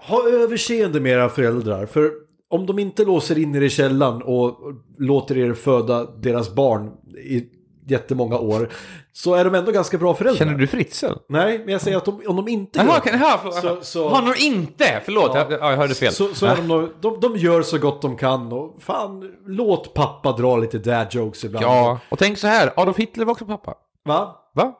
ha 0.08 0.28
överseende 0.28 1.00
med 1.00 1.12
era 1.12 1.28
föräldrar. 1.28 1.86
För 1.86 2.10
om 2.50 2.66
de 2.66 2.78
inte 2.78 3.04
låser 3.04 3.38
in 3.38 3.54
er 3.54 3.60
i 3.60 3.70
källan 3.70 4.22
och 4.22 4.58
låter 4.98 5.38
er 5.38 5.52
föda 5.54 6.04
deras 6.04 6.54
barn 6.54 6.90
i 7.24 7.44
jättemånga 7.86 8.38
år 8.38 8.68
så 9.12 9.34
är 9.34 9.44
de 9.44 9.54
ändå 9.54 9.72
ganska 9.72 9.98
bra 9.98 10.14
föräldrar. 10.14 10.38
Känner 10.46 10.58
du 10.58 10.66
Fritzl? 10.66 11.06
Nej, 11.28 11.58
men 11.58 11.68
jag 11.72 11.80
säger 11.80 11.96
att 11.96 12.04
de, 12.04 12.22
om 12.26 12.36
de 12.36 12.48
inte 12.48 12.78
Jaha, 12.78 13.02
gör 13.06 13.12
jaha, 13.12 13.38
förlåt. 13.42 13.54
Så- 13.60 13.78
så- 13.82 14.08
Har 14.08 14.22
nog 14.22 14.36
inte, 14.40 15.00
förlåt, 15.04 15.30
Ja. 15.34 15.46
jag, 15.50 15.60
ja, 15.60 15.70
jag 15.70 15.76
hörde 15.76 15.94
fel. 15.94 16.12
Så, 16.12 16.34
så 16.34 16.46
är 16.46 16.56
de, 16.56 16.90
de, 17.00 17.20
de 17.20 17.36
gör 17.36 17.62
så 17.62 17.78
gott 17.78 18.02
de 18.02 18.16
kan 18.16 18.52
och 18.52 18.76
fan, 18.82 19.30
låt 19.46 19.94
pappa 19.94 20.32
dra 20.32 20.56
lite 20.56 20.78
dad 20.78 21.06
jokes 21.10 21.44
ibland. 21.44 21.64
Ja, 21.66 21.98
och 22.08 22.18
tänk 22.18 22.38
så 22.38 22.46
här, 22.46 22.72
Adolf 22.76 22.96
Hitler 22.96 23.24
var 23.24 23.32
också 23.32 23.44
pappa. 23.46 23.74
Va? 24.06 24.50
Va? 24.54 24.72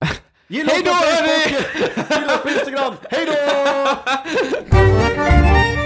Gilla 0.48 0.72
Hej 0.72 0.82
då, 0.82 0.90
hörni! 0.90 1.56
Gilla 2.20 2.38
på 2.38 2.48
Instagram! 2.50 2.94
Hej 3.10 3.26
då! 3.26 3.32